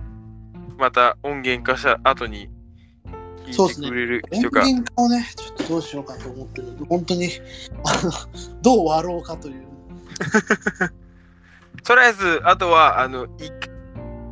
[0.77, 2.49] また音源化した後に
[3.45, 7.29] 聞いてくれる音人が、源化をね、ちょっとどうしようかと思ってる本当に、
[7.83, 8.11] あの、
[8.61, 9.65] どう割ろうかという。
[11.83, 13.29] とりあえず、あとは、あの、い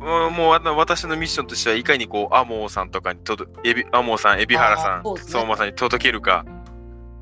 [0.00, 6.46] もうもうあの私のミッションとしてはいかにこう、アモーさんとかに届エビ、アモーさん、海老原さん、ね相馬さんに届けるか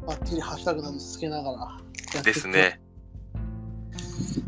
[0.07, 1.78] バッチリハッシュタグなどつけなが
[2.15, 2.81] らですね。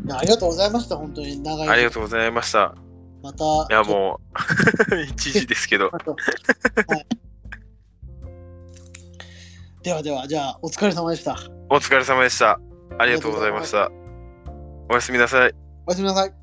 [0.05, 1.69] いやありがとうございました、本当に長い。
[1.69, 2.73] ありがとうございました。
[3.21, 4.19] また、いや、も
[4.91, 5.91] う、 一時ですけど。
[5.91, 7.05] はい、
[9.83, 11.37] ではでは、じゃあ、お疲れ様でした。
[11.69, 12.59] お疲れ様でした。
[12.97, 13.91] ありがとうございました。
[14.89, 15.53] おやすみなさい。
[15.85, 16.38] おやすみなさい。